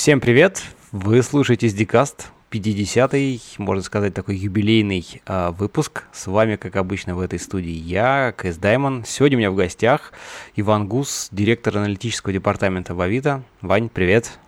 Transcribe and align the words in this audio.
Всем 0.00 0.18
привет! 0.18 0.62
Вы 0.92 1.22
слушаете 1.22 1.66
SDCast, 1.66 2.28
50-й, 2.50 3.42
можно 3.58 3.82
сказать, 3.82 4.14
такой 4.14 4.34
юбилейный 4.36 5.04
э, 5.26 5.50
выпуск. 5.50 6.04
С 6.10 6.26
вами, 6.26 6.56
как 6.56 6.76
обычно, 6.76 7.14
в 7.14 7.20
этой 7.20 7.38
студии 7.38 7.68
я, 7.68 8.32
КС 8.34 8.56
Даймон. 8.56 9.04
Сегодня 9.04 9.36
у 9.36 9.40
меня 9.40 9.50
в 9.50 9.56
гостях 9.56 10.14
Иван 10.56 10.88
Гус, 10.88 11.28
директор 11.32 11.76
аналитического 11.76 12.32
департамента 12.32 12.94
в 12.94 13.00
Авито. 13.02 13.42
Вань, 13.60 13.90
привет! 13.90 14.38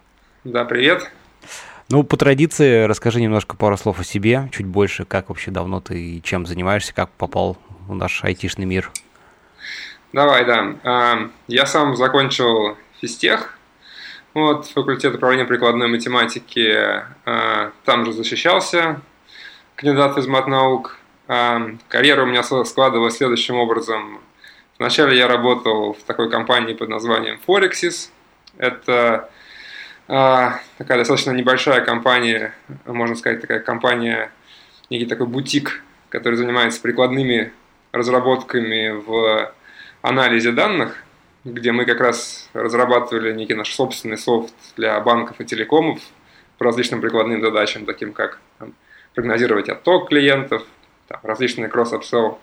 Да, 0.44 0.64
привет! 0.64 1.12
Ну, 1.90 2.02
по 2.02 2.16
традиции, 2.16 2.84
расскажи 2.84 3.20
немножко 3.20 3.54
пару 3.54 3.76
слов 3.76 4.00
о 4.00 4.04
себе, 4.04 4.48
чуть 4.52 4.64
больше, 4.64 5.04
как 5.04 5.28
вообще 5.28 5.50
давно 5.50 5.82
ты 5.82 6.00
и 6.02 6.22
чем 6.22 6.46
занимаешься, 6.46 6.94
как 6.94 7.10
попал 7.10 7.58
в 7.86 7.94
наш 7.94 8.24
айтишный 8.24 8.64
мир. 8.64 8.90
Давай, 10.14 10.46
да. 10.46 10.76
А, 10.82 11.30
я 11.46 11.66
сам 11.66 11.94
закончил 11.94 12.78
физтех, 13.02 13.58
вот, 14.34 14.66
факультет 14.66 15.14
управления 15.14 15.44
прикладной 15.44 15.88
математики, 15.88 17.04
а, 17.26 17.72
там 17.84 18.04
же 18.04 18.12
защищался, 18.12 19.00
кандидат 19.76 20.16
из 20.16 20.26
матнаук. 20.26 20.98
А, 21.28 21.60
карьера 21.88 22.22
у 22.22 22.26
меня 22.26 22.42
складывалась 22.42 23.16
следующим 23.16 23.56
образом. 23.56 24.20
Вначале 24.78 25.16
я 25.16 25.28
работал 25.28 25.92
в 25.92 26.02
такой 26.04 26.30
компании 26.30 26.74
под 26.74 26.88
названием 26.88 27.38
Forexis. 27.46 28.08
Это 28.56 29.30
а, 30.08 30.60
такая 30.78 30.98
достаточно 30.98 31.32
небольшая 31.32 31.82
компания, 31.82 32.54
можно 32.86 33.14
сказать, 33.16 33.40
такая 33.40 33.60
компания, 33.60 34.32
некий 34.90 35.06
такой 35.06 35.26
бутик, 35.26 35.82
который 36.08 36.36
занимается 36.36 36.80
прикладными 36.80 37.52
разработками 37.92 38.90
в 38.90 39.52
анализе 40.00 40.52
данных, 40.52 41.04
где 41.44 41.72
мы 41.72 41.84
как 41.84 42.00
раз 42.00 42.48
разрабатывали 42.52 43.32
некий 43.32 43.54
наш 43.54 43.72
собственный 43.74 44.18
софт 44.18 44.54
для 44.76 45.00
банков 45.00 45.40
и 45.40 45.44
телекомов 45.44 46.00
по 46.58 46.64
различным 46.64 47.00
прикладным 47.00 47.40
задачам, 47.40 47.84
таким 47.84 48.12
как 48.12 48.40
там, 48.58 48.74
прогнозировать 49.14 49.68
отток 49.68 50.08
клиентов, 50.08 50.64
там, 51.08 51.20
различные 51.22 51.68
cross-upsell 51.68 52.38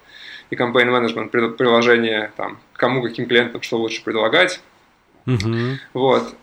и 0.50 0.56
management 0.56 1.52
приложения, 1.52 2.34
там, 2.36 2.60
кому, 2.73 3.02
каким 3.02 3.28
клиентам 3.28 3.62
что 3.62 3.78
лучше 3.78 4.04
предлагать. 4.04 4.62
Mm-hmm. 5.26 5.76
Вот. 5.94 6.36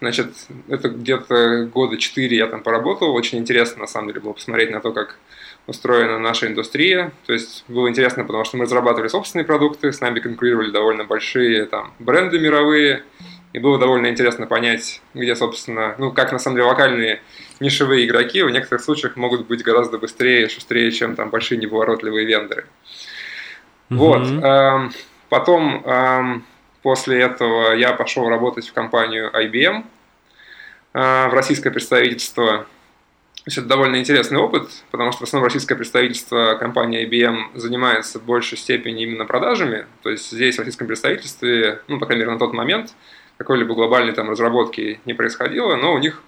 Значит, 0.00 0.28
это 0.68 0.88
где-то 0.88 1.66
года 1.66 1.98
четыре 1.98 2.36
я 2.36 2.46
там 2.46 2.62
поработал. 2.62 3.14
Очень 3.14 3.38
интересно, 3.38 3.80
на 3.80 3.86
самом 3.86 4.08
деле, 4.08 4.20
было 4.20 4.32
посмотреть 4.32 4.70
на 4.70 4.80
то, 4.80 4.92
как 4.92 5.18
устроена 5.70 6.18
наша 6.18 6.48
индустрия. 6.48 7.12
То 7.26 7.32
есть 7.32 7.64
было 7.68 7.88
интересно, 7.88 8.24
потому 8.24 8.44
что 8.44 8.56
мы 8.56 8.64
разрабатывали 8.64 9.08
собственные 9.08 9.46
продукты, 9.46 9.92
с 9.92 10.00
нами 10.00 10.20
конкурировали 10.20 10.70
довольно 10.70 11.04
большие 11.04 11.64
там, 11.66 11.94
бренды 11.98 12.38
мировые. 12.38 13.04
И 13.52 13.58
было 13.58 13.78
довольно 13.78 14.08
интересно 14.08 14.46
понять, 14.46 15.02
где, 15.14 15.34
собственно, 15.34 15.96
ну, 15.98 16.12
как 16.12 16.30
на 16.30 16.38
самом 16.38 16.56
деле 16.56 16.68
локальные 16.68 17.20
нишевые 17.58 18.06
игроки 18.06 18.42
в 18.42 18.50
некоторых 18.50 18.84
случаях 18.84 19.16
могут 19.16 19.48
быть 19.48 19.64
гораздо 19.64 19.98
быстрее, 19.98 20.48
шустрее, 20.48 20.92
чем 20.92 21.16
там 21.16 21.30
большие 21.30 21.58
неповоротливые 21.58 22.26
вендоры. 22.26 22.66
Mm-hmm. 23.88 23.96
Вот. 23.96 24.44
Эм, 24.44 24.92
потом 25.28 25.82
эм, 25.84 26.44
После 26.82 27.20
этого 27.20 27.72
я 27.72 27.92
пошел 27.92 28.28
работать 28.28 28.66
в 28.68 28.72
компанию 28.72 29.30
IBM, 29.34 29.84
а, 30.94 31.28
в 31.28 31.34
российское 31.34 31.70
представительство. 31.70 32.66
То 33.40 33.44
есть 33.46 33.56
это 33.56 33.68
довольно 33.68 33.96
интересный 33.96 34.38
опыт, 34.38 34.68
потому 34.90 35.12
что 35.12 35.20
в 35.20 35.28
основном 35.28 35.46
российское 35.46 35.74
представительство 35.74 36.56
компании 36.60 37.08
IBM 37.08 37.58
занимается 37.58 38.18
в 38.18 38.24
большей 38.24 38.58
степени 38.58 39.04
именно 39.04 39.24
продажами. 39.24 39.86
То 40.02 40.10
есть 40.10 40.30
здесь 40.30 40.56
в 40.56 40.58
российском 40.58 40.86
представительстве, 40.86 41.80
ну, 41.88 41.98
по 41.98 42.04
крайней 42.04 42.24
мере, 42.24 42.32
на 42.32 42.38
тот 42.38 42.52
момент, 42.52 42.92
какой-либо 43.38 43.74
глобальной 43.74 44.12
там 44.12 44.28
разработки 44.28 45.00
не 45.06 45.14
происходило, 45.14 45.76
но 45.76 45.94
у 45.94 45.98
них 45.98 46.22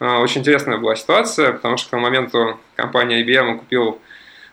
а, 0.00 0.18
очень 0.18 0.42
интересная 0.42 0.76
была 0.76 0.96
ситуация, 0.96 1.52
потому 1.52 1.78
что 1.78 1.88
к 1.88 1.90
тому 1.92 2.02
моменту 2.02 2.60
компания 2.76 3.24
IBM 3.24 3.60
купила 3.60 3.96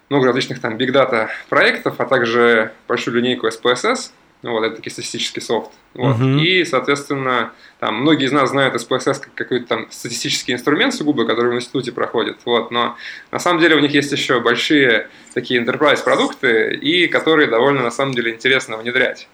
много 0.08 0.28
различных 0.28 0.62
там 0.62 0.78
big 0.78 0.94
data 0.94 1.28
проектов, 1.50 1.96
а 1.98 2.06
также 2.06 2.72
большую 2.88 3.18
линейку 3.18 3.48
SPSS, 3.48 4.12
ну, 4.42 4.52
вот, 4.52 4.64
это 4.64 4.78
таки 4.78 4.90
статистический 4.90 5.42
софт. 5.42 5.72
Вот. 5.94 6.18
Uh-huh. 6.18 6.42
И, 6.42 6.66
соответственно, 6.66 7.52
там, 7.80 8.02
многие 8.02 8.26
из 8.26 8.32
нас 8.32 8.50
знают 8.50 8.76
SPSS 8.76 9.20
как 9.20 9.34
какой-то 9.36 9.68
там 9.68 9.88
статистический 9.92 10.54
инструмент 10.54 10.94
сугубо, 10.94 11.26
который 11.26 11.52
в 11.52 11.56
институте 11.56 11.92
проходит. 11.92 12.38
Вот. 12.46 12.72
Но 12.72 12.96
на 13.32 13.40
самом 13.40 13.60
деле 13.60 13.76
у 13.76 13.80
них 13.80 13.92
есть 13.92 14.12
еще 14.12 14.40
большие 14.40 15.10
такие 15.34 15.64
enterprise 15.64 16.04
продукты, 16.04 16.74
и 16.74 17.08
которые 17.08 17.48
довольно 17.48 17.84
на 17.84 17.92
самом 17.92 18.14
деле 18.14 18.34
интересно 18.34 18.78
внедрять. 18.78 19.28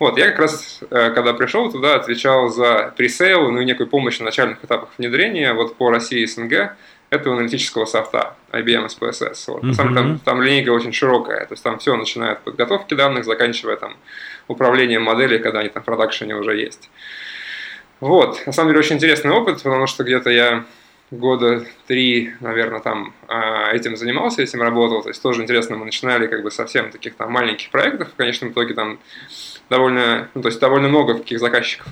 Вот, 0.00 0.16
я 0.16 0.30
как 0.30 0.38
раз, 0.38 0.80
э, 0.90 1.10
когда 1.10 1.34
пришел 1.34 1.70
туда, 1.70 1.96
отвечал 1.96 2.48
за 2.48 2.94
пресейл, 2.96 3.50
ну 3.50 3.60
и 3.60 3.66
некую 3.66 3.86
помощь 3.86 4.18
на 4.18 4.24
начальных 4.24 4.64
этапах 4.64 4.88
внедрения 4.96 5.52
вот 5.52 5.76
по 5.76 5.90
России 5.90 6.22
и 6.22 6.26
СНГ 6.26 6.74
этого 7.10 7.34
аналитического 7.34 7.84
софта 7.84 8.34
IBM 8.52 8.86
SPSS. 8.86 9.44
Вот. 9.48 9.62
Mm-hmm. 9.62 9.66
На 9.66 9.74
самом 9.74 9.94
деле 9.94 10.06
там, 10.06 10.18
там 10.20 10.42
линейка 10.42 10.70
очень 10.70 10.92
широкая, 10.92 11.44
то 11.44 11.52
есть 11.52 11.62
там 11.62 11.78
все 11.78 11.96
начинает 11.96 12.38
от 12.38 12.44
подготовки 12.44 12.94
данных, 12.94 13.26
заканчивая 13.26 13.76
там 13.76 13.96
управлением 14.48 15.02
моделей, 15.02 15.38
когда 15.38 15.60
они 15.60 15.68
там 15.68 15.82
в 15.82 15.86
продакшене 15.86 16.36
уже 16.36 16.56
есть. 16.56 16.90
Вот, 18.00 18.46
на 18.46 18.52
самом 18.52 18.70
деле 18.70 18.80
очень 18.80 18.96
интересный 18.96 19.30
опыт, 19.30 19.62
потому 19.62 19.86
что 19.86 20.04
где-то 20.04 20.30
я 20.30 20.64
года 21.10 21.64
три, 21.86 22.32
наверное, 22.40 22.80
там 22.80 23.12
а, 23.26 23.72
этим 23.72 23.96
занимался, 23.96 24.42
этим 24.42 24.62
работал. 24.62 25.02
То 25.02 25.08
есть 25.08 25.22
тоже 25.22 25.42
интересно, 25.42 25.76
мы 25.76 25.84
начинали 25.84 26.26
как 26.26 26.42
бы 26.42 26.50
совсем 26.50 26.90
таких 26.90 27.16
там 27.16 27.32
маленьких 27.32 27.70
проектов. 27.70 28.12
В 28.12 28.16
конечном 28.16 28.50
итоге 28.50 28.74
там 28.74 28.98
довольно, 29.68 30.28
ну, 30.34 30.42
то 30.42 30.48
есть 30.48 30.60
довольно 30.60 30.88
много 30.88 31.14
таких 31.14 31.40
заказчиков 31.40 31.88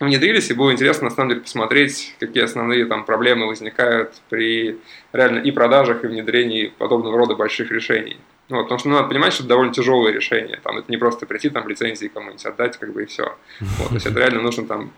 внедрились, 0.00 0.50
и 0.50 0.54
было 0.54 0.72
интересно, 0.72 1.04
на 1.04 1.14
самом 1.14 1.30
деле, 1.30 1.40
посмотреть, 1.42 2.16
какие 2.18 2.42
основные 2.42 2.84
там 2.86 3.04
проблемы 3.04 3.46
возникают 3.46 4.14
при 4.28 4.78
реально 5.12 5.38
и 5.38 5.50
продажах, 5.52 6.04
и 6.04 6.08
внедрении 6.08 6.66
подобного 6.66 7.16
рода 7.16 7.36
больших 7.36 7.70
решений. 7.70 8.18
Ну, 8.48 8.62
потому 8.62 8.78
что 8.78 8.88
ну, 8.88 8.96
надо 8.96 9.08
понимать, 9.08 9.32
что 9.32 9.42
это 9.42 9.48
довольно 9.48 9.72
тяжелое 9.72 10.12
решение. 10.12 10.60
Там, 10.62 10.76
это 10.76 10.90
не 10.90 10.98
просто 10.98 11.24
прийти, 11.24 11.48
там, 11.48 11.66
лицензии 11.66 12.08
кому-нибудь 12.08 12.44
отдать, 12.44 12.76
как 12.76 12.92
бы, 12.92 13.04
и 13.04 13.06
все. 13.06 13.36
Вот, 13.60 13.88
то 13.88 13.94
есть 13.94 14.06
это 14.06 14.18
реально 14.18 14.42
нужно 14.42 14.66
там 14.66 14.92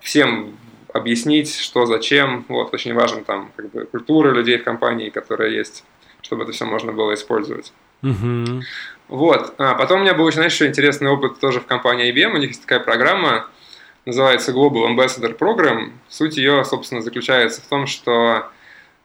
всем 0.00 0.56
объяснить, 0.92 1.54
что 1.56 1.86
зачем. 1.86 2.44
Вот, 2.48 2.72
очень 2.72 2.94
важно 2.94 3.24
там 3.24 3.50
как 3.56 3.70
бы 3.70 3.84
культура 3.86 4.30
людей 4.30 4.58
в 4.58 4.64
компании, 4.64 5.10
которая 5.10 5.50
есть, 5.50 5.84
чтобы 6.22 6.44
это 6.44 6.52
все 6.52 6.64
можно 6.64 6.92
было 6.92 7.14
использовать. 7.14 7.72
Вот. 9.08 9.54
А 9.58 9.74
потом 9.74 10.00
у 10.00 10.02
меня 10.02 10.14
был 10.14 10.24
очень, 10.24 10.36
знаешь, 10.36 10.52
еще 10.52 10.66
интересный 10.66 11.10
опыт 11.10 11.40
тоже 11.40 11.60
в 11.60 11.66
компании 11.66 12.12
IBM. 12.12 12.34
У 12.34 12.36
них 12.36 12.50
есть 12.50 12.62
такая 12.62 12.80
программа, 12.80 13.48
называется 14.04 14.52
Global 14.52 14.86
Ambassador 14.86 15.36
Program. 15.36 15.92
Суть 16.08 16.36
ее, 16.36 16.64
собственно, 16.64 17.00
заключается 17.00 17.62
в 17.62 17.66
том, 17.66 17.86
что 17.86 18.50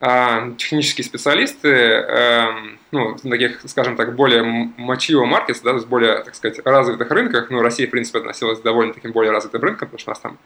а, 0.00 0.50
технические 0.58 1.04
специалисты, 1.04 1.68
эм, 1.68 2.78
ну, 2.94 3.30
таких, 3.30 3.60
скажем 3.66 3.96
так, 3.96 4.14
более 4.14 4.42
mature 4.42 5.24
markets, 5.24 5.60
да, 5.62 5.70
то 5.70 5.76
есть 5.76 5.86
более, 5.86 6.22
так 6.22 6.34
сказать, 6.34 6.60
развитых 6.64 7.10
рынках, 7.10 7.50
ну, 7.50 7.60
Россия, 7.60 7.86
в 7.86 7.90
принципе, 7.90 8.20
относилась 8.20 8.60
к 8.60 8.62
довольно 8.62 8.94
таким 8.94 9.12
более 9.12 9.32
развитым 9.32 9.62
рынкам, 9.62 9.88
потому 9.88 9.98
что 9.98 10.10
у 10.10 10.12
нас 10.12 10.20
там, 10.20 10.38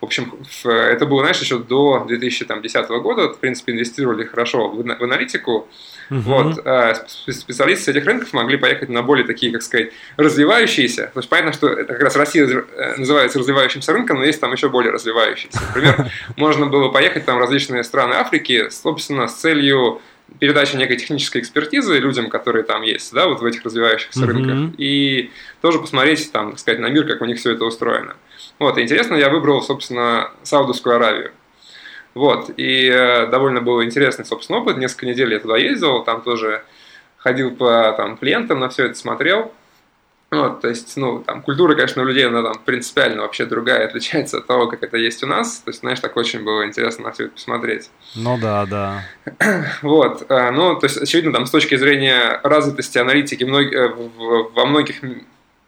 в 0.00 0.04
общем, 0.04 0.32
это 0.64 1.06
было, 1.06 1.20
знаешь, 1.20 1.40
еще 1.40 1.58
до 1.58 2.04
2010 2.06 2.88
года, 2.88 3.32
в 3.32 3.38
принципе, 3.38 3.72
инвестировали 3.72 4.24
хорошо 4.24 4.68
в, 4.68 4.82
в 4.82 5.02
аналитику, 5.02 5.68
Угу. 6.10 6.20
Вот, 6.20 6.60
э, 6.64 6.94
специалисты 7.08 7.84
с 7.84 7.88
этих 7.88 8.06
рынков 8.06 8.32
могли 8.32 8.56
поехать 8.56 8.88
на 8.88 9.02
более 9.02 9.26
такие, 9.26 9.52
как 9.52 9.62
сказать, 9.62 9.92
развивающиеся. 10.16 11.10
То 11.12 11.20
есть 11.20 11.28
понятно, 11.28 11.52
что 11.52 11.68
это 11.68 11.92
как 11.94 12.02
раз 12.02 12.16
Россия 12.16 12.46
э, 12.46 12.94
называется 12.96 13.38
развивающимся 13.38 13.92
рынком, 13.92 14.18
но 14.18 14.24
есть 14.24 14.40
там 14.40 14.52
еще 14.52 14.68
более 14.68 14.92
развивающиеся. 14.92 15.60
Например, 15.68 16.10
можно 16.36 16.66
было 16.66 16.90
поехать 16.90 17.24
там 17.24 17.38
в 17.38 17.40
различные 17.40 17.82
страны 17.82 18.14
Африки, 18.14 18.68
собственно, 18.70 19.26
с 19.26 19.34
целью 19.34 20.00
передачи 20.38 20.76
некой 20.76 20.96
технической 20.96 21.40
экспертизы 21.40 21.98
людям, 21.98 22.28
которые 22.28 22.64
там 22.64 22.82
есть, 22.82 23.12
да, 23.12 23.26
вот 23.26 23.40
в 23.40 23.44
этих 23.44 23.64
развивающихся 23.64 24.20
mm-hmm. 24.20 24.26
рынках, 24.26 24.74
и 24.78 25.30
тоже 25.60 25.78
посмотреть 25.78 26.30
там, 26.32 26.50
так 26.50 26.60
сказать, 26.60 26.80
на 26.80 26.88
мир, 26.88 27.06
как 27.06 27.22
у 27.22 27.24
них 27.24 27.38
все 27.38 27.52
это 27.52 27.64
устроено. 27.64 28.16
Вот, 28.58 28.78
и 28.78 28.82
интересно, 28.82 29.14
я 29.14 29.28
выбрал, 29.28 29.62
собственно, 29.62 30.30
Саудовскую 30.42 30.96
Аравию. 30.96 31.32
Вот, 32.14 32.50
и 32.56 32.88
э, 32.88 33.26
довольно 33.26 33.60
был 33.60 33.82
интересный, 33.82 34.24
собственно, 34.24 34.60
опыт. 34.60 34.78
Несколько 34.78 35.06
недель 35.06 35.32
я 35.32 35.38
туда 35.38 35.58
ездил, 35.58 36.02
там 36.02 36.22
тоже 36.22 36.62
ходил 37.18 37.54
по 37.54 37.92
там, 37.96 38.16
клиентам, 38.16 38.60
на 38.60 38.68
все 38.68 38.86
это 38.86 38.94
смотрел. 38.94 39.52
Вот, 40.36 40.60
то 40.60 40.68
есть, 40.68 40.96
ну, 40.96 41.20
там, 41.20 41.42
культура, 41.42 41.74
конечно, 41.74 42.02
у 42.02 42.04
людей, 42.04 42.26
она 42.26 42.42
там 42.42 42.54
принципиально 42.64 43.22
вообще 43.22 43.46
другая, 43.46 43.84
отличается 43.88 44.38
от 44.38 44.46
того, 44.46 44.66
как 44.68 44.82
это 44.82 44.96
есть 44.96 45.22
у 45.22 45.26
нас. 45.26 45.60
То 45.60 45.70
есть, 45.70 45.80
знаешь, 45.80 46.00
так 46.00 46.16
очень 46.16 46.44
было 46.44 46.66
интересно 46.66 47.04
на 47.04 47.12
все 47.12 47.24
это 47.24 47.34
посмотреть. 47.34 47.90
Ну 48.14 48.38
да, 48.38 48.66
да. 48.66 49.04
Вот, 49.82 50.26
э, 50.28 50.50
ну, 50.50 50.78
то 50.78 50.86
есть, 50.86 50.98
очевидно, 50.98 51.32
там, 51.32 51.46
с 51.46 51.50
точки 51.50 51.76
зрения 51.76 52.40
развитости 52.42 52.98
аналитики 52.98 53.44
э, 53.44 53.88
во 54.54 54.66
многих 54.66 55.02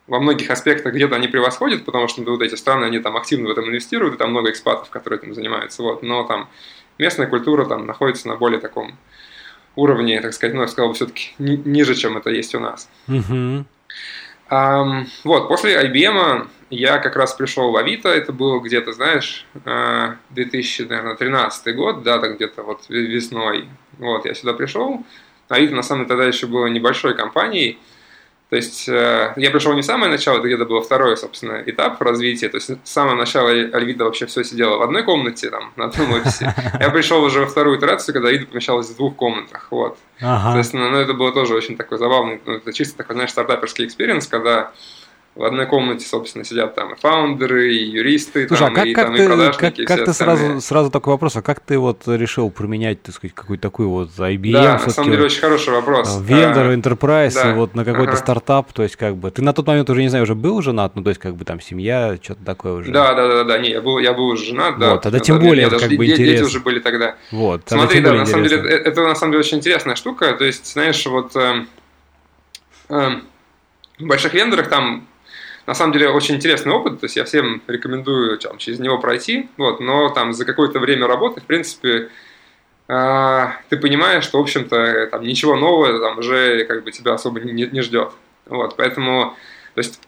во 0.06 0.20
многих 0.20 0.50
аспектах 0.50 0.94
где-то 0.94 1.16
они 1.16 1.28
превосходят, 1.28 1.84
потому 1.84 2.08
что 2.08 2.22
ну, 2.22 2.30
вот 2.30 2.42
эти 2.42 2.54
страны, 2.54 2.86
они 2.86 2.98
там 2.98 3.16
активно 3.16 3.48
в 3.48 3.52
этом 3.52 3.66
инвестируют, 3.66 4.14
и 4.14 4.16
там 4.16 4.30
много 4.30 4.50
экспатов, 4.50 4.88
которые 4.88 5.20
этим 5.20 5.34
занимаются, 5.34 5.82
вот, 5.82 6.02
но 6.02 6.24
там 6.24 6.48
местная 6.96 7.26
культура 7.26 7.66
там 7.66 7.86
находится 7.86 8.26
на 8.26 8.36
более 8.36 8.58
таком 8.58 8.96
уровне, 9.76 10.20
так 10.20 10.32
сказать, 10.32 10.54
ну, 10.54 10.62
я 10.62 10.68
сказал 10.68 10.88
бы, 10.88 10.94
все-таки 10.94 11.34
ни- 11.38 11.62
ниже, 11.64 11.94
чем 11.94 12.16
это 12.16 12.30
есть 12.30 12.54
у 12.54 12.60
нас. 12.60 12.88
Mm-hmm. 13.06 13.64
Вот, 14.50 15.48
после 15.48 15.76
IBM 15.82 16.48
я 16.70 16.98
как 16.98 17.16
раз 17.16 17.34
пришел 17.34 17.70
в 17.70 17.76
Авито, 17.76 18.08
это 18.08 18.32
было 18.32 18.60
где-то, 18.60 18.92
знаешь, 18.92 19.46
2013 20.30 21.76
год, 21.76 22.02
да, 22.02 22.18
так 22.18 22.36
где-то 22.36 22.62
вот 22.62 22.82
весной. 22.88 23.68
Вот, 23.98 24.24
я 24.24 24.34
сюда 24.34 24.52
пришел. 24.54 25.04
Авито, 25.48 25.74
на 25.74 25.82
самом 25.82 26.04
деле, 26.04 26.08
тогда 26.08 26.26
еще 26.26 26.46
было 26.46 26.66
небольшой 26.66 27.14
компанией, 27.14 27.78
то 28.50 28.56
есть 28.56 28.88
э, 28.88 29.34
я 29.36 29.50
пришел 29.50 29.74
не 29.74 29.82
в 29.82 29.84
самое 29.84 30.10
начало, 30.10 30.38
это 30.38 30.46
где-то 30.46 30.64
был 30.64 30.80
второй, 30.80 31.18
собственно, 31.18 31.62
этап 31.66 32.00
развития. 32.00 32.48
То 32.48 32.56
есть 32.56 32.70
с 32.82 32.90
самого 32.90 33.14
начала 33.14 33.50
Авито 33.50 34.04
вообще 34.04 34.24
все 34.24 34.42
сидело 34.42 34.78
в 34.78 34.82
одной 34.82 35.02
комнате, 35.02 35.50
там, 35.50 35.72
на 35.76 35.84
одном 35.84 36.12
офисе. 36.12 36.54
Я 36.80 36.88
пришел 36.88 37.22
уже 37.22 37.40
во 37.40 37.46
вторую 37.46 37.78
итерацию, 37.78 38.14
когда 38.14 38.28
Авито 38.28 38.46
помещалась 38.46 38.88
в 38.88 38.96
двух 38.96 39.16
комнатах. 39.16 39.68
Вот. 39.70 39.98
Ага. 40.20 40.52
То 40.52 40.58
есть, 40.58 40.72
ну, 40.72 40.96
это 40.96 41.12
было 41.12 41.30
тоже 41.32 41.54
очень 41.54 41.76
такой 41.76 41.98
забавный, 41.98 42.40
ну, 42.46 42.54
это 42.54 42.72
чисто 42.72 42.96
такой, 42.96 43.14
знаешь, 43.16 43.30
стартаперский 43.30 43.84
experience, 43.84 44.26
когда 44.26 44.72
в 45.38 45.44
одной 45.44 45.66
комнате, 45.66 46.04
собственно, 46.04 46.44
сидят 46.44 46.74
там 46.74 46.94
и 46.94 46.96
фаундеры, 46.96 47.72
и 47.72 47.84
юристы, 47.90 48.48
Слушай, 48.48 48.60
там, 48.60 48.72
а 48.72 48.74
как, 48.74 48.86
и, 48.86 48.92
как 48.92 49.06
там, 49.06 49.14
ты, 49.14 49.22
и 49.22 49.26
продажники. 49.26 49.84
Как, 49.84 49.96
как 49.96 50.04
ты 50.04 50.12
сразу, 50.12 50.60
сразу 50.60 50.90
такой 50.90 51.12
вопрос, 51.12 51.36
а 51.36 51.42
как 51.42 51.60
ты 51.60 51.78
вот 51.78 52.02
решил 52.08 52.50
применять, 52.50 53.02
так 53.02 53.14
сказать, 53.14 53.36
какую-то 53.36 53.62
такую 53.62 53.88
вот 53.88 54.10
IBM? 54.18 54.52
Да, 54.52 54.82
на 54.84 54.90
самом 54.90 55.12
деле 55.12 55.26
очень 55.26 55.40
хороший 55.40 55.72
вопрос. 55.72 56.18
Э, 56.18 56.24
вендор, 56.24 56.66
а, 56.66 56.74
enterprise, 56.74 57.34
да. 57.34 57.54
вот 57.54 57.76
на 57.76 57.84
какой-то 57.84 58.12
ага. 58.14 58.20
стартап, 58.20 58.72
то 58.72 58.82
есть 58.82 58.96
как 58.96 59.16
бы, 59.16 59.30
ты 59.30 59.40
на 59.42 59.52
тот 59.52 59.64
момент 59.68 59.88
уже, 59.88 60.02
не 60.02 60.08
знаю, 60.08 60.24
уже 60.24 60.34
был 60.34 60.60
женат, 60.60 60.96
ну 60.96 61.04
то 61.04 61.10
есть 61.10 61.20
как 61.20 61.36
бы 61.36 61.44
там 61.44 61.60
семья, 61.60 62.18
что-то 62.20 62.44
такое 62.44 62.72
уже. 62.72 62.90
Да, 62.90 63.14
да, 63.14 63.28
да, 63.28 63.44
да, 63.44 63.58
не, 63.58 63.70
я 63.70 63.80
был, 63.80 64.00
я 64.00 64.14
был 64.14 64.26
уже 64.26 64.44
женат, 64.44 64.80
да. 64.80 64.94
Вот, 64.94 65.02
тогда 65.02 65.20
тем 65.20 65.38
более 65.38 65.70
как 65.70 65.82
бы 65.82 66.04
интересно. 66.04 66.24
Дети 66.24 66.42
уже 66.42 66.58
были 66.58 66.80
тогда. 66.80 67.14
Вот, 67.30 67.62
Смотри, 67.64 68.00
да, 68.00 68.12
на 68.12 68.26
самом 68.26 68.42
деле, 68.42 68.56
это, 68.56 68.88
это 68.88 69.02
на 69.04 69.14
самом 69.14 69.30
деле 69.30 69.44
очень 69.44 69.58
интересная 69.58 69.94
штука, 69.94 70.32
то 70.32 70.44
есть, 70.44 70.66
знаешь, 70.72 71.06
вот 71.06 71.36
э, 71.36 71.64
э, 72.88 73.10
в 74.00 74.04
больших 74.04 74.34
вендорах 74.34 74.68
там 74.68 75.06
на 75.68 75.74
самом 75.74 75.92
деле 75.92 76.08
очень 76.08 76.36
интересный 76.36 76.72
опыт, 76.72 76.98
то 76.98 77.04
есть 77.04 77.16
я 77.16 77.26
всем 77.26 77.60
рекомендую 77.66 78.38
там, 78.38 78.56
через 78.56 78.78
него 78.78 78.96
пройти, 78.96 79.50
вот, 79.58 79.80
но 79.80 80.08
там 80.08 80.32
за 80.32 80.46
какое-то 80.46 80.78
время 80.78 81.06
работы, 81.06 81.42
в 81.42 81.44
принципе, 81.44 82.08
э, 82.88 83.46
ты 83.68 83.76
понимаешь, 83.76 84.24
что, 84.24 84.38
в 84.38 84.40
общем-то, 84.40 85.08
там 85.10 85.22
ничего 85.22 85.56
нового 85.56 86.00
там 86.00 86.20
уже 86.20 86.64
как 86.64 86.84
бы 86.84 86.90
тебя 86.90 87.12
особо 87.12 87.40
не, 87.40 87.66
не 87.66 87.82
ждет. 87.82 88.12
Вот, 88.46 88.76
поэтому, 88.76 89.36
то 89.74 89.80
есть 89.80 90.00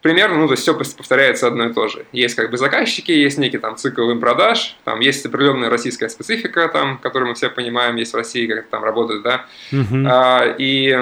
примерно, 0.00 0.38
ну, 0.38 0.46
то 0.46 0.54
есть 0.54 0.62
все 0.62 0.72
повторяется 0.72 1.48
одно 1.48 1.66
и 1.66 1.74
то 1.74 1.86
же. 1.88 2.06
Есть 2.12 2.34
как 2.34 2.50
бы 2.50 2.56
заказчики, 2.56 3.12
есть 3.12 3.36
некий 3.36 3.58
там 3.58 3.76
цикл 3.76 4.08
им 4.08 4.20
продаж, 4.20 4.74
там 4.84 5.00
есть 5.00 5.26
определенная 5.26 5.68
российская 5.68 6.08
специфика, 6.08 6.66
там, 6.68 6.96
которую 6.96 7.28
мы 7.28 7.34
все 7.34 7.50
понимаем, 7.50 7.96
есть 7.96 8.14
в 8.14 8.16
России, 8.16 8.46
как 8.46 8.60
это 8.60 8.68
там 8.70 8.82
работает, 8.82 9.22
да. 9.22 9.44
Uh-huh. 9.70 10.06
А, 10.10 10.54
и, 10.56 10.98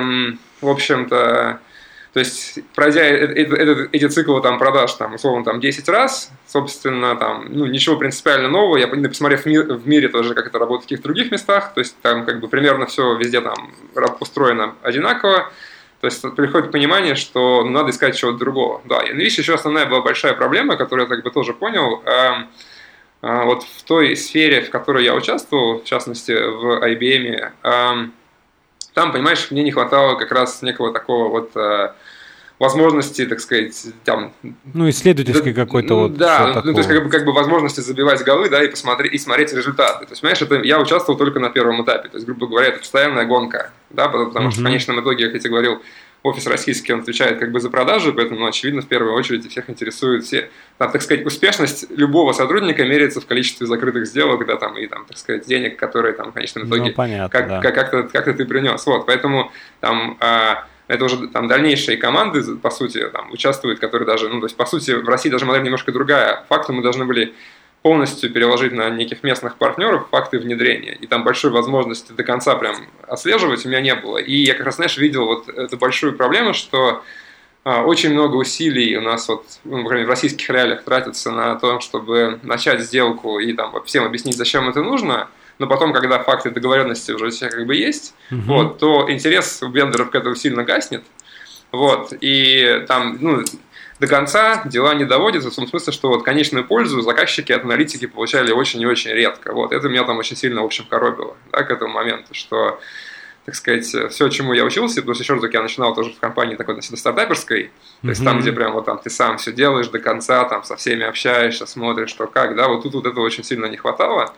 в 0.61 0.69
общем-то, 0.69 1.61
то 2.13 2.19
есть, 2.21 2.59
пройдя 2.75 3.03
этот, 3.05 3.89
эти 3.95 4.07
циклы 4.09 4.43
там, 4.43 4.59
продаж, 4.59 4.93
там, 4.95 5.15
условно, 5.15 5.45
там, 5.45 5.61
10 5.61 5.89
раз, 5.89 6.31
собственно, 6.47 7.17
там, 7.17 7.47
ну, 7.49 7.65
ничего 7.65 7.97
принципиально 7.97 8.49
нового, 8.49 8.77
я 8.77 8.87
посмотрев 8.87 9.43
в, 9.43 9.47
мир, 9.47 9.65
в 9.65 9.89
мире 9.89 10.09
тоже, 10.09 10.35
как 10.35 10.47
это 10.47 10.59
работает 10.59 10.83
в 10.83 10.85
каких-то 10.85 11.05
других 11.05 11.33
местах, 11.33 11.73
то 11.73 11.81
есть, 11.81 11.97
там, 12.03 12.27
как 12.27 12.41
бы, 12.41 12.49
примерно 12.49 12.85
все 12.85 13.17
везде 13.17 13.41
там 13.41 13.73
устроено 14.21 14.75
одинаково, 14.83 15.51
то 16.03 16.07
есть, 16.07 16.23
приходит 16.37 16.71
понимание, 16.71 17.15
что 17.15 17.65
надо 17.65 17.91
искать 17.91 18.17
чего-то 18.17 18.37
другого. 18.37 18.83
Да, 18.85 19.01
и 19.03 19.15
видишь, 19.15 19.39
еще 19.39 19.55
основная 19.55 19.87
была 19.87 20.03
большая 20.03 20.35
проблема, 20.35 20.77
которую 20.77 21.09
я, 21.09 21.15
как 21.15 21.25
бы, 21.25 21.31
тоже 21.31 21.55
понял, 21.55 22.03
э, 22.05 22.33
э, 23.23 23.45
вот 23.45 23.63
в 23.63 23.85
той 23.85 24.17
сфере, 24.17 24.61
в 24.61 24.69
которой 24.69 25.05
я 25.05 25.15
участвовал, 25.15 25.81
в 25.81 25.85
частности, 25.85 26.33
в 26.33 26.85
IBM, 26.85 27.53
э, 27.63 28.09
там, 28.95 29.13
понимаешь, 29.13 29.51
мне 29.51 29.63
не 29.63 29.73
хватало 29.73 30.17
как 30.17 30.31
раз 30.33 30.63
некого 30.63 30.93
такого 30.93 31.29
вот 31.29 31.57
э, 31.57 31.93
возможности, 32.59 33.27
так 33.27 33.41
сказать, 33.41 33.87
там... 34.05 34.33
Ну, 34.73 34.89
исследовательской 34.89 35.53
да, 35.53 35.65
какой-то 35.65 35.95
ну, 35.95 36.01
вот... 36.03 36.15
Да, 36.17 36.63
ну, 36.65 36.73
то 36.73 36.79
есть 36.79 36.89
как 36.89 37.03
бы, 37.03 37.11
как 37.11 37.25
бы 37.25 37.33
возможности 37.33 37.81
забивать 37.81 38.23
голы, 38.23 38.49
да, 38.49 38.63
и 38.63 38.69
посмотреть, 38.69 39.13
и 39.13 39.19
смотреть 39.19 39.53
результаты. 39.53 40.07
То 40.07 40.13
есть, 40.13 40.21
понимаешь, 40.21 40.43
это 40.43 40.63
я 40.63 40.79
участвовал 40.79 41.19
только 41.19 41.41
на 41.41 41.51
первом 41.51 41.83
этапе. 41.83 42.09
То 42.09 42.19
есть, 42.19 42.27
грубо 42.27 42.47
говоря, 42.47 42.69
это 42.69 42.79
постоянная 42.79 43.25
гонка, 43.25 43.73
да, 43.91 44.09
потому 44.09 44.49
uh-huh. 44.49 44.51
что 44.53 44.61
в 44.61 44.65
конечном 44.65 45.01
итоге, 45.01 45.27
как 45.27 45.35
я 45.35 45.41
тебе 45.41 45.51
говорил, 45.51 45.83
офис 46.23 46.47
российский, 46.47 46.93
он 46.93 47.01
отвечает 47.01 47.39
как 47.39 47.51
бы 47.51 47.61
за 47.61 47.69
продажи, 47.71 48.13
поэтому, 48.13 48.41
ну, 48.41 48.47
очевидно, 48.47 48.83
в 48.83 48.87
первую 48.87 49.15
очередь 49.15 49.51
всех 49.51 49.69
интересует 49.69 50.25
все, 50.25 50.51
там, 50.79 50.91
так 50.93 51.03
сказать, 51.03 51.27
успешность 51.27 51.91
любого 51.91 52.33
сотрудника 52.33 52.85
меряется 52.85 53.21
в 53.21 53.27
количестве 53.27 53.67
закрытых 53.67 54.07
сделок, 54.07 54.47
да, 54.47 54.57
там, 54.57 54.79
и 54.79 54.87
там, 54.87 55.05
так 55.05 55.19
сказать, 55.19 55.47
денег, 55.47 55.77
которые 55.77 56.15
там 56.15 56.31
в 56.31 56.35
конечном 56.35 56.69
итоге 56.69 56.91
ну, 56.91 56.95
понятно, 56.95 57.29
как, 57.29 57.49
да. 57.49 57.61
как, 57.61 57.75
как-то, 57.75 58.03
как-то 58.05 58.35
ты 58.35 58.45
принес. 58.45 58.87
Вот, 58.87 59.07
поэтому 59.07 59.51
там 59.81 60.17
а, 60.21 60.65
это 60.89 61.05
уже 61.05 61.29
там 61.29 61.49
дальнейшие 61.49 61.97
команды, 61.97 62.43
по 62.57 62.71
сути, 62.71 63.09
там 63.09 63.31
участвуют, 63.33 63.81
которые 63.81 64.07
даже, 64.07 64.29
ну, 64.29 64.41
то 64.41 64.47
есть, 64.47 64.57
по 64.57 64.67
сути, 64.67 64.93
в 64.93 65.09
России 65.09 65.31
даже 65.31 65.47
модель 65.47 65.63
немножко 65.65 65.91
другая. 65.91 66.45
Факту 66.49 66.73
мы 66.73 66.83
должны 66.83 67.05
были 67.05 67.35
полностью 67.83 68.33
переложить 68.33 68.73
на 68.73 68.89
неких 68.91 69.23
местных 69.23 69.57
партнеров 69.57 70.07
факты 70.11 70.39
внедрения. 70.39 70.97
И 71.01 71.07
там 71.07 71.25
большой 71.25 71.51
возможности 71.51 72.13
до 72.13 72.23
конца 72.23 72.55
прям 72.55 72.77
отслеживать 73.09 73.67
у 73.67 73.69
меня 73.69 73.81
не 73.81 73.95
было. 73.95 74.19
И 74.19 74.37
я 74.37 74.55
как 74.55 74.67
раз, 74.67 74.77
знаешь, 74.77 74.97
видел 74.97 75.27
вот 75.27 75.49
эту 75.49 75.77
большую 75.77 76.17
проблему, 76.17 76.55
что 76.55 77.03
а, 77.65 77.83
очень 77.83 78.13
много 78.13 78.37
усилий 78.37 78.97
у 78.97 79.01
нас 79.01 79.29
вот, 79.29 79.45
ну, 79.65 79.85
в 79.85 79.89
российских 79.89 80.49
реалиях 80.51 80.83
тратится 80.83 81.31
на 81.31 81.55
то, 81.57 81.81
чтобы 81.81 82.41
начать 82.43 82.81
сделку 82.81 83.39
и 83.39 83.53
там 83.53 83.73
всем 83.85 84.05
объяснить, 84.05 84.37
зачем 84.37 84.69
это 84.69 84.83
нужно, 84.83 85.29
но 85.59 85.69
потом, 85.69 85.93
когда 85.93 86.19
факты 86.19 86.51
договоренности 86.51 87.13
уже 87.13 87.31
все 87.31 87.49
как 87.49 87.67
бы 87.67 87.77
есть, 87.77 88.15
угу. 88.33 88.41
вот, 88.47 88.79
то 88.79 89.11
интерес 89.11 89.63
у 89.63 89.71
вендоров 89.71 90.11
к 90.11 90.15
этому 90.17 90.35
сильно 90.35 90.65
гаснет, 90.65 91.05
вот, 91.71 92.13
и 92.21 92.85
там, 92.89 93.19
ну, 93.21 93.45
до 94.03 94.09
конца 94.09 94.63
дела 94.65 94.95
не 94.95 95.05
доводятся, 95.05 95.53
в 95.53 95.55
том 95.55 95.69
смысле, 95.69 95.93
что 95.93 96.09
вот 96.09 96.25
конечную 96.25 96.67
пользу 96.67 97.01
заказчики 97.03 97.53
от 97.53 97.63
аналитики 97.63 98.07
получали 98.07 98.51
очень 98.51 98.81
и 98.81 98.87
очень 98.87 99.13
редко. 99.13 99.53
Вот. 99.53 99.71
Это 99.71 99.89
меня 99.89 100.03
там 100.03 100.19
очень 100.19 100.37
сильно, 100.37 100.63
в 100.63 100.65
общем, 100.65 100.87
коробило 100.91 101.37
да, 101.53 101.63
к 101.63 101.71
этому 101.71 101.93
моменту, 101.93 102.35
что 102.35 102.81
так 103.45 103.55
сказать, 103.55 103.85
все, 103.85 104.29
чему 104.29 104.55
я 104.55 104.65
учился, 104.65 105.03
потому 105.03 105.15
что 105.15 105.23
еще 105.23 105.35
раз 105.35 105.45
я 105.53 105.63
начинал 105.63 105.95
тоже 105.95 106.11
в 106.11 106.19
компании 106.19 106.57
такой 106.57 106.75
относительно 106.75 106.99
стартаперской, 106.99 107.71
то 108.03 108.09
есть 108.09 108.21
mm-hmm. 108.21 108.25
там, 108.25 108.41
где 108.41 108.53
прям 108.53 108.73
вот 108.73 108.87
там 108.87 108.99
ты 108.99 109.11
сам 109.11 109.37
все 109.39 109.53
делаешь 109.53 109.89
до 109.89 109.99
конца, 110.01 110.45
там 110.45 110.63
со 110.63 110.77
всеми 110.77 111.05
общаешься, 111.05 111.67
смотришь, 111.67 112.11
что 112.11 112.27
как, 112.27 112.57
да, 112.57 112.69
вот 112.69 112.83
тут 112.83 112.95
вот 112.95 113.07
этого 113.07 113.25
очень 113.25 113.43
сильно 113.43 113.67
не 113.67 113.77
хватало, 113.77 114.33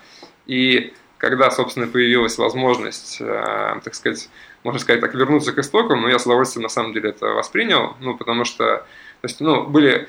и 0.46 0.94
когда, 1.18 1.50
собственно, 1.50 1.86
появилась 1.86 2.38
возможность, 2.38 3.18
э, 3.20 3.80
так 3.84 3.94
сказать, 3.94 4.30
можно 4.62 4.80
сказать 4.80 5.02
так, 5.02 5.14
вернуться 5.14 5.52
к 5.52 5.58
истокам, 5.58 6.00
но 6.00 6.08
я 6.08 6.18
с 6.18 6.24
удовольствием 6.24 6.62
на 6.62 6.70
самом 6.70 6.94
деле 6.94 7.10
это 7.10 7.26
воспринял, 7.26 7.96
ну, 8.00 8.16
потому 8.16 8.44
что 8.46 8.86
то 9.24 9.28
есть, 9.28 9.40
ну, 9.40 9.64
были 9.64 10.06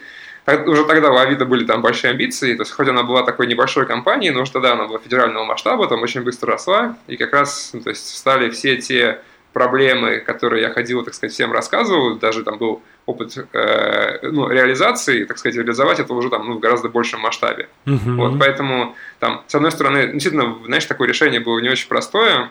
уже 0.68 0.84
тогда 0.84 1.10
у 1.10 1.16
Авито 1.16 1.46
были 1.46 1.66
там 1.66 1.82
большие 1.82 2.12
амбиции, 2.12 2.54
то 2.54 2.64
есть 2.64 2.72
хоть 2.74 2.90
она 2.90 3.04
была 3.04 3.24
такой 3.24 3.48
небольшой 3.48 3.86
компанией, 3.86 4.32
но 4.32 4.42
уже 4.42 4.52
тогда 4.52 4.74
она 4.74 4.88
была 4.88 5.00
федерального 5.00 5.46
масштаба, 5.46 5.88
там 5.88 6.04
очень 6.04 6.22
быстро 6.22 6.52
росла, 6.52 6.98
и 7.08 7.16
как 7.16 7.32
раз 7.32 7.72
ну, 7.72 7.80
то 7.80 7.92
есть 7.92 8.18
стали 8.18 8.50
все 8.50 8.76
те 8.76 9.22
проблемы, 9.54 10.20
которые 10.20 10.64
я 10.64 10.70
ходил, 10.70 11.02
так 11.04 11.14
сказать, 11.14 11.34
всем 11.34 11.54
рассказывал, 11.54 12.18
даже 12.18 12.44
там 12.44 12.58
был 12.58 12.84
опыт 13.06 13.38
э, 13.54 14.20
ну, 14.22 14.50
реализации, 14.50 15.24
так 15.24 15.38
сказать, 15.38 15.56
реализовать 15.56 16.00
это 16.02 16.14
уже 16.14 16.30
там 16.30 16.46
ну, 16.46 16.56
в 16.56 16.60
гораздо 16.60 16.90
большем 16.90 17.22
масштабе. 17.22 17.70
Uh-huh. 17.86 18.16
Вот, 18.18 18.38
поэтому 18.38 18.96
там, 19.20 19.44
с 19.48 19.56
одной 19.56 19.72
стороны, 19.72 20.12
действительно, 20.12 20.58
знаешь, 20.66 20.86
такое 20.86 21.08
решение 21.08 21.40
было 21.40 21.60
не 21.60 21.70
очень 21.70 21.88
простое, 21.88 22.50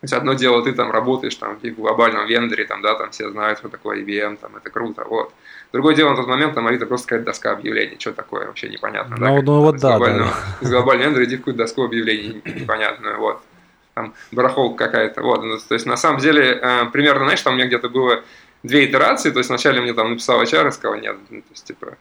то 0.00 0.04
есть 0.04 0.14
одно 0.14 0.32
дело, 0.32 0.62
ты 0.62 0.72
там 0.72 0.90
работаешь 0.90 1.34
там, 1.34 1.58
в 1.58 1.68
глобальном 1.74 2.26
вендоре, 2.26 2.64
там, 2.64 2.80
да, 2.80 2.94
там 2.94 3.10
все 3.10 3.30
знают, 3.30 3.58
что 3.58 3.68
такое 3.68 4.02
IBM, 4.02 4.38
там, 4.40 4.56
это 4.56 4.70
круто, 4.70 5.04
вот. 5.04 5.34
Другое 5.72 5.94
дело, 5.94 6.10
на 6.10 6.16
тот 6.16 6.26
момент 6.26 6.54
там 6.54 6.66
Авито 6.66 6.86
просто 6.86 7.08
какая-то 7.08 7.26
доска 7.26 7.52
объявлений, 7.52 7.96
что 7.98 8.12
такое, 8.12 8.46
вообще 8.46 8.68
непонятно. 8.68 9.16
Ну, 9.16 9.24
да, 9.24 9.42
ну 9.42 9.60
вот 9.60 9.76
да, 9.78 9.98
да. 9.98 10.34
Из 10.60 10.70
глобального 10.70 11.06
вендора 11.06 11.24
иди 11.26 11.36
в 11.36 11.38
какую-то 11.38 11.58
доску 11.58 11.84
объявлений 11.84 12.42
непонятную, 12.44 13.18
вот. 13.18 13.40
Там 13.94 14.14
барахолка 14.32 14.86
какая-то, 14.86 15.22
вот. 15.22 15.42
Ну, 15.44 15.58
то 15.58 15.74
есть 15.74 15.86
на 15.86 15.96
самом 15.96 16.20
деле, 16.20 16.58
э, 16.60 16.86
примерно, 16.92 17.24
знаешь, 17.24 17.42
там 17.42 17.54
у 17.54 17.56
меня 17.56 17.66
где-то 17.66 17.88
было 17.88 18.22
две 18.62 18.86
итерации, 18.86 19.30
то 19.30 19.38
есть 19.38 19.48
вначале 19.48 19.80
мне 19.80 19.94
там 19.94 20.10
написал 20.10 20.42
HR 20.42 20.68
и 20.68 20.72
сказал, 20.72 20.98
нет, 20.98 21.16
ну, 21.30 21.40
то 21.40 21.48
есть, 21.50 21.64
типа, 21.64 21.96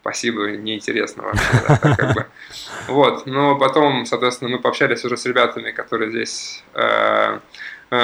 спасибо, 0.00 0.50
неинтересно 0.50 1.22
вообще, 1.22 1.46
да, 1.66 1.76
так, 1.76 1.96
как 1.96 2.14
бы. 2.14 2.26
Вот, 2.88 3.26
но 3.26 3.56
потом, 3.56 4.04
соответственно, 4.04 4.50
мы 4.50 4.58
пообщались 4.58 5.04
уже 5.04 5.16
с 5.16 5.24
ребятами, 5.24 5.70
которые 5.70 6.10
здесь 6.10 6.62
Э, 6.74 7.38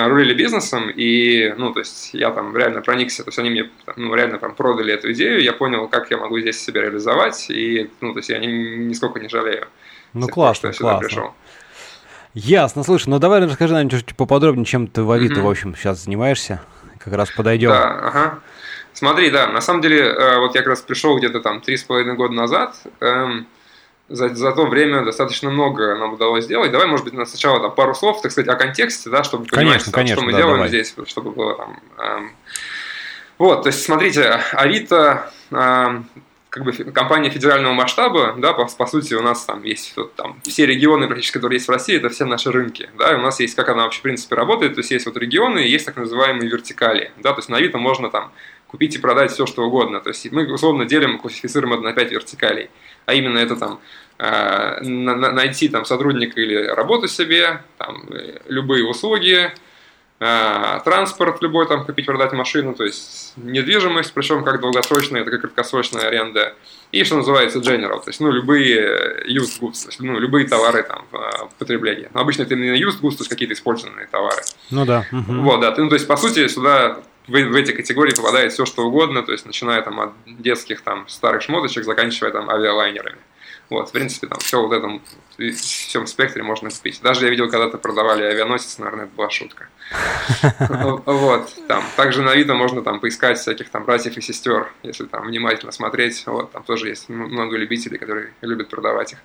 рулили 0.09 0.35
бизнесом, 0.35 0.91
и, 0.91 1.55
ну, 1.57 1.73
то 1.73 1.81
есть 1.81 2.11
я 2.13 2.31
там 2.31 2.57
реально 2.57 2.83
проникся, 2.83 3.25
то 3.25 3.29
есть 3.29 3.39
они 3.39 3.51
мне, 3.51 3.71
ну, 3.97 4.15
реально 4.15 4.39
там 4.39 4.55
продали 4.55 4.93
эту 4.95 5.13
идею, 5.13 5.43
я 5.43 5.53
понял, 5.53 5.89
как 5.89 6.11
я 6.11 6.19
могу 6.19 6.39
здесь 6.41 6.61
себя 6.61 6.83
реализовать, 6.83 7.51
и, 7.51 7.91
ну, 8.01 8.13
то 8.13 8.19
есть 8.19 8.29
я 8.29 8.39
ни, 8.39 8.47
нисколько 8.47 9.21
не 9.21 9.29
жалею. 9.29 9.67
Ну, 10.13 10.29
классно, 10.29 10.73
что 10.73 10.85
я 10.85 10.91
классно. 10.91 11.09
пришел. 11.09 11.35
Ясно, 12.35 12.85
слушай, 12.85 13.09
ну 13.09 13.19
давай 13.19 13.45
расскажи 13.45 13.75
нам 13.75 13.89
чуть 13.89 14.15
поподробнее, 14.17 14.65
чем 14.65 14.87
ты 14.87 15.03
в 15.03 15.11
Авито, 15.11 15.41
mm-hmm. 15.41 15.43
в 15.43 15.51
общем, 15.51 15.75
сейчас 15.75 16.05
занимаешься, 16.05 16.61
как 16.99 17.13
раз 17.15 17.31
подойдем. 17.31 17.71
Да, 17.71 17.91
ага. 18.07 18.39
Смотри, 18.93 19.31
да, 19.31 19.49
на 19.49 19.61
самом 19.61 19.81
деле, 19.83 20.01
э, 20.01 20.39
вот 20.39 20.55
я 20.55 20.61
как 20.61 20.71
раз 20.71 20.81
пришел 20.81 21.17
где-то 21.17 21.41
там 21.41 21.61
три 21.61 21.77
с 21.77 21.83
половиной 21.83 22.15
года 22.15 22.35
назад, 22.35 22.77
эм, 23.01 23.47
за, 24.11 24.35
за 24.35 24.53
то 24.53 24.67
время 24.67 25.05
достаточно 25.05 25.51
много 25.51 25.97
нам 25.97 26.15
удалось 26.15 26.45
сделать. 26.45 26.73
Давай, 26.73 26.87
может 26.89 27.07
быть, 27.07 27.29
сначала 27.29 27.61
там, 27.61 27.75
пару 27.75 27.95
слов, 27.95 28.21
так 28.21 28.33
сказать, 28.33 28.49
о 28.49 28.57
контексте, 28.57 29.09
да, 29.09 29.23
чтобы 29.23 29.47
понимать, 29.47 29.85
конечно, 29.85 29.93
конечно, 29.93 30.17
что 30.17 30.25
мы 30.25 30.33
да, 30.33 30.39
делаем 30.39 30.57
давай. 30.57 30.69
здесь, 30.69 30.95
чтобы 31.07 31.31
было 31.31 31.55
там... 31.55 31.81
Эм... 31.99 32.33
Вот, 33.39 33.63
то 33.63 33.69
есть, 33.69 33.83
смотрите, 33.83 34.41
Авито, 34.53 35.33
эм, 35.51 36.07
как 36.51 36.65
бы 36.65 36.73
компания 36.73 37.31
федерального 37.31 37.73
масштаба, 37.73 38.35
да, 38.37 38.53
по, 38.53 38.67
по 38.67 38.87
сути, 38.87 39.15
у 39.15 39.23
нас 39.23 39.45
там 39.45 39.63
есть 39.63 39.97
вот, 39.97 40.15
там, 40.15 40.41
все 40.43 40.67
регионы, 40.67 41.07
практически, 41.07 41.35
которые 41.35 41.57
есть 41.57 41.69
в 41.69 41.71
России, 41.71 41.97
это 41.97 42.09
все 42.09 42.25
наши 42.25 42.51
рынки, 42.51 42.91
да, 42.99 43.13
и 43.13 43.15
у 43.15 43.23
нас 43.23 43.39
есть, 43.41 43.55
как 43.55 43.69
она 43.69 43.85
вообще, 43.85 44.01
в 44.01 44.03
принципе, 44.03 44.35
работает, 44.35 44.75
то 44.75 44.81
есть 44.81 44.91
есть 44.91 45.07
вот 45.07 45.17
регионы, 45.17 45.61
есть 45.61 45.87
так 45.87 45.97
называемые 45.97 46.51
вертикали, 46.51 47.13
да, 47.19 47.33
то 47.33 47.39
есть 47.39 47.49
на 47.49 47.57
Авито 47.57 47.79
можно 47.79 48.11
там 48.11 48.33
купить 48.67 48.97
и 48.97 48.99
продать 48.99 49.31
все, 49.31 49.47
что 49.47 49.63
угодно, 49.63 50.01
то 50.01 50.11
есть 50.11 50.31
мы, 50.33 50.53
условно, 50.53 50.85
делим, 50.85 51.19
классифицируем 51.19 51.75
это 51.75 51.83
на 51.83 51.93
5 51.93 52.11
вертикалей, 52.11 52.69
а 53.07 53.15
именно 53.15 53.39
это 53.39 53.57
там 53.57 53.81
э, 54.19 54.81
найти 54.83 55.69
там 55.69 55.85
сотрудника 55.85 56.41
или 56.41 56.67
работу 56.67 57.09
себе, 57.09 57.63
там, 57.79 58.09
э, 58.11 58.39
любые 58.49 58.85
услуги, 58.87 59.53
а, 60.23 60.81
транспорт 60.81 61.41
любой, 61.41 61.67
там, 61.67 61.87
купить, 61.87 62.05
продать 62.05 62.33
машину, 62.33 62.75
то 62.75 62.85
есть 62.85 63.33
недвижимость, 63.37 64.13
причем 64.13 64.45
как 64.45 64.61
долгосрочная, 64.61 65.25
так 65.25 65.33
и 65.33 65.39
краткосрочная 65.39 66.09
аренда, 66.09 66.55
и 66.93 67.05
что 67.05 67.17
называется 67.17 67.59
general, 67.61 68.05
то 68.05 68.09
есть, 68.09 68.21
ну, 68.21 68.31
любые 68.31 69.25
used 69.27 69.63
goods, 69.63 69.81
то 69.81 69.89
есть, 69.89 70.01
ну, 70.01 70.19
любые 70.19 70.47
товары 70.47 70.83
там 70.83 71.07
потребления. 71.59 72.11
Но 72.13 72.21
обычно 72.21 72.43
это 72.43 72.53
именно 72.53 72.77
used 72.77 73.01
goods, 73.01 73.13
то 73.13 73.21
есть 73.21 73.31
какие-то 73.31 73.55
использованные 73.55 74.09
товары. 74.09 74.43
Ну 74.71 74.85
да. 74.85 75.07
Угу. 75.11 75.41
Вот, 75.41 75.61
да, 75.63 75.75
ну, 75.79 75.89
то 75.89 75.95
есть, 75.95 76.07
по 76.07 76.19
сути, 76.19 76.47
сюда 76.49 76.99
в, 77.27 77.33
в 77.33 77.55
эти 77.55 77.73
категории 77.73 78.15
попадает 78.15 78.53
все, 78.53 78.67
что 78.67 78.83
угодно, 78.87 79.23
то 79.23 79.33
есть, 79.33 79.47
начиная 79.47 79.83
там 79.83 80.01
от 80.01 80.13
детских 80.27 80.83
там 80.83 81.09
старых 81.09 81.43
шмоточек, 81.43 81.85
заканчивая 81.85 82.33
там 82.33 82.51
авиалайнерами. 82.51 83.19
Вот, 83.71 83.89
в 83.89 83.93
принципе, 83.93 84.27
там 84.27 84.39
все 84.41 84.61
вот 84.61 84.73
этом, 84.73 85.01
всем 85.55 86.09
спектре 86.09 86.43
можно 86.43 86.71
купить. 86.71 87.01
Даже 87.03 87.27
я 87.27 87.31
видел, 87.31 87.49
когда-то 87.49 87.79
продавали 87.79 88.25
авианосец, 88.25 88.79
наверное, 88.79 89.05
это 89.05 89.15
была 89.15 89.31
шутка. 89.31 89.69
Вот, 91.07 91.55
там, 91.69 91.85
также 91.97 92.23
на 92.23 92.33
Авито 92.33 92.55
можно 92.55 92.83
там 92.83 92.99
поискать 92.99 93.39
всяких 93.39 93.69
там 93.71 93.85
братьев 93.85 94.17
и 94.17 94.21
сестер, 94.21 94.73
если 94.83 95.05
там 95.05 95.27
внимательно 95.27 95.71
смотреть, 95.71 96.25
вот, 96.27 96.51
там 96.51 96.65
тоже 96.65 96.89
есть 96.89 97.09
много 97.09 97.57
любителей, 97.57 97.99
которые 97.99 98.33
любят 98.41 98.69
продавать 98.69 99.13
их. 99.13 99.19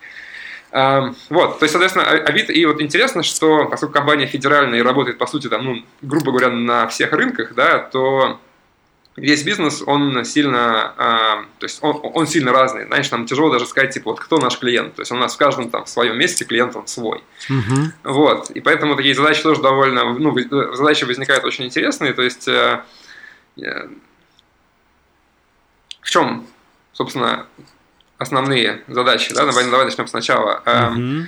Вот, 1.30 1.60
то 1.60 1.64
есть, 1.64 1.72
соответственно, 1.72 2.06
а, 2.06 2.16
Авито, 2.28 2.52
и 2.52 2.66
вот 2.66 2.82
интересно, 2.82 3.24
что 3.24 3.66
поскольку 3.66 3.94
компания 3.94 4.26
федеральная 4.26 4.80
и 4.80 4.82
работает, 4.82 5.18
по 5.18 5.26
сути, 5.26 5.48
там, 5.48 5.64
ну, 5.64 5.86
грубо 6.02 6.32
говоря, 6.32 6.50
на 6.50 6.88
всех 6.88 7.14
рынках, 7.14 7.54
да, 7.56 7.80
то 7.80 8.42
весь 9.16 9.44
бизнес, 9.44 9.82
он 9.86 10.26
сильно, 10.26 10.94
а, 10.98 11.46
то 11.60 11.66
есть 11.66 11.80
он, 11.82 12.00
он 12.04 12.28
сильно 12.28 12.52
разный. 12.52 12.86
Знаешь, 12.88 13.10
нам 13.12 13.26
тяжело 13.26 13.50
даже 13.50 13.66
сказать, 13.66 13.94
типа, 13.94 14.12
вот 14.12 14.20
кто 14.20 14.38
наш 14.38 14.60
клиент. 14.60 14.96
То 14.96 15.02
есть 15.02 15.12
у 15.12 15.16
нас 15.16 15.36
в 15.36 15.38
каждом 15.38 15.70
там 15.70 15.86
в 15.86 15.90
своем 15.90 16.18
месте 16.18 16.44
клиент 16.44 16.76
он 16.76 16.88
свой. 16.88 17.24
Uh-huh. 17.50 17.92
Вот. 18.04 18.50
И 18.52 18.60
поэтому 18.60 18.96
такие 18.96 19.16
задачи 19.16 19.42
тоже 19.42 19.62
довольно, 19.62 20.14
ну, 20.14 20.36
задачи 20.76 21.06
возникают 21.06 21.46
очень 21.46 21.66
интересные. 21.66 22.14
То 22.14 22.22
есть 22.22 22.48
э, 22.50 22.82
э, 23.58 23.88
в 26.02 26.10
чем, 26.10 26.46
собственно, 26.92 27.46
основные 28.18 28.82
задачи, 28.88 29.34
да, 29.34 29.46
давай, 29.46 29.70
давай 29.70 29.86
начнем 29.86 30.08
сначала. 30.08 30.62
Uh-huh. 30.66 31.26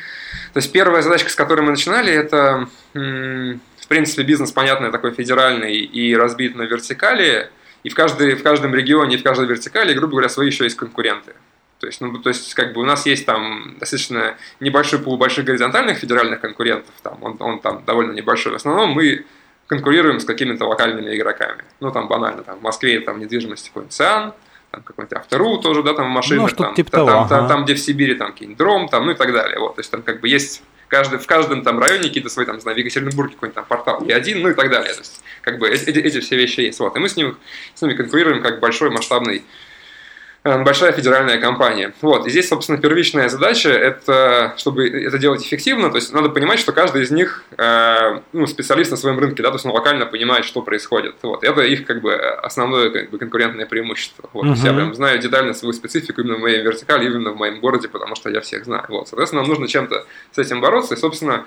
То 0.53 0.57
есть 0.57 0.71
первая 0.71 1.01
задачка, 1.01 1.29
с 1.29 1.35
которой 1.35 1.61
мы 1.61 1.71
начинали, 1.71 2.13
это, 2.13 2.67
в 2.93 3.87
принципе, 3.87 4.23
бизнес, 4.23 4.51
понятный, 4.51 4.91
такой 4.91 5.11
федеральный 5.11 5.75
и 5.75 6.15
разбит 6.15 6.55
на 6.55 6.63
вертикали, 6.63 7.49
и 7.83 7.89
в, 7.89 7.95
каждой, 7.95 8.35
в 8.35 8.43
каждом 8.43 8.73
регионе, 8.73 9.17
в 9.17 9.23
каждой 9.23 9.47
вертикали, 9.47 9.93
грубо 9.93 10.11
говоря, 10.11 10.29
свои 10.29 10.47
еще 10.47 10.63
есть 10.63 10.77
конкуренты. 10.77 11.33
То 11.79 11.87
есть, 11.87 12.01
ну, 12.01 12.17
то 12.17 12.29
есть, 12.29 12.53
как 12.55 12.73
бы 12.73 12.81
у 12.81 12.85
нас 12.85 13.05
есть 13.05 13.25
там 13.25 13.75
достаточно 13.79 14.35
небольшой 14.59 14.99
пул 14.99 15.17
больших 15.17 15.45
горизонтальных 15.45 15.99
федеральных 15.99 16.41
конкурентов, 16.41 16.93
там, 17.03 17.17
он, 17.21 17.37
он 17.39 17.59
там 17.59 17.83
довольно 17.85 18.13
небольшой. 18.13 18.53
В 18.53 18.55
основном 18.55 18.91
мы 18.91 19.25
конкурируем 19.67 20.19
с 20.19 20.25
какими-то 20.25 20.65
локальными 20.65 21.15
игроками. 21.15 21.63
Ну, 21.79 21.91
там 21.91 22.07
банально, 22.07 22.43
там 22.43 22.57
в 22.57 22.61
Москве 22.63 22.99
там 23.01 23.19
недвижимость 23.19 23.67
какой-нибудь 23.67 23.93
Циан, 23.93 24.33
там 24.77 24.83
какой-нибудь 24.83 25.17
Автору 25.17 25.57
тоже, 25.57 25.83
да, 25.83 25.93
там 25.93 26.07
машины, 26.07 26.41
ну, 26.41 26.49
там, 26.49 26.75
типа 26.75 26.91
того, 26.91 27.07
там, 27.07 27.19
ага. 27.23 27.29
там, 27.29 27.47
там, 27.47 27.63
где 27.65 27.73
в 27.73 27.79
Сибири, 27.79 28.15
там 28.15 28.31
какие-нибудь 28.31 28.57
Дром, 28.57 28.87
там, 28.89 29.05
ну 29.05 29.11
и 29.11 29.15
так 29.15 29.33
далее. 29.33 29.59
Вот, 29.59 29.75
то 29.75 29.79
есть 29.79 29.91
там 29.91 30.01
как 30.03 30.21
бы 30.21 30.29
есть 30.29 30.63
каждый, 30.87 31.19
в 31.19 31.25
каждом 31.25 31.63
там 31.63 31.79
районе 31.79 32.03
какие-то 32.03 32.29
свои, 32.29 32.45
там, 32.45 32.59
знаю, 32.59 32.75
в 32.75 32.79
Екатеринбурге 32.79 33.33
какой-нибудь 33.33 33.55
там 33.55 33.65
портал 33.65 34.03
и 34.03 34.11
один, 34.11 34.41
ну 34.41 34.49
и 34.49 34.53
так 34.53 34.69
далее. 34.69 34.93
То 34.93 34.99
есть, 34.99 35.23
как 35.41 35.57
бы 35.57 35.67
эти, 35.67 35.89
эти 35.89 36.19
все 36.19 36.35
вещи 36.35 36.61
есть. 36.61 36.79
Вот. 36.79 36.95
И 36.95 36.99
мы 36.99 37.09
с, 37.09 37.15
ним, 37.15 37.37
с 37.73 37.81
ними 37.81 37.93
конкурируем 37.93 38.41
как 38.41 38.59
большой 38.59 38.89
масштабный 38.89 39.43
большая 40.63 40.91
федеральная 40.91 41.39
компания. 41.39 41.93
Вот. 42.01 42.27
И 42.27 42.29
здесь, 42.29 42.47
собственно, 42.47 42.77
первичная 42.77 43.29
задача– 43.29 43.69
это, 43.71 44.53
чтобы 44.57 44.87
это 44.87 45.17
делать 45.17 45.45
эффективно, 45.45 45.89
то 45.89 45.97
есть 45.97 46.13
надо 46.13 46.29
понимать, 46.29 46.59
что 46.59 46.71
каждый 46.71 47.03
из 47.03 47.11
них 47.11 47.43
э, 47.57 48.19
ну, 48.33 48.47
специалист 48.47 48.91
на 48.91 48.97
своем 48.97 49.19
рынке, 49.19 49.43
да, 49.43 49.49
то 49.49 49.55
есть 49.55 49.65
он 49.65 49.71
локально 49.71 50.05
понимает, 50.05 50.45
что 50.45 50.61
происходит. 50.61 51.15
Вот. 51.23 51.43
Это 51.43 51.61
их 51.61 51.85
как 51.85 52.01
бы 52.01 52.15
основное 52.15 52.89
как 52.89 53.09
бы, 53.09 53.17
конкурентное 53.17 53.65
преимущество. 53.65 54.29
Вот. 54.33 54.45
Uh-huh. 54.45 54.65
Я 54.65 54.73
прям 54.73 54.93
знаю 54.93 55.19
детально 55.19 55.53
свою 55.53 55.73
специфику 55.73 56.21
именно 56.21 56.35
в 56.35 56.39
моей 56.39 56.61
вертикали, 56.61 57.05
именно 57.05 57.31
в 57.31 57.35
моем 57.37 57.59
городе, 57.59 57.87
потому 57.87 58.15
что 58.15 58.29
я 58.29 58.41
всех 58.41 58.65
знаю. 58.65 58.85
Вот. 58.89 59.07
Соответственно, 59.07 59.41
нам 59.41 59.49
нужно 59.49 59.67
чем-то 59.67 60.05
с 60.31 60.37
этим 60.37 60.61
бороться, 60.61 60.95
и, 60.95 60.97
собственно, 60.97 61.45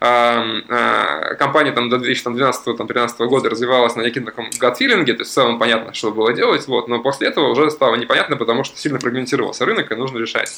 компания 0.00 1.72
там, 1.72 1.88
до 1.90 1.96
2012-2013 1.96 3.26
года 3.26 3.50
развивалась 3.50 3.96
на 3.96 4.02
неком 4.02 4.24
таком 4.24 4.48
гатфилинге, 4.58 5.14
то 5.14 5.20
есть 5.22 5.30
в 5.32 5.34
целом 5.34 5.58
понятно, 5.58 5.92
что 5.92 6.12
было 6.12 6.32
делать, 6.32 6.66
вот, 6.68 6.88
но 6.88 7.00
после 7.00 7.28
этого 7.28 7.48
уже 7.48 7.70
стало 7.70 7.96
непонятно, 7.96 8.36
потому 8.36 8.64
что 8.64 8.78
сильно 8.78 9.00
фрагментировался 9.00 9.64
рынок, 9.64 9.90
и 9.90 9.94
нужно 9.96 10.18
решать. 10.18 10.52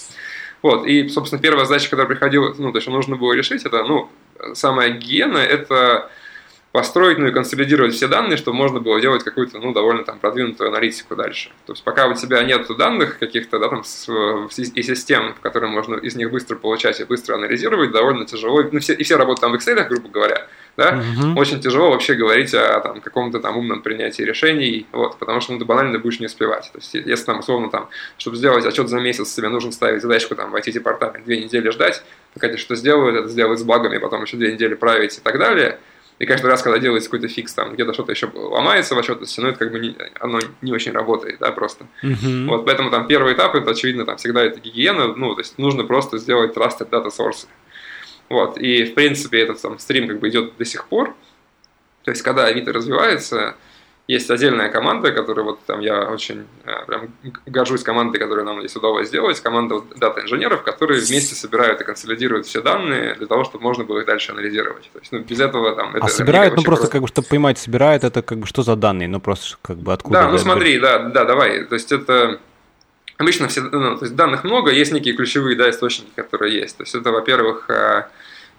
Вот, 0.62 0.86
и, 0.86 1.08
собственно, 1.08 1.40
первая 1.40 1.64
задача, 1.64 1.88
которая 1.88 2.06
приходила, 2.06 2.54
ну, 2.58 2.70
то 2.70 2.78
есть, 2.78 2.88
нужно 2.88 3.16
было 3.16 3.32
решить, 3.32 3.64
это, 3.64 3.82
ну, 3.82 4.10
самая 4.52 4.90
гигиена, 4.90 5.38
это 5.38 6.10
построить, 6.72 7.18
ну 7.18 7.26
и 7.26 7.32
консолидировать 7.32 7.94
все 7.94 8.06
данные, 8.06 8.36
чтобы 8.36 8.56
можно 8.56 8.78
было 8.78 9.00
делать 9.00 9.24
какую-то, 9.24 9.58
ну, 9.58 9.72
довольно 9.72 10.04
там 10.04 10.20
продвинутую 10.20 10.68
аналитику 10.68 11.16
дальше. 11.16 11.50
То 11.66 11.72
есть 11.72 11.82
пока 11.82 12.06
у 12.06 12.14
тебя 12.14 12.44
нет 12.44 12.66
данных 12.78 13.18
каких-то, 13.18 13.58
да, 13.58 13.68
там, 13.68 13.82
с, 13.82 14.08
и 14.08 14.82
систем, 14.82 15.34
в 15.34 15.40
которые 15.40 15.70
можно 15.70 15.96
из 15.96 16.14
них 16.14 16.30
быстро 16.30 16.54
получать 16.54 17.00
и 17.00 17.04
быстро 17.04 17.34
анализировать, 17.34 17.90
довольно 17.90 18.24
тяжело, 18.24 18.62
ну, 18.70 18.78
все, 18.78 18.94
и 18.94 19.02
все 19.02 19.16
работают 19.16 19.40
там 19.40 19.52
в 19.52 19.54
Excel, 19.56 19.84
грубо 19.88 20.08
говоря, 20.08 20.46
да, 20.76 21.02
угу. 21.18 21.40
очень 21.40 21.60
тяжело 21.60 21.90
вообще 21.90 22.14
говорить 22.14 22.54
о 22.54 22.78
там, 22.80 23.00
каком-то 23.00 23.40
там 23.40 23.56
умном 23.56 23.82
принятии 23.82 24.22
решений, 24.22 24.86
вот, 24.92 25.18
потому 25.18 25.40
что 25.40 25.52
ну, 25.52 25.58
ты 25.58 25.64
банально 25.64 25.98
будешь 25.98 26.20
не 26.20 26.26
успевать. 26.26 26.70
То 26.72 26.78
есть, 26.78 26.94
если 26.94 27.24
там, 27.24 27.40
условно, 27.40 27.68
там, 27.68 27.88
чтобы 28.16 28.36
сделать 28.36 28.64
отчет 28.64 28.88
за 28.88 29.00
месяц, 29.00 29.34
себе 29.34 29.48
нужно 29.48 29.72
ставить 29.72 30.02
задачку 30.02 30.36
там, 30.36 30.52
в 30.52 30.54
IT-департамент, 30.54 31.24
две 31.24 31.42
недели 31.42 31.68
ждать, 31.70 32.04
пока 32.32 32.46
тебе 32.46 32.58
что 32.58 32.76
сделают, 32.76 33.16
это 33.18 33.28
сделают 33.28 33.58
с 33.58 33.64
багами, 33.64 33.98
потом 33.98 34.22
еще 34.22 34.36
две 34.36 34.52
недели 34.52 34.74
править 34.74 35.18
и 35.18 35.20
так 35.20 35.36
далее– 35.36 35.80
и 36.20 36.26
каждый 36.26 36.48
раз, 36.48 36.62
когда 36.62 36.78
делается 36.78 37.08
какой-то 37.08 37.32
фикс, 37.32 37.54
там 37.54 37.72
где-то 37.72 37.94
что-то 37.94 38.12
еще 38.12 38.30
ломается 38.34 38.94
в 38.94 38.98
отчетности, 38.98 39.40
ну 39.40 39.48
это 39.48 39.58
как 39.58 39.72
бы 39.72 39.80
не, 39.80 39.96
оно 40.20 40.38
не 40.60 40.70
очень 40.70 40.92
работает, 40.92 41.38
да, 41.40 41.50
просто. 41.50 41.86
Uh-huh. 42.02 42.46
Вот, 42.46 42.66
поэтому 42.66 42.90
там 42.90 43.06
первый 43.06 43.32
этап, 43.32 43.54
это 43.54 43.70
очевидно, 43.70 44.04
там 44.04 44.18
всегда 44.18 44.44
это 44.44 44.60
гигиена, 44.60 45.14
ну, 45.14 45.34
то 45.34 45.40
есть 45.40 45.56
нужно 45.56 45.84
просто 45.84 46.18
сделать 46.18 46.54
trusted 46.54 46.90
data 46.90 47.08
source. 47.08 47.46
Вот, 48.28 48.58
и 48.58 48.84
в 48.84 48.94
принципе 48.94 49.40
этот 49.40 49.62
там 49.62 49.78
стрим 49.78 50.08
как 50.08 50.20
бы 50.20 50.28
идет 50.28 50.58
до 50.58 50.64
сих 50.66 50.84
пор. 50.88 51.16
То 52.04 52.10
есть, 52.10 52.22
когда 52.22 52.44
Авито 52.44 52.74
развивается, 52.74 53.56
есть 54.10 54.28
отдельная 54.28 54.68
команда, 54.68 55.12
которая 55.12 55.44
вот 55.44 55.60
там 55.66 55.78
я 55.78 56.08
очень 56.08 56.46
э, 56.64 56.84
прям 56.86 57.14
горжусь 57.46 57.84
командой, 57.84 58.18
которую 58.18 58.44
нам 58.44 58.58
здесь 58.58 58.74
удалось 58.74 59.06
сделать, 59.06 59.40
команда 59.40 59.82
дата-инженеров, 59.96 60.64
которые 60.64 61.00
вместе 61.00 61.36
собирают 61.36 61.80
и 61.80 61.84
консолидируют 61.84 62.46
все 62.46 62.60
данные 62.60 63.14
для 63.14 63.28
того, 63.28 63.44
чтобы 63.44 63.62
можно 63.62 63.84
было 63.84 64.00
их 64.00 64.06
дальше 64.06 64.32
анализировать. 64.32 64.90
То 64.92 64.98
есть, 64.98 65.12
ну, 65.12 65.20
без 65.20 65.38
этого 65.38 65.76
там... 65.76 65.94
А 66.00 66.08
собирают, 66.08 66.56
ну, 66.56 66.62
просто, 66.64 66.88
как 66.88 67.02
бы, 67.02 67.06
чтобы 67.06 67.28
понимать, 67.28 67.58
собирают 67.58 68.02
это, 68.02 68.22
как 68.22 68.38
бы, 68.38 68.46
что 68.48 68.62
за 68.62 68.74
данные? 68.74 69.06
Ну, 69.06 69.20
просто, 69.20 69.56
как 69.62 69.76
бы, 69.76 69.92
откуда? 69.92 70.22
Да, 70.22 70.28
ну, 70.28 70.38
смотри, 70.38 70.80
да, 70.80 70.98
да, 70.98 71.24
давай. 71.24 71.64
То 71.64 71.74
есть, 71.74 71.92
это... 71.92 72.40
Обычно 73.16 73.48
все, 73.48 73.60
ну, 73.60 73.96
то 73.98 74.06
есть 74.06 74.16
данных 74.16 74.44
много, 74.44 74.70
есть 74.70 74.92
некие 74.92 75.14
ключевые 75.14 75.54
да, 75.54 75.68
источники, 75.68 76.10
которые 76.16 76.58
есть. 76.58 76.78
То 76.78 76.84
есть 76.84 76.94
это, 76.94 77.12
во-первых, 77.12 77.68
э, 77.68 78.04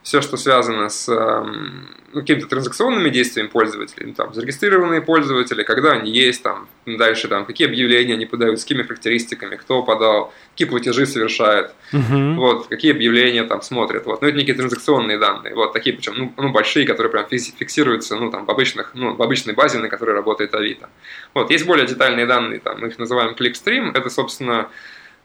все, 0.03 0.21
что 0.21 0.35
связано 0.37 0.89
с 0.89 1.07
эм, 1.09 1.87
ну, 2.13 2.21
какими-то 2.21 2.47
транзакционными 2.47 3.09
действиями 3.09 3.49
пользователей, 3.49 4.07
ну, 4.07 4.13
там, 4.13 4.33
зарегистрированные 4.33 5.01
пользователи, 5.01 5.63
когда 5.63 5.91
они 5.91 6.11
есть, 6.11 6.41
там, 6.41 6.67
дальше, 6.85 7.27
там, 7.27 7.45
какие 7.45 7.67
объявления 7.67 8.15
они 8.15 8.25
подают, 8.25 8.59
с 8.59 8.63
какими 8.63 8.81
характеристиками, 8.81 9.55
кто 9.55 9.83
подал, 9.83 10.33
какие 10.51 10.67
платежи 10.67 11.05
совершают, 11.05 11.73
uh-huh. 11.93 12.35
вот, 12.35 12.67
какие 12.67 12.91
объявления 12.91 13.43
там 13.43 13.61
смотрят, 13.61 14.05
вот, 14.05 14.21
ну, 14.21 14.27
это 14.27 14.37
некие 14.37 14.55
транзакционные 14.55 15.19
данные, 15.19 15.53
вот, 15.53 15.71
такие, 15.73 15.95
причем, 15.95 16.13
ну, 16.17 16.33
ну 16.35 16.51
большие, 16.51 16.87
которые 16.87 17.11
прям 17.11 17.27
фиксируются, 17.29 18.15
ну, 18.15 18.31
там, 18.31 18.45
в 18.45 18.51
обычных, 18.51 18.91
ну, 18.95 19.15
в 19.15 19.21
обычной 19.21 19.53
базе, 19.53 19.77
на 19.77 19.87
которой 19.87 20.15
работает 20.15 20.55
Авито. 20.55 20.89
Вот, 21.35 21.51
есть 21.51 21.65
более 21.67 21.85
детальные 21.85 22.25
данные, 22.25 22.59
там, 22.59 22.79
мы 22.79 22.87
их 22.87 22.97
называем 22.97 23.35
clickstream, 23.35 23.95
это, 23.95 24.09
собственно, 24.09 24.69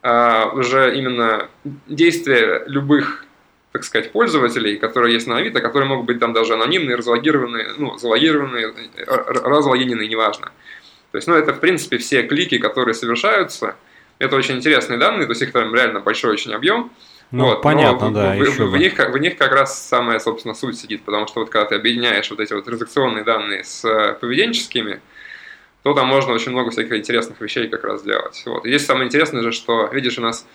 а, 0.02 0.50
уже 0.54 0.96
именно 0.96 1.48
действия 1.88 2.62
любых 2.66 3.26
так 3.76 3.84
сказать, 3.84 4.10
пользователей, 4.10 4.78
которые 4.78 5.12
есть 5.12 5.26
на 5.26 5.36
Авито, 5.36 5.60
которые 5.60 5.86
могут 5.86 6.06
быть 6.06 6.18
там 6.18 6.32
даже 6.32 6.54
анонимные, 6.54 6.96
разлогированные, 6.96 7.74
ну, 7.76 7.98
залогированные, 7.98 8.72
разлогиненные, 9.06 10.08
неважно. 10.08 10.46
То 11.12 11.18
есть, 11.18 11.28
ну, 11.28 11.34
это, 11.34 11.52
в 11.52 11.60
принципе, 11.60 11.98
все 11.98 12.22
клики, 12.22 12.56
которые 12.56 12.94
совершаются. 12.94 13.76
Это 14.18 14.34
очень 14.34 14.56
интересные 14.56 14.98
данные, 14.98 15.26
то 15.26 15.32
есть 15.32 15.42
их 15.42 15.52
там 15.52 15.74
реально 15.74 16.00
большой 16.00 16.32
очень 16.32 16.54
объем. 16.54 16.90
Ну, 17.32 17.44
вот, 17.44 17.60
понятно, 17.60 18.10
да. 18.14 18.34
В, 18.34 18.38
в, 18.38 18.70
в, 18.70 18.76
них, 18.78 18.96
в 18.96 19.18
них 19.18 19.36
как 19.36 19.52
раз 19.52 19.86
самая, 19.86 20.20
собственно, 20.20 20.54
суть 20.54 20.78
сидит, 20.78 21.02
потому 21.02 21.26
что 21.26 21.40
вот 21.40 21.50
когда 21.50 21.66
ты 21.66 21.74
объединяешь 21.74 22.30
вот 22.30 22.40
эти 22.40 22.54
вот 22.54 22.64
транзакционные 22.64 23.24
данные 23.24 23.62
с 23.62 24.16
поведенческими, 24.22 25.00
то 25.82 25.92
там 25.92 26.06
можно 26.06 26.32
очень 26.32 26.52
много 26.52 26.70
всяких 26.70 26.94
интересных 26.94 27.38
вещей 27.42 27.68
как 27.68 27.84
раз 27.84 28.02
делать. 28.02 28.42
Вот. 28.46 28.64
И 28.64 28.70
здесь 28.70 28.86
самое 28.86 29.06
интересное 29.06 29.42
же, 29.42 29.52
что, 29.52 29.90
видишь, 29.92 30.18
у 30.18 30.22
нас 30.22 30.46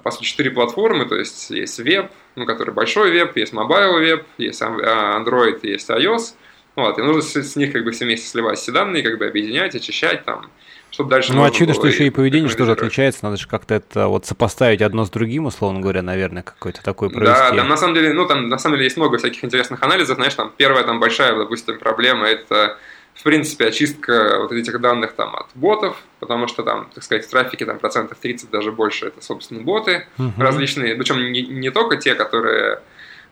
по 0.00 0.10
сути, 0.10 0.24
четыре 0.24 0.50
платформы, 0.50 1.06
то 1.06 1.16
есть 1.16 1.50
есть 1.50 1.78
веб, 1.78 2.10
ну, 2.36 2.46
который 2.46 2.72
большой 2.72 3.10
веб, 3.10 3.36
есть 3.36 3.52
mobile 3.52 4.00
веб, 4.00 4.26
есть 4.38 4.62
а, 4.62 5.20
Android, 5.20 5.60
есть 5.62 5.90
iOS, 5.90 6.34
вот, 6.74 6.98
и 6.98 7.02
нужно 7.02 7.22
с, 7.22 7.56
них 7.56 7.72
как 7.72 7.84
бы 7.84 7.90
все 7.90 8.06
вместе 8.06 8.26
сливать 8.26 8.58
все 8.58 8.72
данные, 8.72 9.02
как 9.02 9.18
бы 9.18 9.26
объединять, 9.26 9.74
очищать 9.74 10.24
там, 10.24 10.50
чтобы 10.90 11.10
дальше... 11.10 11.32
Ну, 11.34 11.44
очевидно, 11.44 11.74
что 11.74 11.86
еще 11.86 12.06
и 12.06 12.10
поведение 12.10 12.48
что 12.48 12.64
же 12.64 12.72
отличается, 12.72 13.20
надо 13.24 13.36
же 13.36 13.46
как-то 13.46 13.74
это 13.74 14.08
вот 14.08 14.24
сопоставить 14.24 14.80
одно 14.80 15.04
с 15.04 15.10
другим, 15.10 15.46
условно 15.46 15.80
говоря, 15.80 16.02
наверное, 16.02 16.42
какой-то 16.42 16.82
такой 16.82 17.10
провести. 17.10 17.34
Да, 17.34 17.50
там 17.52 17.68
на 17.68 17.76
самом 17.76 17.94
деле, 17.94 18.14
ну, 18.14 18.26
там 18.26 18.48
на 18.48 18.58
самом 18.58 18.76
деле 18.76 18.84
есть 18.84 18.96
много 18.96 19.18
всяких 19.18 19.44
интересных 19.44 19.82
анализов, 19.82 20.16
знаешь, 20.16 20.34
там 20.34 20.52
первая 20.56 20.84
там 20.84 20.98
большая, 21.00 21.36
допустим, 21.36 21.78
проблема– 21.78 22.26
это 22.28 22.78
в 23.14 23.22
принципе, 23.22 23.66
очистка 23.66 24.38
вот 24.40 24.52
этих 24.52 24.80
данных 24.80 25.12
там 25.12 25.34
от 25.36 25.46
ботов, 25.54 25.96
потому 26.18 26.48
что 26.48 26.62
там, 26.62 26.90
так 26.94 27.04
сказать, 27.04 27.26
в 27.26 27.30
трафике 27.30 27.66
там 27.66 27.78
процентов 27.78 28.18
30 28.18 28.50
даже 28.50 28.72
больше 28.72 29.06
это, 29.06 29.22
собственно, 29.22 29.62
боты 29.62 30.06
uh-huh. 30.18 30.32
различные, 30.38 30.94
причем 30.94 31.32
не, 31.32 31.42
не 31.42 31.70
только 31.70 31.96
те, 31.96 32.14
которые, 32.14 32.80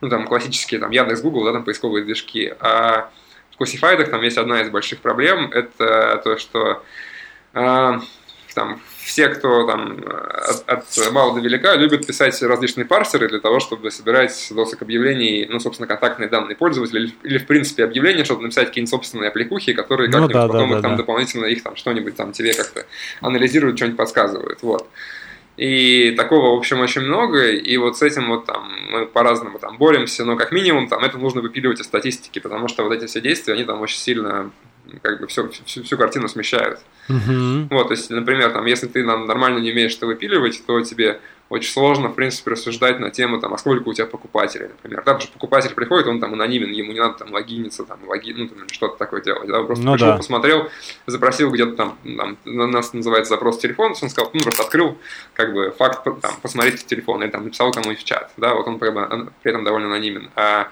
ну, 0.01 0.09
там, 0.09 0.27
классические, 0.27 0.81
там, 0.81 0.91
Яндекс, 0.91 1.23
Google, 1.23 1.45
да, 1.45 1.53
там, 1.53 1.65
поисковые 1.65 2.05
движки, 2.05 2.55
а 2.61 3.11
в 3.53 3.57
классифайдах 3.57 4.11
там 4.11 4.23
есть 4.23 4.39
одна 4.39 4.61
из 4.63 4.71
больших 4.71 5.01
проблем, 5.01 5.51
это 5.51 6.21
то, 6.23 6.37
что 6.37 6.85
э, 7.55 8.01
там 8.55 8.81
все, 8.99 9.29
кто 9.29 9.67
там 9.67 9.99
от, 10.05 10.69
от 10.69 11.13
мала 11.13 11.35
до 11.35 11.41
велика, 11.41 11.75
любят 11.75 12.07
писать 12.07 12.41
различные 12.43 12.85
парсеры 12.85 13.29
для 13.29 13.41
того, 13.41 13.61
чтобы 13.61 13.91
собирать 13.91 14.49
досок 14.51 14.83
объявлений, 14.83 15.47
ну, 15.49 15.61
собственно, 15.61 15.87
контактные 15.87 16.29
данные 16.29 16.57
пользователя 16.57 17.01
или, 17.01 17.13
или 17.23 17.39
в 17.39 17.47
принципе, 17.47 17.85
объявления, 17.85 18.25
чтобы 18.25 18.43
написать 18.43 18.69
какие-нибудь 18.69 18.91
собственные 18.91 19.29
аппликухи, 19.29 19.73
которые 19.73 20.09
ну, 20.09 20.13
как-нибудь 20.13 20.35
да, 20.35 20.47
потом 20.47 20.71
да, 20.71 20.77
их, 20.77 20.83
там 20.83 20.91
да. 20.93 20.97
дополнительно 20.99 21.47
их 21.47 21.63
там 21.63 21.77
что-нибудь 21.77 22.17
там 22.17 22.33
тебе 22.33 22.55
как-то 22.55 22.87
анализируют, 23.21 23.77
что-нибудь 23.77 23.99
подсказывают, 23.99 24.63
вот. 24.63 24.89
И 25.57 26.15
такого, 26.17 26.55
в 26.55 26.59
общем, 26.59 26.81
очень 26.81 27.03
много, 27.03 27.51
и 27.51 27.77
вот 27.77 27.99
с 27.99 28.03
этим 28.03 28.29
вот 28.29 28.47
там 28.47 28.73
мы 28.91 29.07
по-разному 29.07 29.59
там 29.59 29.77
боремся, 29.77 30.25
но 30.25 30.37
как 30.37 30.53
минимум 30.53 30.89
там 30.89 31.05
это 31.05 31.19
нужно 31.19 31.43
выпиливать 31.43 31.81
из 31.81 31.85
статистики, 31.85 32.39
потому 32.39 32.67
что 32.69 32.83
вот 32.83 32.93
эти 32.93 33.07
все 33.07 33.21
действия, 33.21 33.55
они 33.55 33.65
там 33.65 33.81
очень 33.83 33.99
сильно 33.99 34.51
как 35.03 35.21
бы 35.21 35.27
все, 35.27 35.49
всю, 35.49 35.83
всю 35.83 35.97
картину 35.97 36.29
смещают. 36.29 36.81
Uh-huh. 37.09 37.69
Вот, 37.71 37.89
то 37.89 37.95
есть, 37.95 38.11
например, 38.11 38.53
там, 38.53 38.67
если 38.67 38.87
ты 38.87 39.05
там, 39.05 39.27
нормально 39.27 39.59
не 39.59 39.73
умеешь 39.73 39.97
это 39.97 40.07
выпиливать, 40.07 40.63
то 40.67 40.81
тебе 40.83 41.21
очень 41.51 41.73
сложно, 41.73 42.09
в 42.09 42.15
принципе, 42.15 42.53
рассуждать 42.53 43.01
на 43.01 43.11
тему, 43.11 43.41
там, 43.41 43.53
а 43.53 43.59
сколько 43.59 43.89
у 43.89 43.93
тебя 43.93 44.07
покупателей, 44.07 44.69
например. 44.69 44.99
Да, 44.99 45.15
потому 45.15 45.21
что 45.21 45.33
покупатель 45.33 45.75
приходит, 45.75 46.07
он 46.07 46.21
там 46.21 46.33
анонимен, 46.33 46.71
ему 46.71 46.93
не 46.93 47.01
надо 47.01 47.19
там 47.19 47.33
логиниться, 47.33 47.85
там, 47.85 47.99
логин, 48.07 48.37
ну, 48.39 48.49
там, 48.49 48.69
что-то 48.71 48.97
такое 48.97 49.21
делать. 49.21 49.49
Да? 49.49 49.65
Просто 49.65 49.85
ну, 49.85 49.93
пришел, 49.93 50.09
да. 50.11 50.17
посмотрел, 50.17 50.71
запросил 51.07 51.51
где-то 51.51 51.73
там, 51.73 51.99
там, 52.17 52.39
у 52.47 52.51
нас 52.51 52.93
называется 52.93 53.31
запрос 53.31 53.59
телефон, 53.59 53.95
он 54.01 54.11
сказал, 54.11 54.31
ну, 54.33 54.41
просто 54.41 54.63
открыл, 54.63 54.97
как 55.35 55.53
бы, 55.53 55.73
факт, 55.73 56.05
там, 56.05 56.33
посмотрите 56.41 56.85
телефон, 56.87 57.21
или 57.25 57.31
там 57.31 57.43
написал 57.43 57.73
кому-нибудь 57.73 58.01
в 58.01 58.05
чат, 58.05 58.31
да, 58.37 58.55
вот 58.55 58.69
он 58.69 58.79
как 58.79 58.95
бы, 58.95 59.33
при 59.43 59.51
этом 59.51 59.65
довольно 59.65 59.89
анонимен. 59.89 60.31
А 60.37 60.69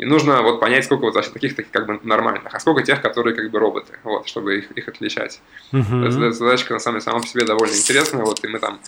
и 0.00 0.06
нужно 0.06 0.40
вот 0.40 0.60
понять, 0.60 0.86
сколько 0.86 1.02
вот 1.02 1.14
вообще 1.14 1.30
таких 1.30 1.54
таких 1.54 1.70
как 1.70 1.86
бы 1.86 2.00
нормальных, 2.02 2.54
а 2.54 2.58
сколько 2.58 2.82
тех, 2.82 3.02
которые 3.02 3.36
как 3.36 3.50
бы 3.50 3.58
роботы, 3.58 3.98
вот, 4.02 4.26
чтобы 4.26 4.56
их, 4.56 4.70
их 4.70 4.88
отличать. 4.88 5.42
Uh-huh. 5.72 6.30
Задачка 6.30 6.72
на 6.72 6.80
самом 6.80 7.00
деле 7.00 7.04
сама 7.04 7.20
по 7.20 7.26
себе 7.26 7.44
довольно 7.44 7.74
интересная, 7.74 8.24
вот, 8.24 8.42
и 8.42 8.48
мы 8.48 8.58
там 8.60 8.80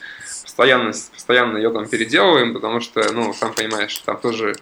постоянно, 0.43 0.93
постоянно 1.13 1.59
ее 1.59 1.71
там 1.71 1.87
переделываем, 1.87 2.55
потому 2.55 2.81
что, 2.81 3.13
ну, 3.13 3.35
сам 3.35 3.53
понимаешь, 3.53 3.99
там 3.99 4.17
тоже 4.17 4.55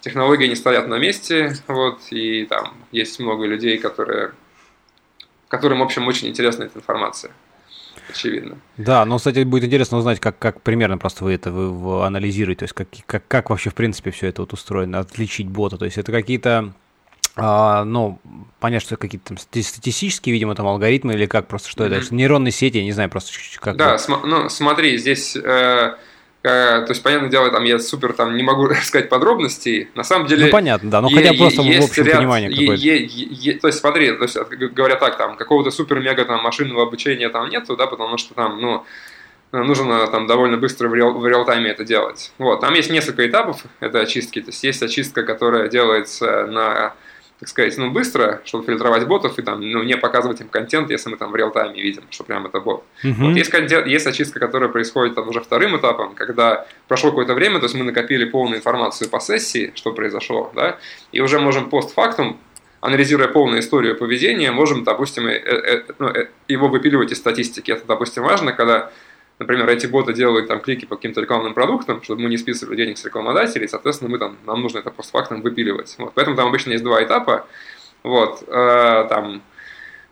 технологии 0.00 0.46
не 0.46 0.54
стоят 0.54 0.88
на 0.88 0.96
месте, 0.96 1.54
вот, 1.68 2.00
и 2.08 2.46
там 2.46 2.72
есть 2.92 3.20
много 3.20 3.44
людей, 3.44 3.76
которые, 3.76 4.32
которым, 5.48 5.80
в 5.80 5.82
общем, 5.82 6.08
очень 6.08 6.28
интересна 6.28 6.64
эта 6.64 6.78
информация 6.78 7.32
очевидно. 8.08 8.58
Да, 8.76 9.04
но, 9.04 9.18
кстати, 9.18 9.42
будет 9.42 9.64
интересно 9.64 9.98
узнать, 9.98 10.20
как, 10.20 10.38
как 10.38 10.62
примерно 10.62 10.98
просто 10.98 11.24
вы 11.24 11.34
это 11.34 11.50
вы, 11.50 12.04
анализируете, 12.04 12.60
то 12.60 12.64
есть 12.64 12.74
как, 12.74 12.88
как, 13.06 13.28
как 13.28 13.50
вообще, 13.50 13.70
в 13.70 13.74
принципе, 13.74 14.10
все 14.10 14.28
это 14.28 14.42
вот 14.42 14.52
устроено, 14.52 15.00
отличить 15.00 15.48
бота, 15.48 15.76
то 15.76 15.84
есть 15.84 15.98
это 15.98 16.12
какие-то 16.12 16.72
а, 17.36 17.84
ну, 17.84 18.20
понятно, 18.58 18.84
что 18.84 18.96
какие-то 18.96 19.28
там 19.28 19.38
статистические, 19.38 20.32
видимо, 20.32 20.54
там 20.54 20.66
алгоритмы 20.66 21.14
или 21.14 21.26
как 21.26 21.46
просто, 21.46 21.68
что 21.68 21.86
mm-hmm. 21.86 21.98
это, 21.98 22.14
нейронные 22.14 22.52
сети, 22.52 22.78
я 22.78 22.84
не 22.84 22.92
знаю, 22.92 23.08
просто 23.08 23.32
как. 23.60 23.76
Да, 23.76 23.96
см- 23.98 24.26
ну, 24.26 24.48
смотри, 24.48 24.98
здесь 24.98 25.36
Э, 25.36 25.94
то 26.42 26.86
есть, 26.88 27.02
понятное 27.02 27.28
дело, 27.28 27.50
там 27.50 27.64
я 27.64 27.78
супер 27.78 28.14
там 28.14 28.34
не 28.36 28.42
могу 28.42 28.72
сказать 28.82 29.08
подробностей. 29.08 29.90
На 29.94 30.04
самом 30.04 30.26
деле. 30.26 30.46
Ну 30.46 30.50
понятно, 30.50 30.90
да. 30.90 31.00
Но 31.02 31.10
хотя 31.10 31.32
бы 31.32 31.38
просто 31.38 31.62
в 31.62 31.66
общем 31.66 32.04
ряд, 32.04 32.16
понимание 32.16 32.50
какое-то. 32.50 33.60
То 33.60 33.66
есть, 33.66 33.78
смотри, 33.78 34.12
то 34.12 34.22
есть, 34.22 34.38
говоря 34.72 34.96
так, 34.96 35.18
там 35.18 35.36
какого-то 35.36 35.70
супер-мега 35.70 36.24
там 36.24 36.42
машинного 36.42 36.84
обучения 36.84 37.28
там 37.28 37.50
нету, 37.50 37.76
да, 37.76 37.86
потому 37.86 38.16
что 38.16 38.34
там, 38.34 38.58
ну, 38.60 38.84
нужно 39.52 40.06
там 40.06 40.26
довольно 40.26 40.56
быстро 40.56 40.88
в, 40.88 40.94
реал, 40.94 41.12
в 41.12 41.26
реал-тайме 41.26 41.70
это 41.70 41.84
делать. 41.84 42.32
Вот, 42.38 42.60
там 42.60 42.72
есть 42.74 42.90
несколько 42.90 43.28
этапов 43.28 43.62
этой 43.80 44.02
очистки. 44.02 44.40
То 44.40 44.48
есть 44.48 44.64
есть 44.64 44.82
очистка, 44.82 45.24
которая 45.24 45.68
делается 45.68 46.46
на 46.46 46.94
так 47.40 47.48
сказать, 47.48 47.76
ну, 47.78 47.90
быстро, 47.90 48.42
чтобы 48.44 48.64
фильтровать 48.66 49.06
ботов 49.06 49.38
и 49.38 49.42
там, 49.42 49.60
ну, 49.60 49.82
не 49.82 49.96
показывать 49.96 50.42
им 50.42 50.48
контент, 50.48 50.90
если 50.90 51.08
мы 51.08 51.16
там 51.16 51.32
в 51.32 51.36
реал-тайме 51.36 51.80
видим, 51.80 52.02
что 52.10 52.22
прям 52.22 52.46
это 52.46 52.60
бот. 52.60 52.84
Uh-huh. 53.02 53.14
Вот 53.18 53.36
есть, 53.36 53.52
есть 53.86 54.06
очистка, 54.06 54.38
которая 54.38 54.68
происходит 54.68 55.14
там 55.14 55.26
уже 55.26 55.40
вторым 55.40 55.74
этапом, 55.76 56.14
когда 56.14 56.66
прошло 56.86 57.10
какое-то 57.10 57.34
время, 57.34 57.58
то 57.58 57.64
есть 57.64 57.74
мы 57.74 57.84
накопили 57.84 58.26
полную 58.26 58.58
информацию 58.58 59.08
по 59.08 59.20
сессии, 59.20 59.72
что 59.74 59.92
произошло, 59.92 60.52
да, 60.54 60.78
и 61.12 61.20
уже 61.20 61.40
можем 61.40 61.70
постфактум 61.70 62.38
анализируя 62.80 63.28
полную 63.28 63.60
историю 63.60 63.96
поведения, 63.96 64.50
можем, 64.52 64.84
допустим, 64.84 65.26
э, 65.26 65.34
э, 65.34 65.82
ну, 65.98 66.08
э, 66.08 66.28
его 66.48 66.68
выпиливать 66.68 67.12
из 67.12 67.18
статистики. 67.18 67.70
Это, 67.70 67.86
допустим, 67.86 68.22
важно, 68.22 68.52
когда 68.52 68.90
например, 69.40 69.68
эти 69.70 69.86
боты 69.86 70.12
делают 70.12 70.46
там 70.46 70.60
клики 70.60 70.84
по 70.84 70.96
каким-то 70.96 71.20
рекламным 71.20 71.54
продуктам, 71.54 72.02
чтобы 72.02 72.22
мы 72.22 72.28
не 72.28 72.36
списывали 72.36 72.76
денег 72.76 72.98
с 72.98 73.04
рекламодателей, 73.04 73.66
соответственно, 73.66 74.10
мы 74.10 74.18
там, 74.18 74.36
нам 74.46 74.60
нужно 74.60 74.78
это 74.78 74.90
постфактом 74.90 75.40
выпиливать. 75.40 75.96
Вот. 75.98 76.12
Поэтому 76.14 76.36
там 76.36 76.48
обычно 76.48 76.72
есть 76.72 76.84
два 76.84 77.02
этапа. 77.02 77.46
Вот, 78.02 78.44
э, 78.46 79.06
там, 79.08 79.42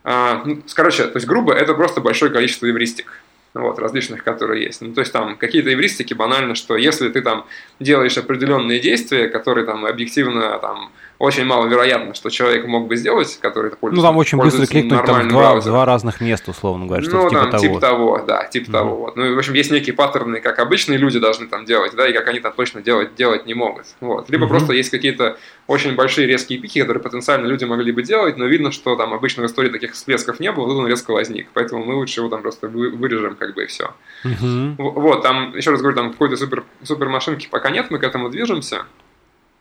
э, 0.04 0.40
ну, 0.44 0.62
короче, 0.74 1.04
то 1.04 1.16
есть 1.16 1.26
грубо 1.26 1.52
это 1.52 1.74
просто 1.74 2.00
большое 2.00 2.32
количество 2.32 2.66
эвристик 2.66 3.22
вот, 3.54 3.78
различных, 3.78 4.24
которые 4.24 4.64
есть. 4.64 4.80
Ну, 4.80 4.92
то 4.92 5.00
есть 5.00 5.12
там 5.12 5.36
какие-то 5.36 5.72
эвристики 5.72 6.14
банально, 6.14 6.54
что 6.54 6.76
если 6.76 7.08
ты 7.10 7.20
там 7.22 7.46
делаешь 7.80 8.16
определенные 8.16 8.80
действия, 8.80 9.28
которые 9.28 9.66
там 9.66 9.84
объективно 9.84 10.58
там 10.58 10.90
очень 11.18 11.44
маловероятно, 11.44 12.14
что 12.14 12.30
человек 12.30 12.66
мог 12.66 12.86
бы 12.86 12.94
сделать, 12.94 13.38
который 13.40 13.68
это 13.68 13.76
пользуется. 13.76 14.02
Ну, 14.02 14.08
там 14.08 14.16
очень 14.16 14.38
быстро 14.38 14.66
кликнуть 14.66 15.04
там 15.04 15.28
два, 15.28 15.60
два 15.60 15.84
разных 15.84 16.20
места, 16.20 16.52
условно 16.52 16.86
говоря, 16.86 17.02
что 17.02 17.16
ну, 17.16 17.28
типа 17.28 17.40
там, 17.40 17.50
того. 17.50 17.62
типа 17.62 17.80
того, 17.80 18.24
да, 18.26 18.44
типа 18.44 18.68
mm-hmm. 18.68 18.72
того. 18.72 18.96
Вот. 18.96 19.16
Ну, 19.16 19.34
в 19.34 19.38
общем, 19.38 19.54
есть 19.54 19.70
некие 19.72 19.94
паттерны, 19.94 20.40
как 20.40 20.60
обычные 20.60 20.96
люди 20.96 21.18
должны 21.18 21.48
там 21.48 21.64
делать, 21.64 21.92
да, 21.96 22.08
и 22.08 22.12
как 22.12 22.28
они 22.28 22.38
там 22.38 22.52
точно 22.52 22.82
делать, 22.82 23.16
делать 23.16 23.46
не 23.46 23.54
могут. 23.54 23.86
Вот. 24.00 24.30
Либо 24.30 24.46
mm-hmm. 24.46 24.48
просто 24.48 24.72
есть 24.74 24.90
какие-то 24.90 25.38
очень 25.66 25.96
большие 25.96 26.28
резкие 26.28 26.60
пики, 26.60 26.80
которые 26.80 27.02
потенциально 27.02 27.46
люди 27.46 27.64
могли 27.64 27.90
бы 27.90 28.02
делать, 28.02 28.36
но 28.36 28.46
видно, 28.46 28.70
что 28.70 28.94
там 28.94 29.12
обычно 29.12 29.42
в 29.42 29.46
истории 29.46 29.70
таких 29.70 29.94
всплесков 29.94 30.38
не 30.38 30.52
было, 30.52 30.68
тут 30.68 30.78
он 30.78 30.86
резко 30.86 31.12
возник. 31.12 31.48
Поэтому 31.52 31.84
мы 31.84 31.94
лучше 31.94 32.20
его 32.20 32.28
там 32.28 32.42
просто 32.42 32.68
вырежем, 32.68 33.34
как 33.34 33.54
бы, 33.54 33.64
и 33.64 33.66
все. 33.66 33.92
Mm-hmm. 34.24 34.76
Вот, 34.78 35.22
там, 35.22 35.56
еще 35.56 35.72
раз 35.72 35.80
говорю, 35.80 35.96
там 35.96 36.12
какой-то 36.12 36.36
супер, 36.36 36.62
супер 36.84 37.08
машинки 37.08 37.48
пока 37.50 37.70
нет, 37.70 37.90
мы 37.90 37.98
к 37.98 38.04
этому 38.04 38.30
движемся. 38.30 38.84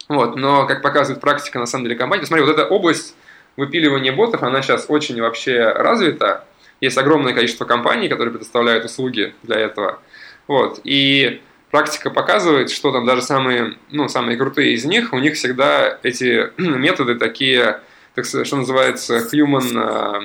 Вот, 0.10 0.36
но, 0.36 0.66
как 0.66 0.82
показывает 0.82 1.22
практика, 1.22 1.60
на 1.60 1.66
самом 1.66 1.86
деле, 1.86 1.96
компании, 1.96 2.26
смотри, 2.26 2.46
вот 2.46 2.52
эта 2.52 2.66
область 2.66 3.16
выпиливания 3.58 4.14
ботов, 4.14 4.44
она 4.44 4.62
сейчас 4.62 4.86
очень 4.88 5.20
вообще 5.22 5.64
развита. 5.64 6.46
Есть 6.80 6.98
огромное 6.98 7.34
количество 7.34 7.66
компаний, 7.66 8.08
которые 8.08 8.32
предоставляют 8.32 8.86
услуги 8.86 9.34
для 9.44 9.60
этого. 9.60 10.00
Вот, 10.48 10.80
и 10.84 11.42
практика 11.72 12.10
показывает, 12.10 12.70
что 12.70 12.92
там 12.92 13.06
даже 13.06 13.22
самые, 13.22 13.76
ну, 13.92 14.08
самые 14.08 14.38
крутые 14.38 14.74
из 14.74 14.86
них, 14.86 15.12
у 15.12 15.20
них 15.20 15.34
всегда 15.34 16.00
эти 16.04 16.52
методы 16.58 17.16
такие, 17.16 17.82
так, 18.16 18.26
что 18.26 18.56
называется, 18.56 19.28
human 19.34 20.24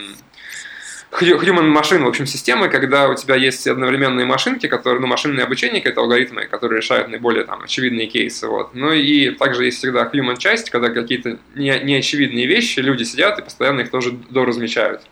human 1.21 1.67
машин, 1.67 2.05
в 2.05 2.09
общем, 2.09 2.27
системы, 2.27 2.69
когда 2.69 3.09
у 3.09 3.15
тебя 3.15 3.37
есть 3.37 3.67
одновременные 3.67 4.27
машинки, 4.27 4.67
которые, 4.67 5.01
ну, 5.01 5.07
машинное 5.07 5.45
обучение, 5.45 5.81
какие-то 5.81 6.01
алгоритмы, 6.01 6.47
которые 6.47 6.79
решают 6.81 7.09
наиболее 7.09 7.45
там 7.45 7.63
очевидные 7.63 8.07
кейсы, 8.07 8.49
вот. 8.49 8.75
Ну 8.75 8.93
и 8.93 9.31
также 9.31 9.65
есть 9.65 9.79
всегда 9.79 10.11
human 10.13 10.39
часть, 10.39 10.71
когда 10.71 10.89
какие-то 10.89 11.39
не, 11.55 11.79
неочевидные 11.81 12.47
вещи, 12.47 12.81
люди 12.81 13.03
сидят 13.03 13.39
и 13.39 13.43
постоянно 13.43 13.83
их 13.83 13.91
тоже 13.91 14.13
доразмечают. 14.31 15.03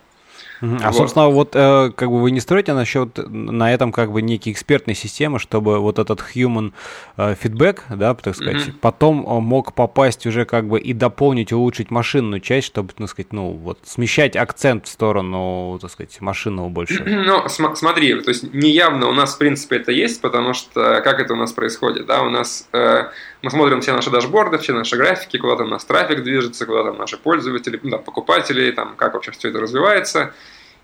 А, 0.60 0.66
вот. 0.90 0.94
собственно, 0.94 1.28
вот 1.28 1.50
э, 1.54 1.90
как 1.94 2.10
бы 2.10 2.20
вы 2.20 2.30
не 2.30 2.40
строите 2.40 2.74
насчет 2.74 3.18
на 3.28 3.72
этом 3.72 3.92
как 3.92 4.12
бы 4.12 4.20
некие 4.20 4.52
экспертные 4.52 4.94
системы, 4.94 5.38
чтобы 5.38 5.78
вот 5.78 5.98
этот 5.98 6.22
human 6.34 6.72
э, 7.16 7.34
feedback, 7.34 7.80
да, 7.88 8.14
так 8.14 8.34
сказать, 8.34 8.68
mm-hmm. 8.68 8.78
потом 8.80 9.26
э, 9.26 9.40
мог 9.40 9.74
попасть 9.74 10.26
уже 10.26 10.44
как 10.44 10.68
бы 10.68 10.78
и 10.78 10.92
дополнить, 10.92 11.52
улучшить 11.52 11.90
машинную 11.90 12.40
часть, 12.40 12.66
чтобы, 12.66 12.92
так 12.92 13.08
сказать, 13.08 13.32
ну, 13.32 13.52
вот 13.52 13.78
смещать 13.84 14.36
акцент 14.36 14.86
в 14.86 14.90
сторону, 14.90 15.78
так 15.80 15.90
сказать, 15.90 16.20
машинного 16.20 16.68
больше. 16.68 17.04
Ну, 17.30 17.48
см- 17.48 17.76
смотри, 17.76 18.20
то 18.20 18.30
есть 18.30 18.52
неявно 18.54 19.06
у 19.08 19.12
нас, 19.12 19.34
в 19.34 19.38
принципе, 19.38 19.76
это 19.76 19.92
есть, 19.92 20.20
потому 20.20 20.52
что 20.52 21.00
как 21.02 21.20
это 21.20 21.34
у 21.34 21.36
нас 21.36 21.52
происходит, 21.52 22.06
да, 22.06 22.22
у 22.22 22.30
нас 22.30 22.68
э, 22.72 23.04
мы 23.42 23.50
смотрим 23.50 23.80
все 23.80 23.92
наши 23.94 24.10
дашборды, 24.10 24.58
все 24.58 24.72
наши 24.72 24.96
графики, 24.96 25.38
куда 25.38 25.56
там 25.56 25.70
наш 25.70 25.84
трафик 25.84 26.22
движется, 26.22 26.66
куда 26.66 26.84
там 26.84 26.98
наши 26.98 27.16
пользователи, 27.16 27.80
ну, 27.82 27.90
там, 27.90 28.02
покупатели, 28.02 28.70
там, 28.72 28.96
как 28.96 29.14
вообще 29.14 29.30
все 29.30 29.48
это 29.48 29.60
развивается. 29.60 30.34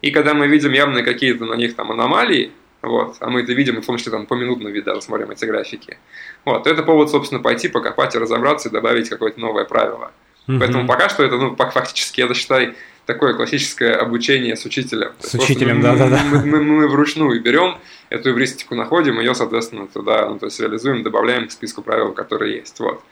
И 0.02 0.10
когда 0.10 0.34
мы 0.34 0.46
видим 0.46 0.72
явные 0.72 1.04
какие-то 1.04 1.44
на 1.44 1.54
них 1.54 1.74
там 1.74 1.90
аномалии, 1.90 2.52
вот, 2.82 3.16
а 3.20 3.30
мы 3.30 3.42
это 3.42 3.52
видим, 3.52 3.80
в 3.82 3.86
том 3.86 3.96
числе 3.96 4.12
там 4.12 4.26
поминутно 4.26 4.68
вида, 4.68 5.00
смотрим 5.00 5.30
эти 5.30 5.44
графики, 5.44 5.98
вот, 6.44 6.64
то 6.64 6.70
это 6.70 6.82
повод, 6.82 7.10
собственно, 7.10 7.42
пойти, 7.42 7.68
покопать 7.68 8.14
и 8.14 8.18
разобраться 8.18 8.68
и 8.68 8.72
добавить 8.72 9.08
какое-то 9.08 9.40
новое 9.40 9.64
правило. 9.64 10.12
Mm-hmm. 10.46 10.58
Поэтому 10.58 10.86
пока 10.86 11.08
что 11.08 11.24
это, 11.24 11.36
ну, 11.36 11.56
фактически, 11.56 12.20
это, 12.20 12.34
считай, 12.34 12.74
такое 13.06 13.34
классическое 13.34 13.94
обучение 13.94 14.56
с 14.56 14.64
учителем. 14.66 15.12
С 15.20 15.34
учителем, 15.34 15.80
да-да-да. 15.80 16.22
Мы, 16.24 16.44
мы, 16.44 16.62
мы, 16.62 16.88
вручную 16.88 17.40
берем 17.40 17.78
эту 18.10 18.30
эвристику, 18.30 18.74
находим, 18.74 19.20
ее, 19.20 19.34
соответственно, 19.34 19.86
туда, 19.86 20.28
ну, 20.28 20.38
то 20.38 20.46
есть 20.46 20.60
реализуем, 20.60 21.02
добавляем 21.02 21.46
к 21.46 21.52
списку 21.52 21.82
правил, 21.82 22.12
которые 22.12 22.56
есть. 22.56 22.78
Вот. 22.80 23.02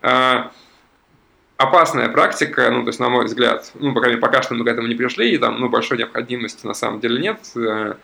А, 0.00 0.52
опасная 1.56 2.08
практика, 2.08 2.70
ну, 2.70 2.82
то 2.82 2.88
есть, 2.88 3.00
на 3.00 3.08
мой 3.08 3.24
взгляд, 3.24 3.70
ну, 3.74 3.92
по 3.92 4.00
крайней 4.00 4.16
мере, 4.16 4.26
пока 4.26 4.42
что 4.42 4.54
мы 4.54 4.64
к 4.64 4.68
этому 4.68 4.86
не 4.86 4.94
пришли, 4.94 5.34
и 5.34 5.38
там, 5.38 5.60
ну, 5.60 5.68
большой 5.68 5.98
необходимости 5.98 6.64
на 6.64 6.74
самом 6.74 7.00
деле 7.00 7.20
нет, 7.20 7.38
э, 7.56 7.94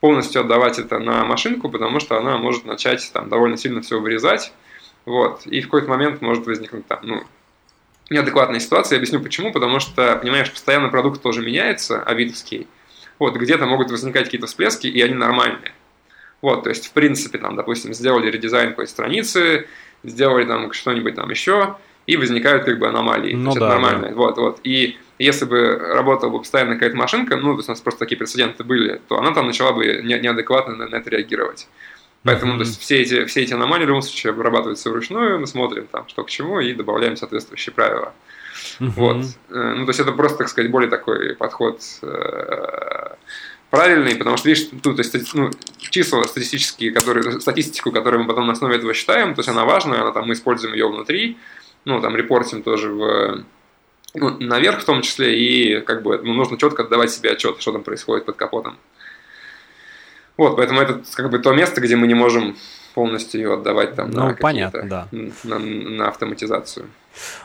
полностью 0.00 0.40
отдавать 0.40 0.80
это 0.80 0.98
на 0.98 1.24
машинку, 1.24 1.68
потому 1.68 2.00
что 2.00 2.18
она 2.18 2.38
может 2.38 2.64
начать 2.64 3.08
там 3.12 3.28
довольно 3.28 3.56
сильно 3.56 3.82
все 3.82 4.00
вырезать, 4.00 4.52
вот, 5.04 5.46
и 5.46 5.60
в 5.60 5.64
какой-то 5.64 5.88
момент 5.88 6.22
может 6.22 6.44
возникнуть 6.46 6.86
там, 6.86 6.98
ну, 7.02 7.24
неадекватная 8.10 8.60
ситуация. 8.60 8.96
Я 8.96 8.98
объясню 8.98 9.20
почему. 9.20 9.52
Потому 9.52 9.80
что, 9.80 10.16
понимаешь, 10.16 10.50
постоянно 10.50 10.88
продукт 10.88 11.22
тоже 11.22 11.42
меняется, 11.42 12.02
авидовский. 12.02 12.66
Вот, 13.18 13.36
где-то 13.36 13.66
могут 13.66 13.90
возникать 13.90 14.24
какие-то 14.26 14.46
всплески, 14.46 14.86
и 14.86 15.00
они 15.02 15.14
нормальные. 15.14 15.72
Вот, 16.40 16.62
то 16.62 16.68
есть, 16.68 16.86
в 16.86 16.92
принципе, 16.92 17.38
там, 17.38 17.56
допустим, 17.56 17.92
сделали 17.92 18.30
редизайн 18.30 18.70
какой-то 18.70 18.90
страницы, 18.90 19.66
сделали 20.04 20.44
там 20.44 20.72
что-нибудь 20.72 21.16
там 21.16 21.28
еще, 21.30 21.76
и 22.06 22.16
возникают 22.16 22.64
как 22.64 22.78
бы 22.78 22.86
аномалии. 22.86 23.34
Ну, 23.34 23.52
то 23.52 23.60
да, 23.60 23.66
это 23.66 23.74
нормально. 23.74 24.08
Да. 24.08 24.14
Вот, 24.14 24.38
вот. 24.38 24.60
И 24.62 24.96
если 25.18 25.46
бы 25.46 25.76
работала 25.76 26.30
бы 26.30 26.38
постоянно 26.38 26.74
какая-то 26.74 26.96
машинка, 26.96 27.36
ну, 27.36 27.54
то 27.54 27.58
есть 27.58 27.68
у 27.68 27.72
нас 27.72 27.80
просто 27.80 28.00
такие 28.00 28.16
прецеденты 28.16 28.62
были, 28.62 29.00
то 29.08 29.18
она 29.18 29.32
там 29.32 29.46
начала 29.46 29.72
бы 29.72 29.84
неадекватно 30.02 30.76
на 30.76 30.94
это 30.94 31.10
реагировать. 31.10 31.68
Поэтому 32.24 32.54
mm-hmm. 32.54 32.58
то 32.58 32.64
есть, 32.64 32.80
все, 32.80 33.00
эти, 33.00 33.24
все 33.26 33.42
эти 33.42 33.54
аномалии 33.54 33.84
в 33.84 33.88
любом 33.88 34.02
случае 34.02 34.32
обрабатываются 34.32 34.90
вручную, 34.90 35.38
мы 35.38 35.46
смотрим 35.46 35.86
там, 35.86 36.08
что 36.08 36.24
к 36.24 36.30
чему, 36.30 36.60
и 36.60 36.74
добавляем 36.74 37.16
соответствующие 37.16 37.72
правила. 37.72 38.12
Mm-hmm. 38.80 38.88
Вот. 38.96 39.24
Э, 39.50 39.74
ну, 39.76 39.84
то 39.84 39.90
есть 39.90 40.00
это 40.00 40.12
просто, 40.12 40.38
так 40.38 40.48
сказать, 40.48 40.70
более 40.70 40.90
такой 40.90 41.36
подход 41.36 41.80
э, 42.02 43.14
правильный, 43.70 44.16
потому 44.16 44.36
что, 44.36 44.48
видишь, 44.48 44.68
тут 44.82 44.96
то 44.96 45.02
есть, 45.02 45.34
ну, 45.34 45.50
числа 45.78 46.24
статистические, 46.24 46.90
которые, 46.90 47.40
статистику, 47.40 47.92
которую 47.92 48.22
мы 48.22 48.28
потом 48.28 48.46
на 48.46 48.52
основе 48.52 48.76
этого 48.76 48.94
считаем, 48.94 49.34
то 49.34 49.40
есть 49.40 49.48
она 49.48 49.64
важная, 49.64 50.00
она, 50.00 50.12
там, 50.12 50.26
мы 50.26 50.34
используем 50.34 50.74
ее 50.74 50.88
внутри, 50.88 51.38
ну, 51.84 52.00
там, 52.00 52.16
репортим 52.16 52.62
тоже 52.62 52.90
в, 52.90 53.44
ну, 54.14 54.38
наверх 54.40 54.80
в 54.80 54.84
том 54.84 55.02
числе, 55.02 55.38
и 55.38 55.80
как 55.80 56.02
бы 56.02 56.18
ну, 56.22 56.34
нужно 56.34 56.58
четко 56.58 56.82
отдавать 56.82 57.10
себе 57.10 57.30
отчет, 57.30 57.60
что 57.60 57.72
там 57.72 57.82
происходит 57.82 58.24
под 58.24 58.36
капотом. 58.36 58.78
Вот, 60.38 60.56
поэтому 60.56 60.80
это 60.80 61.02
как 61.14 61.30
бы 61.30 61.38
то 61.40 61.52
место, 61.52 61.80
где 61.82 61.96
мы 61.96 62.06
не 62.06 62.14
можем 62.14 62.56
полностью 62.94 63.40
ее 63.40 63.54
отдавать 63.54 63.94
там 63.94 64.10
ну, 64.10 64.28
на 64.28 64.34
понятно, 64.34 64.82
да. 64.88 65.08
на, 65.44 65.58
на 65.58 66.08
автоматизацию. 66.08 66.86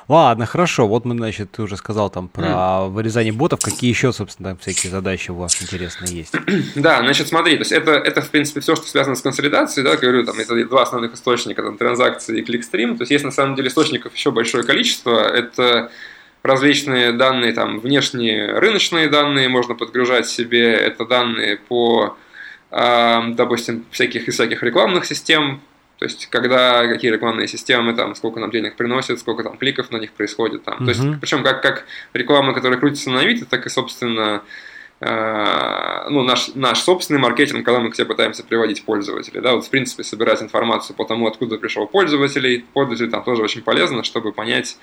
Ладно, 0.08 0.45
хорошо. 0.45 0.88
Вот 0.88 1.06
мы, 1.06 1.15
значит, 1.15 1.51
ты 1.51 1.63
уже 1.63 1.77
сказал 1.77 2.10
там 2.10 2.27
про 2.27 2.43
mm. 2.43 2.89
вырезание 2.89 3.34
ботов. 3.34 3.60
Какие 3.62 3.89
еще, 3.89 4.13
собственно, 4.13 4.49
там 4.49 4.58
всякие 4.60 4.91
задачи 4.91 5.32
у 5.32 5.36
вас 5.36 5.62
интересные 5.62 6.15
есть? 6.15 6.34
да, 6.75 6.99
значит, 6.99 7.27
смотри, 7.27 7.53
то 7.53 7.62
есть 7.62 7.71
это, 7.71 7.91
это, 7.91 8.21
в 8.21 8.29
принципе, 8.29 8.60
все, 8.62 8.75
что 8.75 8.88
связано 8.88 9.15
с 9.15 9.21
консолидацией, 9.21 9.84
да, 9.84 9.97
говорю, 9.97 10.25
там, 10.25 10.39
это 10.39 10.63
два 10.65 10.84
основных 10.84 11.13
источника, 11.13 11.63
там, 11.63 11.77
транзакции 11.77 12.39
и 12.39 12.43
кликстрим. 12.43 12.97
То 12.97 13.03
есть 13.03 13.12
есть, 13.12 13.25
на 13.25 13.32
самом 13.32 13.56
деле, 13.56 13.67
источников 13.67 14.13
еще 14.15 14.32
большое 14.32 14.63
количество. 14.63 15.19
Это 15.19 15.91
различные 16.43 17.13
данные, 17.13 17.53
там, 17.53 17.79
внешние 17.79 18.58
рыночные 18.60 19.08
данные 19.08 19.49
можно 19.49 19.75
подгружать 19.75 20.27
себе. 20.27 20.73
Это 20.73 21.06
данные 21.06 21.58
по 21.58 22.17
допустим, 22.73 23.86
всяких 23.91 24.27
и 24.27 24.31
всяких 24.31 24.63
рекламных 24.63 25.05
систем, 25.05 25.62
то 25.99 26.05
есть, 26.05 26.27
когда 26.27 26.86
какие 26.88 27.12
рекламные 27.12 27.47
системы, 27.47 27.93
там, 27.93 28.15
сколько 28.15 28.39
нам 28.39 28.51
денег 28.51 28.75
приносят, 28.75 29.19
сколько 29.19 29.43
там 29.43 29.57
кликов 29.57 29.91
на 29.91 29.97
них 29.97 30.12
происходит. 30.12 30.63
Там. 30.63 30.79
Mm-hmm. 30.79 30.86
То 30.86 30.89
есть, 30.89 31.21
причем 31.21 31.43
как, 31.43 31.62
как 31.62 31.86
реклама, 32.13 32.53
которая 32.53 32.79
крутится 32.79 33.09
на 33.09 33.19
Авито, 33.19 33.45
так 33.45 33.65
и, 33.65 33.69
собственно, 33.69 34.41
э, 34.99 36.05
ну, 36.09 36.23
наш, 36.23 36.55
наш 36.55 36.79
собственный 36.79 37.21
маркетинг, 37.21 37.63
когда 37.63 37.79
мы 37.79 37.91
к 37.91 37.95
себе 37.95 38.05
пытаемся 38.05 38.43
приводить 38.43 38.83
пользователей. 38.83 39.39
Да, 39.39 39.53
вот, 39.53 39.65
в 39.65 39.69
принципе, 39.69 40.03
собирать 40.03 40.41
информацию 40.41 40.95
по 40.95 41.05
тому, 41.05 41.27
откуда 41.27 41.57
пришел 41.57 41.88
пользователь, 41.88 42.65
пользователь 42.73 43.09
там 43.09 43.23
тоже 43.23 43.43
очень 43.43 43.62
полезно, 43.62 44.03
чтобы 44.03 44.33
понять, 44.33 44.77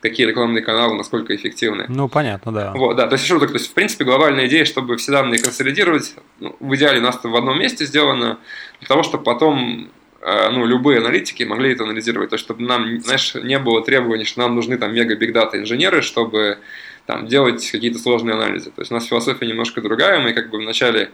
какие 0.00 0.26
рекламные 0.26 0.62
каналы, 0.62 0.94
насколько 0.94 1.34
эффективны. 1.34 1.86
Ну, 1.88 2.08
понятно, 2.08 2.52
да. 2.52 2.72
Вот, 2.72 2.96
да, 2.96 3.06
то 3.06 3.14
есть, 3.14 3.24
что 3.24 3.38
то 3.38 3.52
есть, 3.52 3.70
в 3.70 3.74
принципе, 3.74 4.04
глобальная 4.04 4.46
идея, 4.46 4.64
чтобы 4.64 4.96
все 4.96 5.12
данные 5.12 5.40
консолидировать, 5.40 6.14
ну, 6.40 6.56
в 6.60 6.74
идеале 6.74 7.00
у 7.00 7.02
нас 7.02 7.16
это 7.16 7.28
в 7.28 7.36
одном 7.36 7.58
месте 7.58 7.84
сделано, 7.86 8.38
для 8.80 8.88
того, 8.88 9.02
чтобы 9.02 9.24
потом 9.24 9.90
э, 10.20 10.50
ну, 10.50 10.66
любые 10.66 10.98
аналитики 10.98 11.42
могли 11.44 11.72
это 11.72 11.84
анализировать. 11.84 12.30
То 12.30 12.34
есть, 12.34 12.44
чтобы 12.44 12.62
нам, 12.62 13.00
знаешь, 13.00 13.34
не 13.34 13.58
было 13.58 13.82
требований, 13.82 14.24
что 14.24 14.40
нам 14.40 14.54
нужны 14.54 14.76
там 14.78 14.94
мега 14.94 15.16
биг 15.16 15.32
дата 15.32 15.58
инженеры, 15.58 16.02
чтобы 16.02 16.58
там 17.06 17.26
делать 17.26 17.68
какие-то 17.70 17.98
сложные 17.98 18.34
анализы. 18.34 18.70
То 18.70 18.82
есть, 18.82 18.90
у 18.90 18.94
нас 18.94 19.06
философия 19.06 19.46
немножко 19.46 19.80
другая, 19.80 20.20
мы 20.20 20.32
как 20.32 20.50
бы 20.50 20.58
вначале 20.58 21.10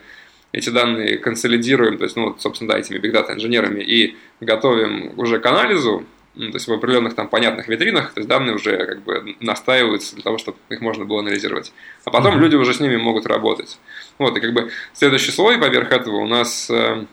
эти 0.53 0.69
данные 0.69 1.17
консолидируем, 1.19 1.97
то 1.97 2.05
есть, 2.05 2.17
ну, 2.17 2.25
вот, 2.25 2.43
собственно, 2.43 2.73
да, 2.73 2.79
этими 2.79 2.99
биг 2.99 3.13
дата 3.13 3.33
инженерами 3.33 3.81
и 3.81 4.17
готовим 4.41 5.13
уже 5.17 5.39
к 5.39 5.47
анализу, 5.47 6.05
ну, 6.35 6.51
то 6.51 6.57
есть 6.57 6.67
в 6.67 6.73
определенных 6.73 7.15
там 7.15 7.29
понятных 7.29 7.69
витринах, 7.69 8.13
то 8.13 8.21
есть 8.21 8.29
данные 8.29 8.55
уже 8.55 8.87
как 8.87 9.03
бы 9.03 9.37
настаиваются 9.41 10.15
для 10.15 10.25
того, 10.25 10.39
чтобы 10.39 10.59
их 10.71 10.81
можно 10.81 11.05
было 11.05 11.21
анализировать. 11.21 11.73
А 12.05 12.11
потом 12.11 12.37
mm-hmm. 12.37 12.41
люди 12.41 12.57
уже 12.57 12.73
с 12.73 12.81
ними 12.81 12.97
могут 12.97 13.27
работать. 13.27 13.79
Вот, 14.19 14.37
и 14.37 14.41
как 14.41 14.53
бы 14.53 14.71
следующий 14.95 15.31
слой 15.31 15.59
поверх 15.59 15.93
этого 15.93 16.17
у 16.17 16.27
нас 16.27 16.71
э, 16.71 17.05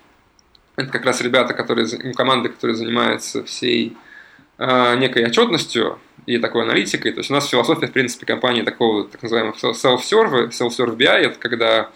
это 0.77 0.91
как 0.91 1.05
раз 1.05 1.19
ребята, 1.21 1.53
которые, 1.53 1.87
ну, 2.01 2.13
команды, 2.13 2.49
которые 2.49 2.77
занимаются 2.77 3.43
всей 3.43 3.97
э, 4.57 4.95
некой 4.95 5.25
отчетностью 5.25 5.99
и 6.25 6.37
такой 6.37 6.63
аналитикой. 6.63 7.11
То 7.11 7.19
есть 7.19 7.29
у 7.29 7.33
нас 7.33 7.49
философия, 7.49 7.87
в 7.87 7.91
принципе, 7.91 8.25
компании 8.25 8.61
такого 8.61 9.03
так 9.03 9.21
называемого 9.21 9.55
self-serve, 9.55 10.49
self-serve 10.51 10.95
BI, 10.95 11.07
это 11.07 11.39
когда 11.39 11.89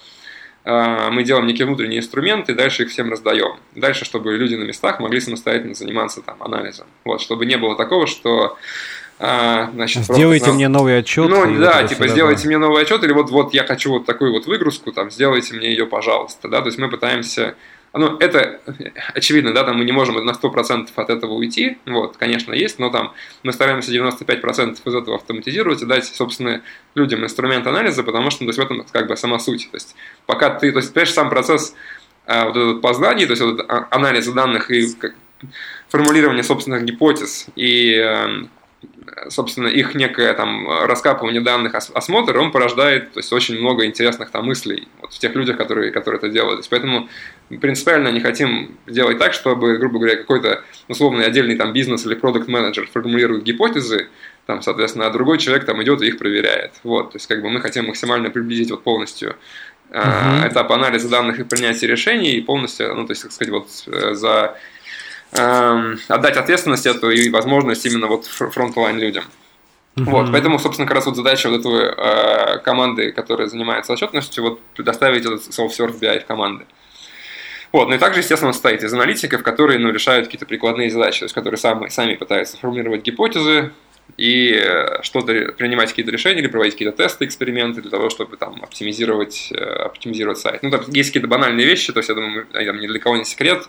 мы 0.65 1.23
делаем 1.23 1.45
некие 1.45 1.65
внутренние 1.65 1.99
инструменты, 1.99 2.53
и 2.53 2.55
дальше 2.55 2.83
их 2.83 2.89
всем 2.89 3.11
раздаем. 3.11 3.57
Дальше, 3.75 4.05
чтобы 4.05 4.37
люди 4.37 4.55
на 4.55 4.63
местах 4.63 4.99
могли 4.99 5.19
самостоятельно 5.19 5.75
заниматься 5.75 6.21
там 6.21 6.41
анализом. 6.41 6.87
Вот, 7.03 7.21
чтобы 7.21 7.45
не 7.45 7.57
было 7.57 7.75
такого, 7.75 8.07
что 8.07 8.57
а, 9.19 9.69
значит, 9.73 10.03
сделайте 10.03 10.45
просто, 10.45 10.55
мне 10.55 10.67
новый 10.67 10.97
отчет. 10.99 11.29
Ну, 11.29 11.59
да, 11.59 11.83
типа, 11.83 12.07
сделайте 12.07 12.47
мне 12.47 12.57
новый 12.57 12.81
отчет, 12.81 13.03
или 13.03 13.13
вот, 13.13 13.29
вот 13.29 13.53
я 13.53 13.63
хочу 13.63 13.91
вот 13.91 14.05
такую 14.05 14.31
вот 14.31 14.47
выгрузку, 14.47 14.91
там, 14.91 15.11
сделайте 15.11 15.55
мне 15.55 15.69
ее, 15.69 15.85
пожалуйста, 15.85 16.47
да, 16.49 16.61
то 16.61 16.67
есть 16.67 16.77
мы 16.77 16.89
пытаемся 16.89 17.55
ну, 17.99 18.17
это 18.17 18.59
очевидно, 19.13 19.53
да, 19.53 19.63
там 19.63 19.77
мы 19.77 19.85
не 19.85 19.91
можем 19.91 20.15
на 20.25 20.31
100% 20.31 20.89
от 20.95 21.09
этого 21.09 21.33
уйти, 21.33 21.77
вот, 21.85 22.17
конечно, 22.17 22.53
есть, 22.53 22.79
но 22.79 22.89
там 22.89 23.13
мы 23.43 23.53
стараемся 23.53 23.91
95% 23.91 24.77
из 24.83 24.95
этого 24.95 25.17
автоматизировать 25.17 25.81
и 25.83 25.85
дать, 25.85 26.05
собственно, 26.05 26.63
людям 26.95 27.23
инструмент 27.23 27.67
анализа, 27.67 28.03
потому 28.03 28.31
что, 28.31 28.43
ну, 28.43 28.51
то 28.51 28.57
есть 28.57 28.59
в 28.59 28.61
этом 28.63 28.85
как 28.91 29.07
бы 29.07 29.15
сама 29.15 29.37
суть, 29.37 29.69
то 29.69 29.77
есть 29.77 29.95
пока 30.25 30.49
ты, 30.49 30.71
то 30.71 30.79
есть, 30.79 30.93
понимаешь, 30.93 31.13
сам 31.13 31.29
процесс 31.29 31.75
а, 32.25 32.45
вот 32.45 32.57
этот 32.57 32.81
познания, 32.81 33.25
то 33.25 33.33
есть 33.33 33.43
вот 33.43 33.63
а, 33.67 33.87
анализа 33.91 34.33
данных 34.33 34.71
и 34.71 34.93
как, 34.95 35.13
формулирование 35.89 36.43
собственных 36.43 36.85
гипотез 36.85 37.47
и 37.55 37.93
эм, 37.93 38.49
собственно, 39.29 39.67
их 39.67 39.95
некое 39.95 40.33
там 40.33 40.67
раскапывание 40.85 41.41
данных, 41.41 41.75
осмотр, 41.75 42.37
он 42.37 42.51
порождает 42.51 43.11
то 43.13 43.19
есть, 43.19 43.31
очень 43.33 43.59
много 43.59 43.85
интересных 43.85 44.31
там 44.31 44.45
мыслей 44.45 44.87
вот, 45.01 45.13
в 45.13 45.19
тех 45.19 45.35
людях, 45.35 45.57
которые, 45.57 45.91
которые 45.91 46.19
это 46.19 46.29
делают. 46.29 46.55
То 46.55 46.59
есть, 46.59 46.69
поэтому 46.69 47.09
принципиально 47.59 48.09
не 48.09 48.19
хотим 48.19 48.77
делать 48.87 49.19
так, 49.19 49.33
чтобы, 49.33 49.77
грубо 49.77 49.99
говоря, 49.99 50.17
какой-то 50.17 50.63
условный 50.87 51.25
отдельный 51.25 51.55
там 51.55 51.73
бизнес 51.73 52.05
или 52.05 52.15
продукт 52.15 52.47
менеджер 52.47 52.87
формулирует 52.91 53.43
гипотезы, 53.43 54.07
там, 54.45 54.61
соответственно, 54.61 55.07
а 55.07 55.09
другой 55.09 55.37
человек 55.37 55.65
там 55.65 55.81
идет 55.83 56.01
и 56.01 56.07
их 56.07 56.17
проверяет. 56.17 56.73
Вот, 56.83 57.11
то 57.11 57.15
есть, 57.17 57.27
как 57.27 57.41
бы 57.41 57.49
мы 57.49 57.61
хотим 57.61 57.87
максимально 57.87 58.29
приблизить 58.29 58.71
вот 58.71 58.83
полностью 58.83 59.35
uh-huh. 59.91 60.49
этап 60.49 60.71
анализа 60.71 61.09
данных 61.09 61.39
и 61.39 61.43
принятия 61.43 61.87
решений 61.87 62.31
и 62.31 62.41
полностью, 62.41 62.93
ну, 62.95 63.05
то 63.05 63.11
есть, 63.11 63.23
так 63.23 63.31
сказать, 63.31 63.53
вот 63.53 63.67
э, 63.87 64.13
за 64.13 64.57
отдать 65.33 66.37
ответственность 66.37 66.85
эту 66.85 67.09
и 67.09 67.29
возможность 67.29 67.85
именно 67.85 68.07
вот 68.07 68.25
frontline 68.25 68.99
людям. 68.99 69.23
Uh-huh. 69.95 70.05
Вот, 70.05 70.31
поэтому, 70.31 70.57
собственно, 70.57 70.87
как 70.87 70.95
раз 70.95 71.05
вот 71.05 71.15
задача 71.15 71.49
вот 71.49 71.59
этой 71.59 71.93
э, 71.95 72.57
команды, 72.59 73.11
которая 73.11 73.47
занимается 73.47 73.93
отчетностью, 73.93 74.43
вот 74.43 74.61
предоставить 74.75 75.23
этот 75.23 75.41
self-serve 75.41 75.99
BI 75.99 76.21
в 76.21 76.25
команды. 76.25 76.65
Вот, 77.71 77.89
ну 77.89 77.95
и 77.95 77.97
также, 77.99 78.21
естественно, 78.21 78.53
состоит 78.53 78.83
из 78.83 78.93
аналитиков, 78.93 79.43
которые 79.43 79.77
ну, 79.79 79.91
решают 79.91 80.25
какие-то 80.25 80.47
прикладные 80.47 80.89
задачи, 80.89 81.19
то 81.19 81.25
есть 81.25 81.35
которые 81.35 81.59
сами, 81.59 81.89
сами 81.89 82.15
пытаются 82.15 82.57
формулировать 82.57 83.03
гипотезы 83.03 83.71
и 84.17 84.53
э, 84.53 85.01
что-то 85.01 85.53
принимать 85.57 85.89
какие-то 85.89 86.11
решения 86.11 86.41
или 86.41 86.47
проводить 86.47 86.73
какие-то 86.73 86.97
тесты, 86.97 87.25
эксперименты 87.25 87.81
для 87.81 87.89
того, 87.89 88.09
чтобы 88.09 88.37
там 88.37 88.61
оптимизировать, 88.63 89.49
э, 89.51 89.55
оптимизировать 89.55 90.39
сайт. 90.39 90.61
Ну, 90.63 90.71
там 90.71 90.81
есть 90.89 91.09
какие-то 91.09 91.27
банальные 91.27 91.65
вещи, 91.65 91.91
то 91.93 91.99
есть, 91.99 92.09
я 92.09 92.15
думаю, 92.15 92.45
там, 92.51 92.79
ни 92.79 92.87
для 92.87 92.99
кого 92.99 93.17
не 93.17 93.25
секрет, 93.25 93.67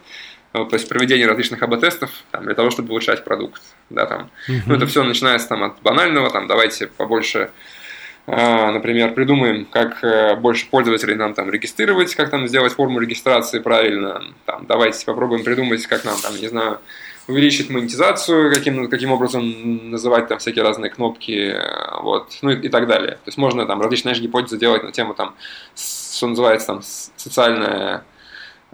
то 0.54 0.68
есть 0.72 0.88
проведение 0.88 1.26
различных 1.26 1.62
АБ-тестов 1.62 2.10
там, 2.30 2.44
для 2.44 2.54
того, 2.54 2.70
чтобы 2.70 2.90
улучшать 2.90 3.24
продукт. 3.24 3.60
Да, 3.90 4.06
там. 4.06 4.30
Uh-huh. 4.48 4.60
Ну, 4.66 4.76
это 4.76 4.86
все 4.86 5.02
начинается 5.02 5.48
там, 5.48 5.64
от 5.64 5.82
банального, 5.82 6.30
там, 6.30 6.46
давайте 6.46 6.86
побольше 6.86 7.50
а, 8.26 8.72
например, 8.72 9.12
придумаем, 9.12 9.66
как 9.66 10.02
э, 10.02 10.34
больше 10.36 10.66
пользователей 10.70 11.14
нам 11.14 11.34
там 11.34 11.50
регистрировать, 11.50 12.14
как 12.14 12.30
там 12.30 12.48
сделать 12.48 12.72
форму 12.72 12.98
регистрации 12.98 13.58
правильно. 13.58 14.22
Там, 14.46 14.64
давайте 14.66 15.04
попробуем 15.04 15.44
придумать, 15.44 15.86
как 15.86 16.04
нам 16.06 16.16
там, 16.18 16.34
не 16.36 16.48
знаю, 16.48 16.78
увеличить 17.26 17.68
монетизацию, 17.68 18.50
каким, 18.50 18.88
каким 18.88 19.12
образом 19.12 19.90
называть 19.90 20.28
там 20.28 20.38
всякие 20.38 20.64
разные 20.64 20.90
кнопки, 20.90 21.54
вот, 22.00 22.38
ну 22.40 22.50
и, 22.50 22.66
и 22.66 22.68
так 22.70 22.86
далее. 22.86 23.12
То 23.12 23.26
есть 23.26 23.36
можно 23.36 23.66
там 23.66 23.82
различные 23.82 24.14
гипотезы 24.14 24.56
делать 24.56 24.82
на 24.84 24.92
тему 24.92 25.12
там, 25.12 25.34
что 25.74 26.26
называется 26.26 26.68
там 26.68 26.80
социальная 26.82 28.04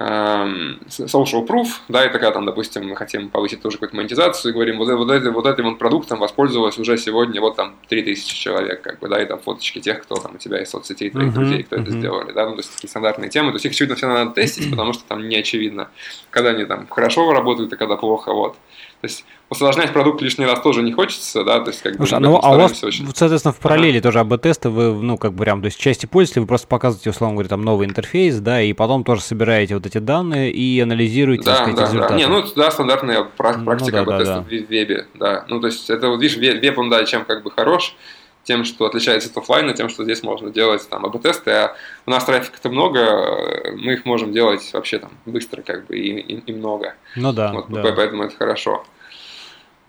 social 0.01 1.47
proof, 1.47 1.69
да, 1.89 2.05
это 2.05 2.19
когда 2.19 2.31
там, 2.31 2.47
допустим, 2.47 2.89
мы 2.89 2.97
хотим 2.97 3.29
повысить 3.29 3.61
тоже 3.61 3.77
какую-то 3.77 3.97
монетизацию 3.97 4.51
и 4.51 4.55
говорим, 4.55 4.79
вот, 4.79 4.89
вот, 4.89 5.11
это, 5.11 5.31
вот 5.31 5.47
этим 5.47 5.65
вот 5.65 5.79
продуктом 5.79 6.19
воспользовалось 6.19 6.79
уже 6.79 6.97
сегодня 6.97 7.41
вот 7.41 7.57
там 7.57 7.77
3000 7.89 8.35
человек, 8.35 8.81
как 8.81 8.99
бы, 8.99 9.09
да, 9.09 9.23
и 9.23 9.27
там 9.27 9.39
фоточки 9.39 9.79
тех, 9.79 10.03
кто 10.03 10.15
там 10.15 10.37
у 10.37 10.39
тебя 10.39 10.63
из 10.63 10.71
соцсетей, 10.71 11.11
твоих 11.11 11.29
uh-huh, 11.29 11.35
друзей, 11.35 11.63
кто 11.65 11.77
uh-huh. 11.77 11.83
это 11.83 11.91
сделали, 11.91 12.33
да, 12.33 12.47
ну, 12.47 12.53
то 12.53 12.61
есть 12.61 12.75
такие 12.75 12.89
стандартные 12.89 13.29
темы, 13.29 13.51
то 13.51 13.57
есть 13.57 13.67
их, 13.67 13.73
очевидно, 13.73 13.97
все 13.97 14.09
надо 14.09 14.31
тестить, 14.31 14.71
потому 14.71 14.95
что 14.95 15.05
там 15.05 15.29
не 15.29 15.37
очевидно, 15.37 15.91
когда 16.31 16.51
они 16.51 16.65
там 16.65 16.87
хорошо 16.89 17.31
работают, 17.33 17.73
а 17.73 17.77
когда 17.77 17.97
плохо, 17.97 18.33
вот. 18.33 18.57
То 19.01 19.07
есть 19.07 19.25
усложнять 19.49 19.95
продукт 19.95 20.21
лишний 20.21 20.45
раз 20.45 20.61
тоже 20.61 20.83
не 20.83 20.93
хочется, 20.93 21.43
да, 21.43 21.61
то 21.61 21.71
есть 21.71 21.81
как 21.81 21.97
Слушай, 21.97 22.19
бы... 22.19 22.21
Ну, 22.21 22.41
а 22.43 22.55
у 22.55 22.59
вас, 22.59 22.85
очень... 22.85 23.09
соответственно, 23.15 23.55
в 23.55 23.59
параллели 23.59 23.97
ага. 23.97 24.03
тоже 24.03 24.21
АБ-тесты 24.21 24.69
вы, 24.69 24.93
ну, 24.93 25.17
как 25.17 25.33
бы 25.33 25.45
прям, 25.45 25.63
то 25.63 25.67
есть 25.67 25.81
части 25.81 26.05
пользователей 26.05 26.43
вы 26.43 26.49
просто 26.49 26.67
показываете, 26.67 27.09
условно 27.09 27.37
говоря, 27.37 27.49
там 27.49 27.63
новый 27.63 27.87
интерфейс, 27.87 28.37
да, 28.41 28.61
и 28.61 28.75
потом 28.75 29.03
тоже 29.03 29.23
собираете 29.23 29.75
вот 29.75 29.87
эти 29.87 29.97
данные 29.97 30.53
и 30.53 30.79
анализируете, 30.81 31.45
да, 31.45 31.53
так 31.53 31.61
сказать, 31.63 31.77
да, 31.77 31.87
результаты. 31.87 32.13
Да. 32.13 32.19
Не, 32.19 32.27
ну, 32.27 32.45
да, 32.55 32.71
стандартная 32.71 33.25
практика 33.25 34.03
ну, 34.03 34.05
да, 34.05 34.19
да, 34.19 34.25
да. 34.25 34.41
в 34.43 34.49
вебе, 34.49 35.07
да. 35.15 35.47
Ну, 35.49 35.61
то 35.61 35.69
есть 35.69 35.89
это, 35.89 36.11
вот 36.11 36.21
видишь, 36.21 36.37
веб, 36.37 36.79
он, 36.79 36.91
да, 36.91 37.03
чем 37.07 37.25
как 37.25 37.43
бы 37.43 37.51
хорош, 37.51 37.97
тем, 38.45 38.65
что 38.65 38.87
отличается 38.87 39.31
от 39.31 39.37
офлайна, 39.37 39.75
тем, 39.75 39.89
что 39.89 40.05
здесь 40.05 40.23
можно 40.23 40.51
делать 40.51 40.89
там 40.89 41.05
АБ-тесты, 41.05 41.51
а 41.51 41.77
у 42.07 42.11
нас 42.11 42.25
трафика-то 42.25 42.69
много, 42.69 43.73
мы 43.77 43.95
их 43.95 44.05
можем 44.05 44.33
делать 44.33 44.69
вообще 44.73 44.99
там 44.99 45.11
быстро 45.27 45.63
как 45.63 45.87
бы 45.87 45.99
и, 45.99 46.21
и, 46.21 46.39
и 46.39 46.53
много. 46.53 46.95
Ну 47.17 47.33
да, 47.33 47.53
вот, 47.53 47.67
да. 47.69 47.93
Поэтому 47.95 48.25
это 48.25 48.37
хорошо. 48.37 48.85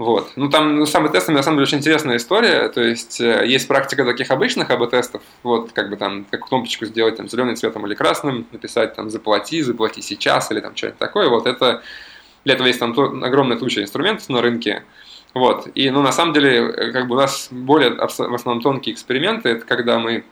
Вот. 0.02 0.32
Ну, 0.36 0.50
там 0.50 0.78
ну, 0.78 0.88
самый 0.88 1.12
тестами, 1.12 1.36
на 1.36 1.44
самом 1.44 1.58
деле, 1.58 1.68
очень 1.68 1.78
интересная 1.78 2.18
история. 2.18 2.70
То 2.70 2.82
есть, 2.82 3.22
э, 3.22 3.46
есть 3.46 3.68
практика 3.68 4.04
таких 4.04 4.32
обычных 4.32 4.72
АБ-тестов. 4.72 5.22
Вот, 5.44 5.74
как 5.74 5.92
бы 5.92 5.96
там, 5.96 6.26
как 6.32 6.48
кнопочку 6.48 6.86
сделать 6.86 7.18
там 7.18 7.30
зеленым 7.30 7.56
цветом 7.56 7.86
или 7.86 7.94
красным, 7.94 8.48
написать 8.52 8.96
там 8.96 9.12
«заплати», 9.12 9.62
«заплати 9.62 10.02
сейчас» 10.02 10.50
или 10.52 10.60
там 10.60 10.76
что-нибудь 10.76 10.98
такое. 10.98 11.30
Вот 11.30 11.46
это... 11.46 11.84
Для 12.46 12.56
этого 12.56 12.66
есть 12.66 12.80
там 12.80 12.94
огромная 13.24 13.58
туча 13.58 13.84
инструментов 13.84 14.28
на 14.30 14.42
рынке. 14.42 14.84
Вот. 15.34 15.67
И, 15.76 15.89
ну, 15.89 16.02
на 16.02 16.12
самом 16.12 16.34
деле, 16.34 16.58
э, 16.58 16.91
как 16.91 17.08
бы 17.08 17.15
у 17.15 17.20
нас 17.20 17.48
более, 17.52 17.91
в 17.91 18.04
основном, 18.04 18.62
тонкие 18.62 18.94
эксперименты. 18.94 19.50
Это 19.50 19.65
когда 19.65 20.00
мы 20.00 20.26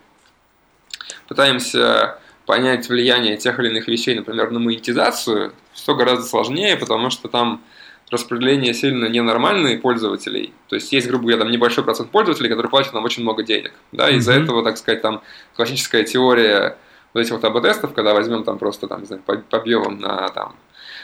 пытаемся 1.28 2.20
понять 2.46 2.90
влияние 2.90 3.38
тех 3.38 3.60
или 3.60 3.70
иных 3.70 3.88
вещей, 3.88 4.16
например, 4.16 4.52
на 4.52 4.60
монетизацию, 4.60 5.54
все 5.74 5.96
гораздо 5.96 6.26
сложнее, 6.26 6.76
потому 6.76 7.12
что 7.12 7.28
там 7.28 7.62
распределение 8.10 8.74
сильно 8.74 9.06
ненормальные 9.06 9.78
пользователей. 9.78 10.54
То 10.68 10.76
есть 10.76 10.92
есть, 10.92 11.08
грубо 11.08 11.26
говоря, 11.26 11.40
там 11.44 11.52
небольшой 11.52 11.84
процент 11.84 12.10
пользователей, 12.10 12.50
которые 12.50 12.70
платят 12.70 12.94
нам 12.94 13.06
очень 13.06 13.22
много 13.24 13.44
денег. 13.44 13.74
Да, 13.92 14.10
mm-hmm. 14.10 14.18
из-за 14.18 14.34
этого, 14.34 14.64
так 14.64 14.78
сказать, 14.78 15.02
там 15.02 15.22
классическая 15.56 16.04
теория 16.04 16.78
вот 17.14 17.22
этих 17.22 17.32
вот 17.32 17.44
АБ-тестов, 17.44 17.94
когда 17.94 18.14
возьмем 18.14 18.44
там 18.44 18.58
просто 18.58 18.88
там, 18.88 19.02
не 19.02 19.06
знаю, 19.06 19.22
побьем 19.50 20.00
на 20.00 20.30
там 20.30 20.56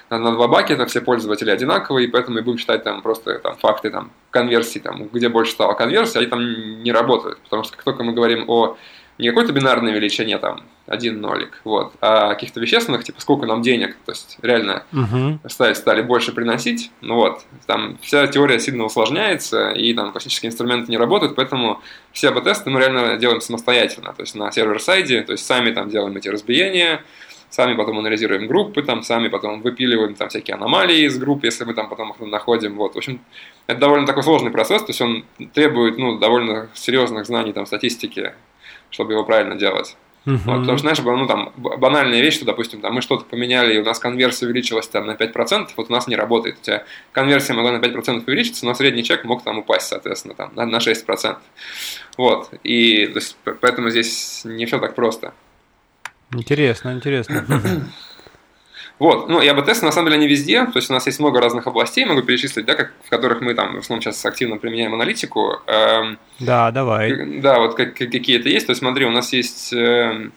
на, 0.10 0.32
два 0.32 0.48
бакета 0.48 0.86
все 0.86 1.02
пользователи 1.02 1.50
одинаковые, 1.50 2.08
и 2.08 2.12
поэтому 2.12 2.36
мы 2.36 2.44
будем 2.44 2.58
считать 2.58 2.84
там 2.84 3.02
просто 3.02 3.40
там 3.40 3.56
факты 3.58 3.90
там 3.90 4.12
конверсии, 4.32 4.80
там, 4.80 5.08
где 5.08 5.30
больше 5.30 5.54
стало 5.54 5.74
конверсии, 5.74 6.18
они 6.18 6.28
там 6.28 6.84
не 6.84 6.92
работают. 6.92 7.40
Потому 7.40 7.64
что 7.64 7.76
как 7.76 7.86
только 7.86 8.04
мы 8.04 8.14
говорим 8.14 8.46
о 8.50 8.78
не 9.18 9.30
какой-то 9.30 9.54
бинарной 9.54 9.94
величине, 9.94 10.38
там, 10.38 10.64
один 10.88 11.22
нолик, 11.22 11.62
вот, 11.64 11.94
а 12.02 12.34
каких-то 12.34 12.60
вещественных, 12.60 13.04
типа, 13.04 13.22
сколько 13.22 13.46
нам 13.46 13.62
денег, 13.62 13.96
то 14.06 14.12
есть, 14.12 14.38
реально 14.42 14.84
uh-huh. 14.92 15.40
стали, 15.50 15.74
стали 15.74 16.02
больше 16.02 16.32
приносить, 16.34 16.92
ну 17.02 17.16
вот, 17.16 17.42
там 17.66 17.98
вся 18.02 18.28
теория 18.28 18.60
сильно 18.60 18.84
усложняется, 18.84 19.70
и 19.70 19.94
там 19.94 20.12
классические 20.12 20.50
инструменты 20.50 20.92
не 20.92 20.98
работают, 20.98 21.36
поэтому 21.36 21.82
все 22.12 22.30
АБ-тесты 22.30 22.70
мы 22.70 22.80
реально 22.80 23.18
делаем 23.18 23.42
самостоятельно, 23.42 24.14
то 24.14 24.22
есть 24.22 24.36
на 24.36 24.52
сервер-сайде, 24.52 25.22
то 25.22 25.32
есть 25.32 25.46
сами 25.46 25.72
там 25.72 25.90
делаем 25.90 26.16
эти 26.18 26.28
разбиения, 26.28 27.02
сами 27.56 27.74
потом 27.74 28.00
анализируем 28.00 28.48
группы, 28.48 28.84
там, 28.84 29.02
сами 29.02 29.30
потом 29.30 29.62
выпиливаем 29.62 30.14
там 30.16 30.28
всякие 30.28 30.56
аномалии 30.56 31.06
из 31.06 31.18
групп, 31.18 31.46
если 31.46 31.64
мы 31.64 31.74
там 31.74 31.88
потом 31.88 32.12
их 32.12 32.20
находим, 32.20 32.76
вот, 32.76 32.96
в 32.96 32.98
общем, 32.98 33.22
это 33.68 33.80
довольно 33.80 34.06
такой 34.06 34.24
сложный 34.24 34.52
процесс, 34.52 34.82
то 34.82 34.90
есть 34.90 35.00
он 35.00 35.24
требует, 35.54 35.98
ну, 35.98 36.20
довольно 36.20 36.68
серьезных 36.74 37.26
знаний 37.26 37.54
там 37.54 37.66
статистики, 37.66 38.34
чтобы 38.90 39.14
его 39.14 39.24
правильно 39.24 39.56
делать. 39.56 39.96
Uh-huh. 40.26 40.38
Вот, 40.46 40.60
потому 40.62 40.78
что, 40.78 40.92
знаешь, 40.92 41.00
ну, 41.00 41.28
там, 41.28 41.54
банальная 41.56 42.20
вещь, 42.20 42.36
что, 42.36 42.46
допустим, 42.46 42.82
там, 42.82 42.94
мы 42.94 43.02
что-то 43.02 43.24
поменяли, 43.24 43.76
и 43.76 43.80
у 43.80 43.86
нас 43.86 44.00
конверсия 44.00 44.48
увеличилась 44.48 44.88
там, 44.90 45.06
на 45.06 45.12
5%, 45.12 45.70
вот 45.78 45.90
у 45.90 45.94
нас 45.94 46.08
не 46.08 46.18
работает. 46.18 46.58
У 46.60 46.62
тебя 46.62 46.84
конверсия 47.14 47.54
могла 47.54 47.72
на 47.72 47.78
5% 47.78 48.24
увеличиться, 48.28 48.66
но 48.66 48.74
средний 48.74 49.04
чек 49.04 49.24
мог 49.24 49.44
там 49.44 49.60
упасть, 49.60 49.88
соответственно, 49.88 50.34
там, 50.34 50.52
на, 50.56 50.66
на 50.66 50.78
6%. 50.78 51.38
Вот, 52.18 52.50
и 52.64 53.06
то 53.06 53.20
есть, 53.20 53.38
поэтому 53.62 53.92
здесь 53.92 54.42
не 54.44 54.66
все 54.66 54.80
так 54.80 54.96
просто. 54.96 55.34
Интересно, 56.36 56.92
интересно. 56.94 57.46
Вот, 58.98 59.28
ну 59.28 59.42
и 59.42 59.48
АБ-тесты 59.48 59.86
на 59.86 59.92
самом 59.92 60.08
деле 60.08 60.20
они 60.20 60.28
везде, 60.30 60.66
то 60.68 60.78
есть 60.78 60.90
у 60.90 60.94
нас 60.94 61.06
есть 61.06 61.20
много 61.20 61.42
разных 61.42 61.68
областей, 61.68 62.06
могу 62.06 62.22
перечислить, 62.22 62.66
да, 62.66 62.76
как, 62.76 62.94
в 63.04 63.10
которых 63.10 63.42
мы 63.42 63.54
там 63.54 63.76
в 63.76 63.80
основном 63.80 64.02
сейчас 64.02 64.26
активно 64.26 64.56
применяем 64.56 64.94
аналитику. 64.94 65.60
Эм, 65.68 66.18
да, 66.40 66.72
давай. 66.72 67.42
Да, 67.42 67.60
вот 67.60 67.76
как, 67.76 67.94
какие 67.96 68.40
это 68.40 68.48
есть, 68.48 68.68
то 68.68 68.72
есть 68.72 68.80
смотри, 68.80 69.06
у 69.06 69.12
нас 69.12 69.34
есть, 69.34 69.74
э, 69.74 70.30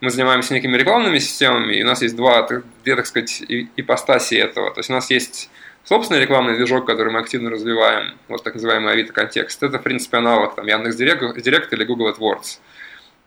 мы 0.00 0.10
занимаемся 0.10 0.54
некими 0.54 0.76
рекламными 0.76 1.18
системами, 1.18 1.74
и 1.74 1.82
у 1.82 1.86
нас 1.86 2.00
есть 2.00 2.14
два, 2.14 2.46
две, 2.84 2.94
так 2.94 3.06
сказать, 3.06 3.42
ипостаси 3.76 4.36
этого, 4.36 4.70
то 4.72 4.78
есть 4.78 4.90
у 4.90 4.92
нас 4.92 5.10
есть 5.10 5.50
собственный 5.82 6.20
рекламный 6.20 6.54
движок, 6.54 6.86
который 6.86 7.12
мы 7.12 7.18
активно 7.18 7.50
развиваем, 7.50 8.14
вот 8.28 8.44
так 8.44 8.54
называемый 8.54 8.92
Авито 8.92 9.12
контекст, 9.12 9.60
это, 9.64 9.80
в 9.80 9.82
принципе, 9.82 10.18
аналог 10.18 10.54
там 10.54 10.68
Яндекс.Директ 10.68 11.72
или 11.72 11.82
Google 11.82 12.10
AdWords. 12.10 12.60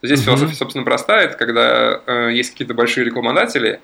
Здесь 0.02 0.20
mm-hmm. 0.20 0.24
философия, 0.24 0.56
собственно, 0.56 0.86
простая, 0.86 1.26
это 1.26 1.38
когда 1.38 2.02
э, 2.06 2.30
есть 2.34 2.52
какие-то 2.52 2.74
большие 2.74 3.06
рекламодатели, 3.06 3.80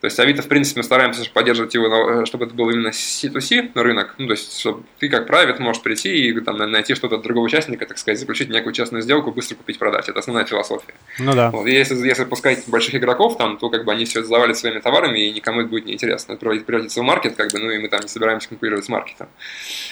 то 0.00 0.04
есть 0.04 0.18
Авито, 0.20 0.42
в 0.42 0.46
принципе, 0.46 0.78
мы 0.78 0.84
стараемся 0.84 1.28
поддерживать 1.28 1.74
его, 1.74 2.24
чтобы 2.24 2.44
это 2.44 2.54
был 2.54 2.70
именно 2.70 2.88
C2C 2.88 3.72
рынок. 3.74 4.14
Ну, 4.18 4.28
то 4.28 4.34
есть, 4.34 4.60
чтобы 4.60 4.84
ты 5.00 5.08
как 5.08 5.26
правит 5.26 5.58
можешь 5.58 5.82
прийти 5.82 6.28
и 6.28 6.40
там, 6.40 6.56
найти 6.56 6.94
что-то 6.94 7.16
от 7.16 7.22
другого 7.22 7.46
участника, 7.46 7.84
так 7.84 7.98
сказать, 7.98 8.20
заключить 8.20 8.48
некую 8.48 8.72
частную 8.72 9.02
сделку, 9.02 9.32
быстро 9.32 9.56
купить, 9.56 9.76
продать. 9.78 10.08
Это 10.08 10.20
основная 10.20 10.44
философия. 10.44 10.94
Ну 11.18 11.34
да. 11.34 11.50
Вот. 11.50 11.66
Если, 11.66 11.96
если 11.96 12.24
пускать 12.24 12.62
больших 12.68 12.94
игроков 12.94 13.36
там, 13.38 13.58
то 13.58 13.70
как 13.70 13.84
бы 13.84 13.90
они 13.90 14.04
все 14.04 14.20
это 14.20 14.28
завалят 14.28 14.56
своими 14.56 14.78
товарами, 14.78 15.18
и 15.18 15.32
никому 15.32 15.62
это 15.62 15.70
будет 15.70 15.86
неинтересно. 15.86 16.34
Это 16.34 16.46
превратится 16.46 17.00
в 17.00 17.04
маркет, 17.04 17.34
как 17.34 17.50
бы, 17.50 17.58
ну 17.58 17.70
и 17.70 17.78
мы 17.78 17.88
там 17.88 18.00
не 18.00 18.08
собираемся 18.08 18.48
конкурировать 18.48 18.84
с 18.84 18.88
маркетом. 18.88 19.28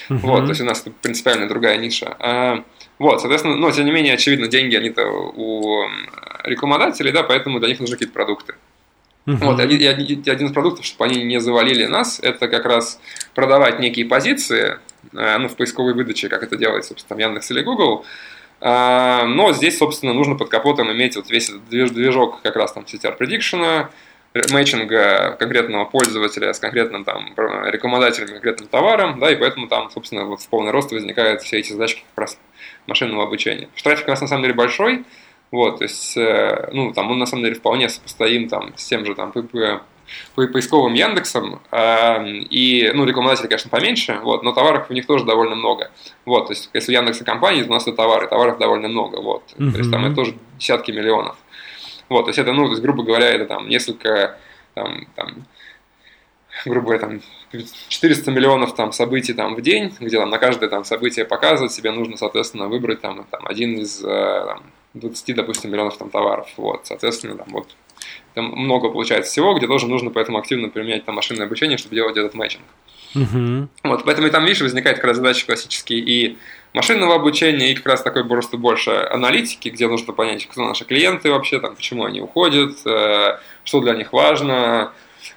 Uh-huh. 0.09 0.19
Вот, 0.19 0.45
то 0.45 0.51
есть 0.51 0.61
у 0.61 0.65
нас 0.65 0.85
принципиально 1.03 1.49
другая 1.49 1.79
ниша. 1.79 2.17
Вот, 2.99 3.21
соответственно, 3.21 3.57
но 3.57 3.71
тем 3.71 3.85
не 3.85 3.91
менее, 3.93 4.15
очевидно, 4.15 4.49
деньги 4.49 4.75
они-то 4.75 5.07
у 5.07 5.85
рекламодателей, 6.45 7.13
да, 7.13 7.23
поэтому 7.23 7.59
для 7.59 7.69
них 7.69 7.81
нужны 7.81 7.97
какие-то 7.97 8.15
продукты. 8.15 8.55
Uh-huh. 9.27 9.37
Вот, 9.41 9.61
один, 9.61 9.91
один 9.91 10.47
из 10.47 10.53
продуктов, 10.53 10.85
чтобы 10.87 11.07
они 11.07 11.25
не 11.25 11.41
завалили 11.41 11.87
нас, 11.87 12.21
это 12.21 12.49
как 12.49 12.65
раз 12.65 13.01
продавать 13.35 13.81
некие 13.81 14.07
позиции, 14.07 14.79
э, 15.13 15.39
ну, 15.39 15.49
в 15.49 15.57
поисковой 15.57 15.95
выдаче, 15.95 16.29
как 16.29 16.45
это 16.45 16.57
делается, 16.57 16.91
собственно, 16.91 17.17
в 17.17 17.21
Яндекс 17.21 17.51
или 17.51 17.63
Google, 17.63 18.07
а, 18.61 19.25
но 19.27 19.53
здесь, 19.53 19.77
собственно, 19.79 20.15
нужно 20.15 20.37
под 20.37 20.49
капотом 20.49 20.91
иметь 20.93 21.17
вот 21.17 21.29
весь 21.29 21.51
этот 21.51 21.69
движок 21.69 22.41
как 22.43 22.57
раз 22.57 22.73
там 22.73 22.85
CTR 22.85 23.19
Prediction, 23.19 23.89
мэтчинга 24.53 25.37
конкретного 25.39 25.85
пользователя 25.87 26.53
с 26.53 26.59
конкретным 26.59 27.05
там 27.05 27.35
рекламодателем, 27.37 28.29
конкретным 28.29 28.69
товаром, 28.69 29.19
да, 29.19 29.31
и 29.31 29.37
поэтому 29.37 29.67
там, 29.69 29.91
собственно, 29.91 30.25
вот 30.25 30.41
в 30.41 30.49
полный 30.49 30.73
рост 30.73 30.93
возникают 30.93 31.43
все 31.43 31.59
эти 31.59 31.73
задачки 31.73 32.05
как 32.15 32.23
раз 32.23 32.39
машинного 32.87 33.25
обучения. 33.25 33.69
Трафик 33.83 34.07
у 34.07 34.11
нас 34.11 34.21
на 34.21 34.27
самом 34.27 34.43
деле 34.43 34.55
большой, 34.55 35.05
вот, 35.51 35.79
то 35.79 35.85
есть, 35.85 36.17
э, 36.17 36.69
ну, 36.73 36.93
там 36.93 37.11
он 37.11 37.19
на 37.19 37.27
самом 37.27 37.45
деле 37.45 37.55
вполне 37.55 37.89
сопоставим 37.89 38.49
там 38.49 38.73
с 38.77 38.85
тем 38.87 39.05
же 39.05 39.15
там 39.15 39.33
по, 39.33 39.43
по 39.43 39.83
поисковым 40.35 40.95
Яндексом, 40.95 41.61
э, 41.71 42.27
и, 42.51 42.91
ну, 42.95 43.05
рекламодатели, 43.05 43.47
конечно, 43.47 43.71
поменьше, 43.71 44.19
вот, 44.23 44.43
но 44.43 44.53
товаров 44.53 44.87
у 44.91 44.93
них 44.93 45.07
тоже 45.07 45.25
довольно 45.25 45.55
много. 45.55 45.91
Вот, 46.25 46.49
то 46.49 46.53
есть, 46.53 46.71
если 46.75 46.93
у 46.93 46.97
Яндекса 46.97 47.25
компании, 47.25 47.63
то 47.63 47.71
у 47.71 47.73
нас 47.73 47.85
это 47.87 47.97
товары, 47.97 48.27
товаров 48.27 48.59
довольно 48.59 48.89
много, 48.89 49.21
вот. 49.21 49.55
Mm-hmm. 49.57 49.71
То 49.73 49.79
есть, 49.79 49.91
там 49.91 50.05
это 50.05 50.15
тоже 50.15 50.35
десятки 50.59 50.91
миллионов. 50.91 51.37
Вот, 52.09 52.25
то 52.25 52.29
есть, 52.31 52.39
это, 52.39 52.53
ну, 52.53 52.65
то 52.65 52.71
есть, 52.71 52.83
грубо 52.83 53.05
говоря, 53.05 53.27
это 53.31 53.47
там 53.47 53.69
несколько, 53.69 54.39
там, 54.75 55.07
там 55.15 55.47
грубо 56.65 56.87
говоря, 56.87 57.01
там 57.01 57.21
400 57.89 58.31
миллионов 58.31 58.75
там 58.75 58.93
событий 58.93 59.35
там 59.35 59.55
в 59.55 59.63
день, 59.63 59.95
где 60.01 60.19
там 60.19 60.31
на 60.31 60.39
каждое 60.39 60.69
там 60.69 60.85
событие 60.85 61.25
показывать, 61.25 61.73
себе 61.73 61.91
нужно, 61.91 62.17
соответственно, 62.17 62.69
выбрать 62.69 63.01
там, 63.01 63.27
там 63.31 63.47
один 63.47 63.79
из 63.79 64.03
э, 64.03 64.45
там, 64.47 64.63
20, 64.95 65.37
допустим, 65.37 65.71
миллионов 65.71 65.97
там 65.97 66.11
товаров. 66.11 66.49
Вот, 66.57 66.87
соответственно, 66.87 67.37
там 67.37 67.49
вот 67.51 67.69
там 68.35 68.47
много 68.47 68.91
получается 68.91 69.31
всего, 69.31 69.55
где 69.55 69.67
тоже 69.67 69.87
нужно 69.87 70.11
поэтому 70.11 70.39
активно 70.39 70.69
применять 70.69 71.05
там 71.05 71.15
машинное 71.15 71.47
обучение, 71.47 71.79
чтобы 71.79 71.95
делать 71.95 72.17
этот 72.17 72.35
матчинг. 72.35 72.65
Угу. 73.15 73.69
Вот, 73.85 74.05
поэтому 74.05 74.29
и 74.29 74.31
там, 74.31 74.45
видишь, 74.45 74.61
возникает 74.61 74.97
как 74.97 75.07
раз 75.07 75.17
задачи 75.17 75.47
классические 75.47 76.01
и 76.01 76.39
машинного 76.75 77.15
обучения, 77.15 77.73
и 77.73 77.75
как 77.75 77.87
раз 77.87 78.03
такой 78.03 78.27
просто 78.27 78.59
больше 78.59 78.91
аналитики, 78.91 79.71
где 79.71 79.89
нужно 79.89 80.13
понять, 80.13 80.47
кто 80.47 80.67
наши 80.67 80.85
клиенты 80.85 81.31
вообще, 81.31 81.59
там, 81.61 81.77
почему 81.77 82.05
они 82.05 82.21
уходят, 82.21 82.77
э, 82.85 83.39
что 83.65 83.81
для 83.81 83.95
них 83.95 84.13
важно, 84.13 84.93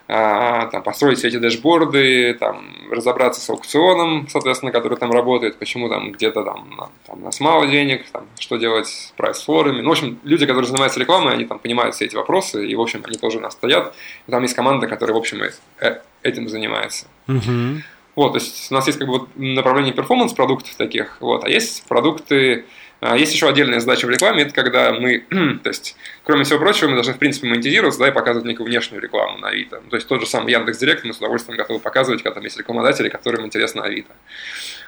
там, 0.10 0.82
построить 0.82 1.20
все 1.20 1.28
эти 1.28 1.38
дэшборды, 1.38 2.34
там, 2.34 2.66
разобраться 2.90 3.42
с 3.42 3.50
аукционом, 3.52 4.28
соответственно, 4.28 4.72
который 4.72 4.98
там 4.98 5.12
работает, 5.12 5.58
почему 5.60 5.88
там 5.88 6.12
где-то 6.14 6.44
там, 6.44 6.92
там 7.06 7.22
у 7.22 7.26
нас 7.26 7.40
мало 7.40 7.68
денег, 7.68 8.10
там, 8.12 8.26
что 8.40 8.58
делать 8.58 8.88
с 8.88 9.14
прайс-флорами. 9.18 9.82
Ну, 9.82 9.90
в 9.90 9.92
общем, 9.92 10.18
люди, 10.24 10.48
которые 10.48 10.68
занимаются 10.68 11.00
рекламой, 11.00 11.34
они 11.34 11.46
там 11.46 11.60
понимают 11.60 11.94
все 11.94 12.06
эти 12.06 12.16
вопросы, 12.16 12.68
и, 12.68 12.76
в 12.76 12.82
общем, 12.82 13.04
они 13.06 13.20
тоже 13.20 13.38
у 13.38 13.42
нас 13.42 13.54
стоят. 13.54 13.94
И 14.28 14.32
там 14.32 14.42
есть 14.42 14.56
команда, 14.56 14.88
которая, 14.88 15.14
в 15.14 15.20
общем, 15.20 15.44
э, 15.44 16.02
этим 16.24 16.50
занимается. 16.50 17.06
Угу. 17.28 17.84
Вот, 18.16 18.32
то 18.32 18.40
есть 18.40 18.72
у 18.72 18.74
нас 18.74 18.88
есть 18.88 18.98
как 18.98 19.08
бы 19.08 19.20
вот 19.20 19.30
направление 19.36 19.94
перформанс-продуктов 19.94 20.74
таких, 20.74 21.18
вот, 21.22 21.44
а 21.44 21.50
есть 21.50 21.86
продукты, 21.88 22.66
а, 22.66 22.66
есть 23.02 23.34
еще 23.34 23.48
отдельная 23.48 23.80
задача 23.80 24.06
в 24.06 24.10
рекламе, 24.10 24.44
это 24.44 24.54
когда 24.54 24.92
мы, 24.92 25.20
то 25.64 25.70
есть, 25.70 25.96
кроме 26.24 26.44
всего 26.44 26.60
прочего, 26.60 26.90
мы 26.90 26.96
должны, 26.96 27.14
в 27.14 27.18
принципе, 27.18 27.48
монетизироваться, 27.48 28.00
да, 28.00 28.10
и 28.10 28.12
показывать 28.12 28.48
некую 28.48 28.68
внешнюю 28.68 29.02
рекламу 29.02 29.38
на 29.38 29.50
Авито. 29.50 29.82
То 29.90 29.96
есть, 29.96 30.08
тот 30.08 30.22
же 30.22 30.28
самый 30.28 30.52
Яндекс.Директ 30.52 31.06
мы 31.06 31.14
с 31.14 31.18
удовольствием 31.18 31.58
готовы 31.58 31.80
показывать, 31.80 32.24
когда 32.24 32.36
там 32.36 32.44
есть 32.44 32.58
рекламодатели, 32.58 33.10
которым 33.10 33.46
интересно 33.46 33.84
Авито. 33.84 34.14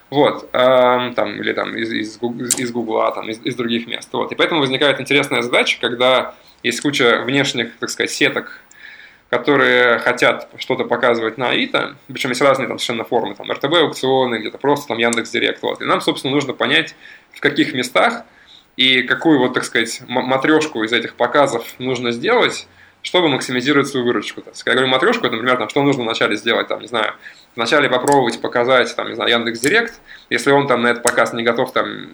Вот, 0.10 0.50
э, 0.52 1.14
там, 1.16 1.42
или 1.42 1.54
там 1.54 1.76
из, 1.78 1.90
из, 1.90 2.20
из 2.58 2.72
Гугла, 2.72 3.14
там, 3.16 3.30
из, 3.30 3.40
из 3.46 3.56
других 3.56 3.88
мест. 3.88 4.10
Вот. 4.12 4.32
И 4.34 4.36
поэтому 4.36 4.60
возникает 4.60 5.00
интересная 5.00 5.42
задача, 5.42 5.78
когда 5.80 6.36
есть 6.64 6.82
куча 6.82 7.22
внешних, 7.24 7.78
так 7.80 7.90
сказать, 7.90 8.12
сеток, 8.12 8.60
которые 9.32 9.98
хотят 10.00 10.50
что-то 10.58 10.84
показывать 10.84 11.38
на 11.38 11.52
Авито, 11.52 11.96
причем 12.08 12.32
есть 12.32 12.42
разные 12.42 12.68
там 12.68 12.78
совершенно 12.78 13.06
формы, 13.06 13.34
там 13.34 13.50
РТБ 13.50 13.74
аукционы, 13.76 14.40
где-то 14.40 14.58
просто 14.58 14.90
там 14.90 14.98
Яндекс 14.98 15.32
Директ, 15.32 15.64
вот. 15.64 15.82
И 15.82 15.86
нам, 15.86 16.02
собственно, 16.02 16.34
нужно 16.34 16.52
понять, 16.52 16.96
в 17.32 17.40
каких 17.40 17.74
местах 17.74 18.26
и 18.76 19.04
какую 19.04 19.40
вот, 19.40 19.54
так 19.54 19.64
сказать, 19.64 20.02
матрешку 20.06 20.84
из 20.84 20.92
этих 20.92 21.16
показов 21.16 21.64
нужно 21.80 22.12
сделать, 22.12 22.68
чтобы 23.04 23.30
максимизировать 23.30 23.88
свою 23.88 24.06
выручку. 24.06 24.42
То 24.42 24.50
есть, 24.50 24.64
когда 24.64 24.82
я 24.82 24.88
говорю 24.88 24.92
матрешку, 24.92 25.26
это, 25.26 25.38
например, 25.38 25.58
там, 25.58 25.70
что 25.70 25.82
нужно 25.82 26.04
вначале 26.04 26.36
сделать, 26.36 26.68
там, 26.68 26.82
не 26.82 26.88
знаю, 26.88 27.14
вначале 27.56 27.90
попробовать 27.90 28.42
показать, 28.42 28.94
там, 28.98 29.08
не 29.08 29.16
знаю, 29.16 29.32
Яндекс 29.32 29.62
Директ, 29.62 29.94
если 30.30 30.52
он 30.52 30.68
там 30.68 30.82
на 30.82 30.88
этот 30.88 31.04
показ 31.04 31.32
не 31.32 31.44
готов 31.44 31.72
там 31.72 32.10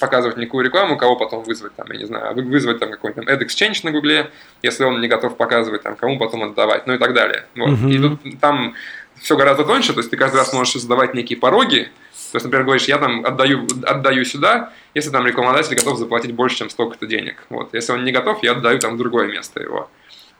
показывать 0.00 0.36
никакую 0.36 0.64
рекламу, 0.64 0.96
кого 0.96 1.16
потом 1.16 1.44
вызвать, 1.44 1.74
там, 1.74 1.86
я 1.90 1.98
не 1.98 2.04
знаю, 2.04 2.34
вызвать 2.34 2.78
там 2.78 2.90
какой-нибудь 2.90 3.26
там 3.26 3.36
AdExchange 3.36 3.80
на 3.84 3.92
Гугле, 3.92 4.30
если 4.62 4.84
он 4.84 5.00
не 5.00 5.08
готов 5.08 5.36
показывать, 5.36 5.82
там, 5.82 5.96
кому 5.96 6.18
потом 6.18 6.42
отдавать, 6.42 6.86
ну 6.86 6.94
и 6.94 6.98
так 6.98 7.14
далее. 7.14 7.46
Вот. 7.56 7.70
Uh-huh. 7.70 7.90
И 7.90 7.98
тут 7.98 8.40
там 8.40 8.74
все 9.20 9.36
гораздо 9.36 9.64
тоньше, 9.64 9.92
то 9.92 10.00
есть 10.00 10.10
ты 10.10 10.16
каждый 10.16 10.36
раз 10.36 10.52
можешь 10.52 10.74
задавать 10.74 11.14
некие 11.14 11.38
пороги, 11.38 11.90
то 12.34 12.36
есть, 12.36 12.46
например, 12.46 12.64
говоришь, 12.64 12.88
я 12.88 12.98
там 12.98 13.24
отдаю, 13.24 13.64
отдаю 13.86 14.24
сюда, 14.24 14.72
если 14.92 15.10
там 15.10 15.24
рекламодатель 15.24 15.76
готов 15.76 15.98
заплатить 15.98 16.32
больше, 16.32 16.56
чем 16.56 16.68
столько-то 16.68 17.06
денег. 17.06 17.44
Вот. 17.48 17.72
Если 17.72 17.92
он 17.92 18.04
не 18.04 18.10
готов, 18.10 18.42
я 18.42 18.52
отдаю 18.52 18.80
там 18.80 18.96
в 18.96 18.98
другое 18.98 19.28
место 19.28 19.62
его. 19.62 19.88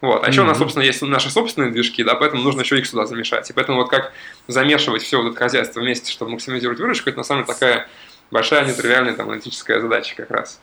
Вот. 0.01 0.25
А 0.25 0.27
mm-hmm. 0.27 0.31
еще 0.31 0.41
у 0.43 0.45
нас, 0.45 0.59
собственно, 0.59 0.83
есть 0.83 1.03
наши 1.03 1.31
собственные 1.31 1.71
движки, 1.71 2.03
да, 2.03 2.17
поэтому 2.17 2.43
нужно 2.43 2.63
еще 2.63 2.81
их 2.81 2.87
сюда 2.87 3.07
замешать. 3.07 3.49
И 3.49 3.53
поэтому 3.53 3.79
вот 3.79 3.91
как 3.91 4.13
замешивать 4.49 5.03
все 5.03 5.23
вот 5.23 5.31
это 5.31 5.39
хозяйство 5.39 5.79
вместе, 5.79 6.11
чтобы 6.11 6.33
максимизировать 6.33 6.81
выручку, 6.81 7.11
это 7.11 7.19
на 7.19 7.25
самом 7.25 7.45
деле 7.45 7.55
такая 7.55 7.89
большая 8.35 8.67
нетривиальная 8.67 9.15
там 9.15 9.29
аналитическая 9.29 9.81
задача 9.81 10.17
как 10.17 10.31
раз. 10.33 10.61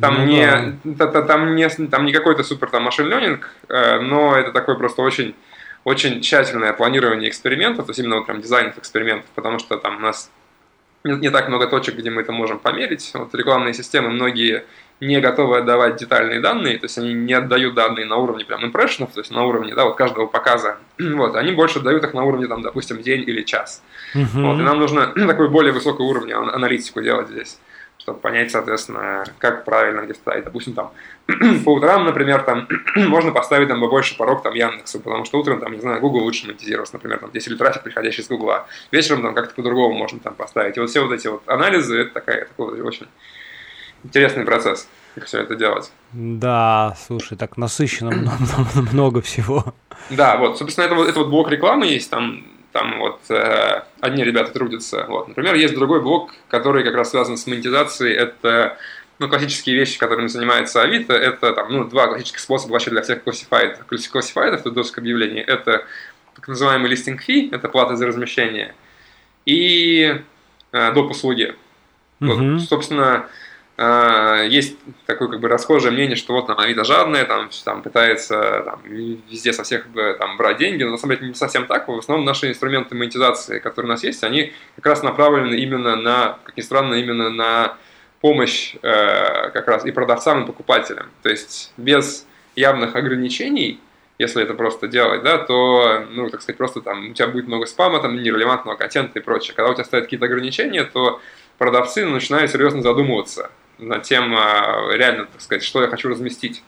Там, 0.00 0.14
ну, 0.16 0.24
не, 0.24 0.76
да. 0.82 1.22
там, 1.22 1.54
не, 1.54 1.68
там 1.68 2.04
не 2.04 2.12
какой-то 2.12 2.42
супер 2.42 2.68
там 2.68 2.82
машин 2.82 3.08
ленинг, 3.08 3.48
э, 3.68 4.00
но 4.00 4.34
это 4.34 4.50
такой 4.50 4.76
просто 4.76 5.02
очень, 5.02 5.36
очень 5.84 6.20
тщательное 6.20 6.72
планирование 6.72 7.30
экспериментов, 7.30 7.86
то 7.86 7.90
есть 7.90 8.00
именно 8.00 8.16
вот 8.16 8.26
прям 8.26 8.40
дизайн 8.40 8.72
экспериментов, 8.76 9.30
потому 9.36 9.60
что 9.60 9.76
там 9.76 9.98
у 9.98 10.00
нас 10.00 10.32
не, 11.04 11.12
не 11.12 11.30
так 11.30 11.46
много 11.46 11.68
точек, 11.68 11.94
где 11.94 12.10
мы 12.10 12.22
это 12.22 12.32
можем 12.32 12.58
померить. 12.58 13.12
Вот 13.14 13.32
рекламные 13.32 13.74
системы 13.74 14.08
многие 14.08 14.64
не 15.00 15.20
готовы 15.20 15.58
отдавать 15.58 15.96
детальные 15.96 16.40
данные, 16.40 16.78
то 16.78 16.84
есть 16.84 16.98
они 16.98 17.12
не 17.14 17.32
отдают 17.32 17.74
данные 17.74 18.06
на 18.06 18.16
уровне 18.16 18.44
прям 18.44 18.64
импрессионов, 18.64 19.12
то 19.12 19.20
есть 19.20 19.30
на 19.30 19.44
уровне 19.44 19.74
да, 19.74 19.84
вот 19.84 19.96
каждого 19.96 20.26
показа, 20.26 20.78
вот, 20.98 21.36
они 21.36 21.52
больше 21.52 21.80
отдают 21.80 22.04
их 22.04 22.14
на 22.14 22.24
уровне, 22.24 22.46
там, 22.46 22.62
допустим, 22.62 23.02
день 23.02 23.22
или 23.26 23.42
час. 23.42 23.82
Uh-huh. 24.14 24.26
Вот, 24.34 24.58
и 24.58 24.62
нам 24.62 24.78
нужно 24.78 25.06
такой 25.26 25.48
более 25.48 25.72
высокий 25.72 26.02
уровень 26.02 26.32
аналитику 26.32 27.02
делать 27.02 27.28
здесь, 27.28 27.58
чтобы 27.98 28.20
понять, 28.20 28.52
соответственно, 28.52 29.24
как 29.38 29.64
правильно 29.64 30.02
где 30.02 30.14
ставить. 30.14 30.44
Допустим, 30.44 30.74
там, 30.74 30.92
по 31.64 31.74
утрам, 31.74 32.04
например, 32.04 32.42
там, 32.42 32.68
можно 32.94 33.32
поставить 33.32 33.68
там 33.68 33.80
побольше 33.80 34.16
порог 34.16 34.42
там 34.42 34.54
Яндексу, 34.54 35.00
потому 35.00 35.24
что 35.24 35.40
утром, 35.40 35.58
там, 35.58 35.72
не 35.72 35.80
знаю, 35.80 36.00
Google 36.00 36.20
лучше 36.20 36.46
монетизироваться, 36.46 36.94
например, 36.94 37.18
там, 37.18 37.30
если 37.34 37.56
трафик, 37.56 37.82
приходящий 37.82 38.22
из 38.22 38.28
Google. 38.28 38.52
Вечером 38.92 39.22
там 39.22 39.34
как-то 39.34 39.54
по-другому 39.54 39.94
можно 39.96 40.20
там 40.20 40.34
поставить. 40.34 40.76
И 40.76 40.80
вот 40.80 40.88
все 40.88 41.04
вот 41.04 41.12
эти 41.12 41.26
вот 41.26 41.42
анализы, 41.46 41.98
это 41.98 42.14
такая, 42.14 42.44
такой 42.44 42.80
очень 42.80 43.08
интересный 44.04 44.44
процесс, 44.44 44.88
как 45.14 45.24
все 45.24 45.40
это 45.40 45.56
делать. 45.56 45.90
Да, 46.12 46.96
слушай, 47.06 47.36
так 47.36 47.56
насыщенно 47.56 48.12
много 48.92 49.20
всего. 49.20 49.74
Да, 50.10 50.36
вот, 50.36 50.58
собственно, 50.58 50.84
это 50.84 50.94
это 51.02 51.18
вот 51.18 51.28
блок 51.28 51.50
рекламы 51.50 51.86
есть, 51.86 52.10
там, 52.10 52.46
там 52.72 52.98
вот 52.98 53.20
э, 53.30 53.82
одни 54.00 54.24
ребята 54.24 54.52
трудятся. 54.52 55.06
Вот. 55.08 55.28
Например, 55.28 55.54
есть 55.54 55.74
другой 55.74 56.02
блок, 56.02 56.34
который 56.48 56.84
как 56.84 56.94
раз 56.94 57.10
связан 57.10 57.36
с 57.36 57.46
монетизацией, 57.46 58.14
это 58.14 58.76
ну, 59.18 59.28
классические 59.28 59.76
вещи, 59.76 59.98
которыми 59.98 60.26
занимается 60.26 60.82
Авито, 60.82 61.14
это 61.14 61.52
там, 61.52 61.72
ну, 61.72 61.84
два 61.84 62.08
классических 62.08 62.40
способа 62.40 62.72
вообще 62.72 62.90
для 62.90 63.02
всех 63.02 63.22
классифайдов. 63.22 63.86
Классифайдов, 63.86 64.60
это 64.60 64.70
доск 64.70 64.98
объявлений, 64.98 65.40
это 65.40 65.84
так 66.34 66.48
называемый 66.48 66.90
листинг 66.90 67.22
фи, 67.22 67.48
это 67.52 67.68
плата 67.68 67.96
за 67.96 68.06
размещение, 68.06 68.74
и 69.46 70.20
э, 70.72 70.92
доп. 70.92 71.10
услуги. 71.10 71.54
Uh-huh. 72.20 72.54
Вот, 72.54 72.62
собственно, 72.62 73.26
есть 73.76 74.76
такое 75.06 75.26
как 75.26 75.40
бы 75.40 75.48
расхожее 75.48 75.90
мнение, 75.90 76.14
что 76.14 76.32
вот 76.32 76.46
там 76.46 76.60
Авито 76.60 76.84
жадная, 76.84 77.24
там, 77.24 77.50
там 77.64 77.82
пытается 77.82 78.62
там, 78.64 78.80
везде 78.84 79.52
со 79.52 79.64
всех 79.64 79.86
там, 80.20 80.36
брать 80.36 80.58
деньги, 80.58 80.84
но 80.84 80.92
на 80.92 80.96
самом 80.96 81.16
деле 81.16 81.28
не 81.28 81.34
совсем 81.34 81.66
так. 81.66 81.88
В 81.88 81.98
основном 81.98 82.24
наши 82.24 82.48
инструменты 82.48 82.94
монетизации, 82.94 83.58
которые 83.58 83.88
у 83.88 83.92
нас 83.92 84.04
есть, 84.04 84.22
они 84.22 84.52
как 84.76 84.86
раз 84.86 85.02
направлены 85.02 85.56
именно 85.56 85.96
на, 85.96 86.38
как 86.44 86.56
ни 86.56 86.60
странно, 86.60 86.94
именно 86.94 87.30
на 87.30 87.76
помощь 88.20 88.76
э, 88.80 89.50
как 89.50 89.66
раз 89.66 89.84
и 89.84 89.90
продавцам, 89.90 90.44
и 90.44 90.46
покупателям. 90.46 91.10
То 91.22 91.28
есть 91.28 91.72
без 91.76 92.26
явных 92.54 92.94
ограничений, 92.94 93.80
если 94.18 94.42
это 94.42 94.54
просто 94.54 94.86
делать, 94.86 95.24
да, 95.24 95.38
то, 95.38 96.06
ну, 96.10 96.30
так 96.30 96.42
сказать, 96.42 96.56
просто 96.56 96.80
там 96.80 97.10
у 97.10 97.12
тебя 97.12 97.26
будет 97.26 97.48
много 97.48 97.66
спама, 97.66 98.00
там 98.00 98.14
нерелевантного 98.22 98.76
контента 98.76 99.18
и 99.18 99.22
прочее. 99.22 99.54
Когда 99.56 99.72
у 99.72 99.74
тебя 99.74 99.84
стоят 99.84 100.04
какие-то 100.04 100.26
ограничения, 100.26 100.84
то 100.84 101.20
продавцы 101.58 102.06
начинают 102.06 102.52
серьезно 102.52 102.80
задумываться 102.80 103.50
над 103.78 104.02
тем, 104.02 104.34
а, 104.36 104.90
реально, 104.92 105.26
так 105.26 105.40
сказать, 105.40 105.62
что 105.62 105.82
я 105.82 105.88
хочу 105.88 106.08
разместить. 106.08 106.62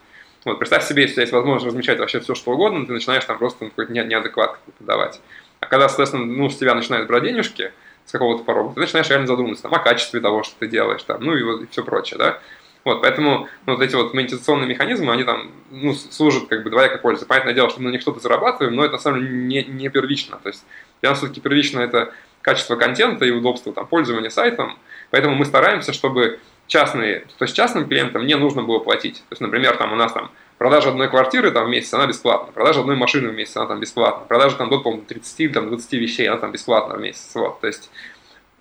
Вот, 0.45 0.59
представь 0.59 0.85
себе, 0.85 1.03
если 1.03 1.21
есть 1.21 1.33
возможность 1.33 1.66
размещать 1.66 1.99
вообще 1.99 2.21
все, 2.21 2.35
что 2.35 2.53
угодно, 2.53 2.87
ты 2.87 2.92
начинаешь 2.92 3.25
там 3.25 3.38
просто 3.38 3.66
какой-то 3.66 3.92
неадекват 3.92 4.59
подавать. 4.79 5.21
А 5.61 5.66
когда, 5.66 5.88
соответственно, 5.88 6.25
ну, 6.25 6.49
с 6.49 6.57
тебя 6.57 6.75
начинают 6.75 7.09
брать 7.09 7.25
денежки 7.25 7.73
с 8.05 8.12
какого-то 8.12 8.45
порога, 8.45 8.75
ты 8.75 8.81
начинаешь 8.81 9.09
реально 9.09 9.27
задумываться 9.27 9.64
там, 9.64 9.75
о 9.75 9.81
качестве 9.81 10.21
того, 10.21 10.45
что 10.45 10.55
ты 10.59 10.69
делаешь, 10.69 11.03
там, 11.03 11.23
ну 11.23 11.35
и, 11.35 11.42
вот, 11.42 11.62
и 11.62 11.66
все 11.66 11.83
прочее, 11.83 12.19
да. 12.19 12.38
Вот, 12.87 13.03
поэтому 13.03 13.49
ну, 13.66 13.75
вот 13.75 13.83
эти 13.83 13.97
вот 13.97 14.14
монетизационные 14.14 14.69
механизмы, 14.69 15.12
они 15.12 15.25
там 15.25 15.51
ну, 15.73 15.92
служат 15.92 16.47
как 16.47 16.62
бы 16.62 16.71
двоякой 16.71 16.99
пользы. 16.99 17.27
Понятное 17.27 17.53
дело, 17.53 17.69
что 17.69 17.81
мы 17.81 17.87
на 17.88 17.92
них 17.92 18.01
что-то 18.01 18.21
зарабатываем, 18.21 18.77
но 18.77 18.85
это 18.85 18.92
на 18.92 18.99
самом 19.01 19.23
деле 19.23 19.35
не, 19.35 19.64
не 19.64 19.88
первично. 19.88 20.38
То 20.40 20.51
есть 20.51 20.64
для 21.01 21.11
нас 21.11 21.19
все-таки 21.19 21.40
первично 21.40 21.81
это 21.81 22.12
качество 22.42 22.77
контента 22.77 23.25
и 23.25 23.33
удобство 23.33 23.73
там, 23.73 23.88
пользования 23.88 24.31
сайтом. 24.31 24.79
Поэтому 25.11 25.35
мы 25.35 25.47
стараемся, 25.47 25.92
чтобы 25.92 26.38
частные, 26.67 27.21
то 27.39 27.45
есть 27.45 27.55
частным 27.55 27.87
клиентам 27.89 28.27
не 28.27 28.35
нужно 28.37 28.63
было 28.63 28.79
платить. 28.79 29.17
То 29.29 29.33
есть, 29.33 29.41
например, 29.41 29.77
там 29.77 29.93
у 29.93 29.97
нас 29.97 30.13
там 30.13 30.31
продажа 30.59 30.91
одной 30.91 31.09
квартиры 31.09 31.51
там 31.51 31.67
в 31.67 31.69
месяц, 31.69 31.93
она 31.95 32.07
бесплатна, 32.07 32.53
продажа 32.53 32.81
одной 32.81 32.97
машины 32.97 33.29
в 33.29 33.35
месяц, 33.35 33.57
она 33.57 33.67
там 33.67 33.81
бесплатна, 33.81 34.25
продажа 34.27 34.57
там 34.57 34.71
до, 34.71 34.81
по 34.81 34.97
30, 34.97 35.53
там, 35.53 35.69
20 35.69 35.93
вещей, 35.95 36.29
она 36.29 36.39
там 36.39 36.53
бесплатна 36.53 36.97
в 36.97 37.01
месяц. 37.01 37.31
Вот, 37.35 37.61
то 37.61 37.67
есть, 37.67 37.91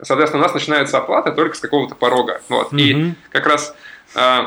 соответственно, 0.01 0.43
у 0.43 0.45
нас 0.45 0.53
начинается 0.53 0.97
оплата 0.97 1.31
только 1.31 1.55
с 1.55 1.59
какого-то 1.59 1.95
порога. 1.95 2.41
Вот, 2.49 2.73
mm-hmm. 2.73 2.79
и 2.79 3.15
как 3.31 3.45
раз 3.47 3.75
э, 4.15 4.39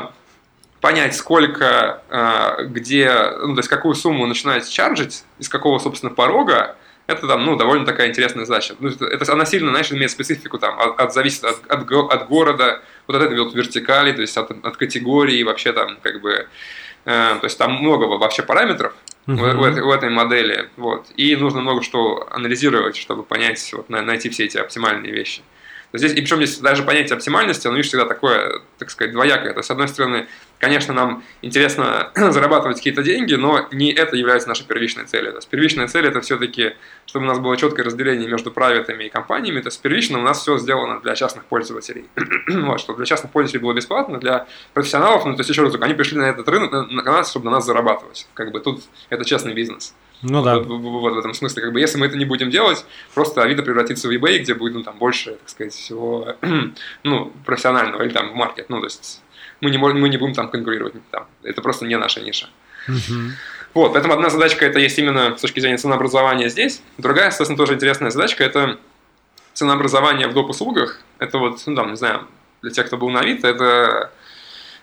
понять, 0.81 1.15
сколько, 1.15 2.01
э, 2.09 2.65
где, 2.65 3.11
ну, 3.41 3.55
то 3.55 3.59
есть, 3.59 3.69
какую 3.69 3.95
сумму 3.95 4.25
начинаете 4.27 4.71
чаржить, 4.71 5.23
из 5.39 5.49
какого, 5.49 5.79
собственно, 5.79 6.13
порога, 6.13 6.75
это 7.09 7.27
там, 7.27 7.43
ну, 7.43 7.55
довольно 7.55 7.85
такая 7.85 8.07
интересная 8.07 8.45
задача. 8.45 8.75
Ну, 8.79 8.89
это, 8.89 9.05
это, 9.05 9.33
она 9.33 9.45
сильно, 9.45 9.71
знаешь, 9.71 9.91
имеет 9.91 10.11
специфику 10.11 10.59
там, 10.59 10.79
от, 10.79 10.99
от 10.99 11.13
зависит 11.13 11.43
от, 11.43 11.65
от, 11.67 11.91
от 11.91 12.27
города, 12.27 12.81
вот 13.07 13.15
от 13.15 13.23
этой 13.23 13.39
вот 13.39 13.55
вертикали, 13.55 14.11
то 14.11 14.21
есть 14.21 14.37
от, 14.37 14.51
от 14.51 14.77
категории, 14.77 15.41
вообще 15.43 15.73
там, 15.73 15.97
как 16.03 16.21
бы, 16.21 16.47
э, 17.05 17.35
то 17.39 17.43
есть 17.43 17.57
там 17.57 17.73
много 17.73 18.03
вообще 18.03 18.43
параметров 18.43 18.93
uh-huh. 19.25 19.35
в, 19.35 19.57
в, 19.57 19.63
этой, 19.63 19.83
в 19.83 19.89
этой 19.89 20.09
модели, 20.11 20.69
вот, 20.77 21.07
и 21.17 21.35
нужно 21.35 21.61
много 21.61 21.81
что 21.81 22.27
анализировать, 22.31 22.95
чтобы 22.95 23.23
понять, 23.23 23.73
вот, 23.73 23.89
найти 23.89 24.29
все 24.29 24.45
эти 24.45 24.57
оптимальные 24.57 25.11
вещи. 25.11 25.41
Здесь, 25.91 26.13
и 26.13 26.21
причем 26.21 26.37
здесь 26.37 26.59
даже 26.59 26.83
понятие 26.83 27.15
оптимальности, 27.15 27.67
оно, 27.67 27.77
видишь, 27.77 27.89
всегда 27.89 28.05
такое, 28.05 28.61
так 28.77 28.91
сказать, 28.91 29.11
двоякое. 29.11 29.53
То 29.53 29.59
есть, 29.59 29.67
с 29.67 29.71
одной 29.71 29.87
стороны, 29.87 30.27
конечно, 30.59 30.93
нам 30.93 31.23
интересно 31.41 32.11
зарабатывать 32.15 32.77
какие-то 32.77 33.01
деньги, 33.01 33.33
но 33.33 33.67
не 33.71 33.91
это 33.91 34.15
является 34.15 34.47
нашей 34.47 34.67
первичной 34.67 35.05
целью. 35.05 35.31
То 35.31 35.37
есть, 35.39 35.49
первичная 35.49 35.87
цель 35.87 36.05
это 36.05 36.21
все-таки, 36.21 36.73
чтобы 37.07 37.25
у 37.25 37.27
нас 37.27 37.39
было 37.39 37.57
четкое 37.57 37.85
разделение 37.85 38.29
между 38.29 38.51
правитами 38.51 39.05
и 39.05 39.09
компаниями. 39.09 39.61
То 39.61 39.67
есть, 39.67 39.81
первично 39.81 40.19
у 40.19 40.21
нас 40.21 40.41
все 40.41 40.59
сделано 40.59 40.99
для 40.99 41.15
частных 41.15 41.45
пользователей. 41.45 42.05
вот, 42.47 42.79
чтобы 42.79 42.97
для 42.97 43.05
частных 43.07 43.31
пользователей 43.31 43.61
было 43.61 43.73
бесплатно, 43.73 44.19
для 44.19 44.45
профессионалов, 44.73 45.25
ну, 45.25 45.33
то 45.33 45.39
есть, 45.39 45.49
еще 45.49 45.63
раз, 45.63 45.73
они 45.81 45.93
пришли 45.95 46.17
на 46.17 46.29
этот 46.29 46.47
рынок, 46.47 46.71
на, 46.71 46.83
на 46.85 47.23
чтобы 47.23 47.45
на 47.45 47.51
нас 47.51 47.65
зарабатывать. 47.65 48.27
Как 48.35 48.51
бы 48.51 48.59
тут 48.59 48.83
это 49.09 49.25
честный 49.25 49.53
бизнес. 49.53 49.95
Ну 50.21 50.43
да. 50.43 50.59
Вот, 50.59 50.67
вот, 50.67 51.13
в 51.13 51.17
этом 51.19 51.33
смысле, 51.33 51.63
как 51.63 51.73
бы, 51.73 51.79
если 51.79 51.97
мы 51.97 52.07
это 52.07 52.17
не 52.17 52.25
будем 52.25 52.49
делать, 52.49 52.85
просто 53.13 53.41
Авито 53.41 53.63
превратится 53.63 54.07
в 54.07 54.11
eBay, 54.11 54.39
где 54.39 54.53
будет, 54.53 54.73
ну, 54.73 54.83
там, 54.83 54.97
больше, 54.97 55.35
так 55.35 55.49
сказать, 55.49 55.73
всего, 55.73 56.35
ну, 57.03 57.31
профессионального, 57.45 58.03
или 58.03 58.11
там 58.11 58.31
в 58.31 58.35
маркет, 58.35 58.69
ну, 58.69 58.79
то 58.79 58.85
есть 58.85 59.21
мы 59.61 59.69
не, 59.69 59.77
можем, 59.77 60.01
мы 60.01 60.09
не 60.09 60.17
будем 60.17 60.33
там 60.33 60.49
конкурировать, 60.49 60.93
там, 61.11 61.27
это 61.43 61.61
просто 61.61 61.85
не 61.85 61.97
наша 61.97 62.21
ниша. 62.21 62.49
Вот, 63.73 63.93
поэтому 63.93 64.13
одна 64.15 64.29
задачка 64.29 64.65
это 64.65 64.79
есть 64.79 64.97
именно 64.97 65.37
с 65.37 65.41
точки 65.41 65.59
зрения 65.59 65.77
ценообразования 65.77 66.49
здесь. 66.49 66.81
Другая, 66.97 67.29
соответственно, 67.29 67.57
тоже 67.57 67.75
интересная 67.75 68.09
задачка 68.09 68.43
это 68.43 68.79
ценообразование 69.53 70.27
в 70.27 70.33
доп. 70.33 70.49
услугах. 70.49 71.01
Это 71.19 71.37
вот, 71.37 71.61
ну 71.67 71.75
там, 71.75 71.91
не 71.91 71.95
знаю, 71.95 72.21
для 72.63 72.71
тех, 72.71 72.87
кто 72.87 72.97
был 72.97 73.09
на 73.09 73.19
Авито, 73.19 73.47
это 73.47 74.11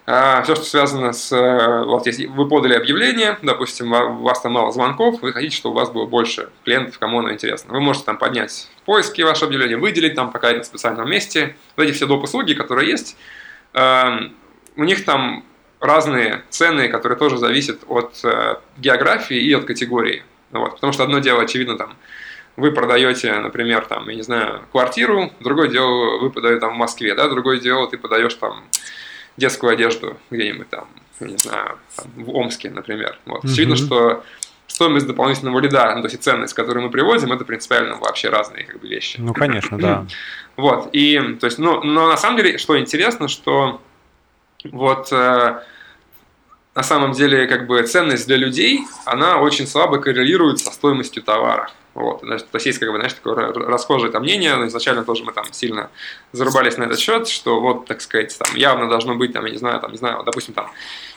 все, 0.07 0.55
что 0.55 0.65
связано 0.65 1.13
с... 1.13 1.33
Э, 1.33 1.85
вот 1.85 2.07
если 2.07 2.27
вы 2.27 2.47
подали 2.49 2.75
объявление, 2.75 3.39
допустим, 3.43 3.93
у 3.93 4.23
вас 4.23 4.41
там 4.41 4.53
мало 4.53 4.71
звонков, 4.71 5.21
вы 5.21 5.33
хотите, 5.33 5.57
чтобы 5.57 5.75
у 5.75 5.79
вас 5.79 5.91
было 5.91 6.07
больше 6.07 6.51
клиентов, 6.65 6.97
кому 7.01 7.19
оно 7.19 7.33
интересно. 7.33 7.73
Вы 7.73 7.81
можете 7.81 8.07
там 8.07 8.17
поднять 8.17 8.69
в 8.77 8.83
поиске 8.83 9.25
ваше 9.25 9.47
объявление, 9.47 9.79
выделить 9.79 10.15
там 10.15 10.31
пока 10.31 10.53
на 10.53 10.63
специальном 10.63 11.11
месте. 11.11 11.57
Вот 11.77 11.83
эти 11.85 11.93
все 11.93 12.07
доп. 12.07 12.23
услуги, 12.23 12.55
которые 12.55 12.89
есть, 12.89 13.17
эм, 13.75 14.33
у 14.77 14.85
них 14.85 15.05
там 15.05 15.45
разные 15.81 16.45
цены, 16.51 16.89
которые 16.89 17.19
тоже 17.19 17.39
зависят 17.39 17.81
от 17.89 18.21
э, 18.23 18.57
географии 18.79 19.37
и 19.37 19.53
от 19.55 19.65
категории. 19.65 20.23
Вот. 20.53 20.75
Потому 20.75 20.93
что 20.93 21.03
одно 21.03 21.19
дело, 21.19 21.43
очевидно, 21.43 21.77
там, 21.77 21.97
вы 22.57 22.71
продаете, 22.71 23.35
например, 23.41 23.85
там, 23.87 24.09
я 24.09 24.15
не 24.15 24.23
знаю, 24.23 24.63
квартиру, 24.71 25.33
другое 25.41 25.69
дело, 25.69 26.19
вы 26.19 26.31
продаете 26.31 26.61
там 26.61 26.75
в 26.75 26.77
Москве, 26.77 27.15
да, 27.17 27.29
другое 27.29 27.59
дело, 27.59 27.89
ты 27.89 27.99
подаешь 27.99 28.35
там 28.35 28.63
детскую 29.37 29.73
одежду 29.73 30.17
где-нибудь 30.31 30.69
там, 30.69 30.89
не 31.21 31.37
знаю, 31.37 31.79
там, 31.97 32.07
в 32.17 32.31
Омске, 32.35 32.71
например. 32.71 33.19
Вот. 33.27 33.45
Mm-hmm. 33.45 33.53
Очевидно, 33.53 33.77
что 33.77 34.25
стоимость 34.67 35.07
дополнительного 35.07 35.59
лида, 35.61 35.95
ну, 35.95 36.03
то 36.03 36.09
есть 36.09 36.23
ценность, 36.23 36.55
которую 36.55 36.85
мы 36.85 36.91
привозим, 36.91 37.33
это 37.33 37.45
принципиально 37.45 37.97
вообще 37.97 38.29
разные 38.29 38.65
как 38.65 38.81
бы, 38.81 38.89
вещи. 38.89 39.19
Ну, 39.19 39.33
конечно, 39.33 39.79
да. 39.79 40.07
Вот, 40.57 40.89
и, 40.95 41.37
то 41.39 41.45
есть, 41.45 41.59
ну, 41.59 41.83
но 41.83 42.09
на 42.09 42.17
самом 42.17 42.39
деле, 42.39 42.57
что 42.57 42.81
интересно, 42.81 43.29
что 43.29 43.83
вот 44.65 45.13
э, 45.13 45.61
на 46.75 46.83
самом 46.83 47.13
деле, 47.13 47.47
как 47.47 47.67
бы 47.67 47.83
ценность 47.83 48.27
для 48.27 48.37
людей, 48.37 48.87
она 49.05 49.39
очень 49.39 49.67
слабо 49.67 49.99
коррелирует 49.99 50.59
со 50.59 50.71
стоимостью 50.71 51.23
товара. 51.23 51.71
Вот. 51.97 52.21
То 52.21 52.59
есть 52.59 52.79
как 52.79 52.91
бы, 52.91 52.97
знаешь, 52.97 53.15
такое 53.15 53.55
расхожее 53.55 54.13
там 54.13 54.23
мнение, 54.23 54.55
но 54.55 54.67
изначально 54.67 55.03
тоже 55.03 55.25
мы 55.25 55.33
там 55.33 55.51
сильно 55.53 55.89
зарубались 56.33 56.77
на 56.77 56.85
этот 56.85 56.99
счет, 56.99 57.27
что 57.27 57.59
вот, 57.59 57.87
так 57.87 58.03
сказать, 58.03 58.37
там 58.39 58.55
явно 58.55 58.87
должно 58.87 59.15
быть, 59.15 59.33
там, 59.33 59.47
я 59.47 59.53
не 59.53 59.57
знаю, 59.57 59.81
там, 59.81 59.93
не 59.93 59.97
знаю, 59.97 60.23
допустим, 60.23 60.53
там, 60.53 60.71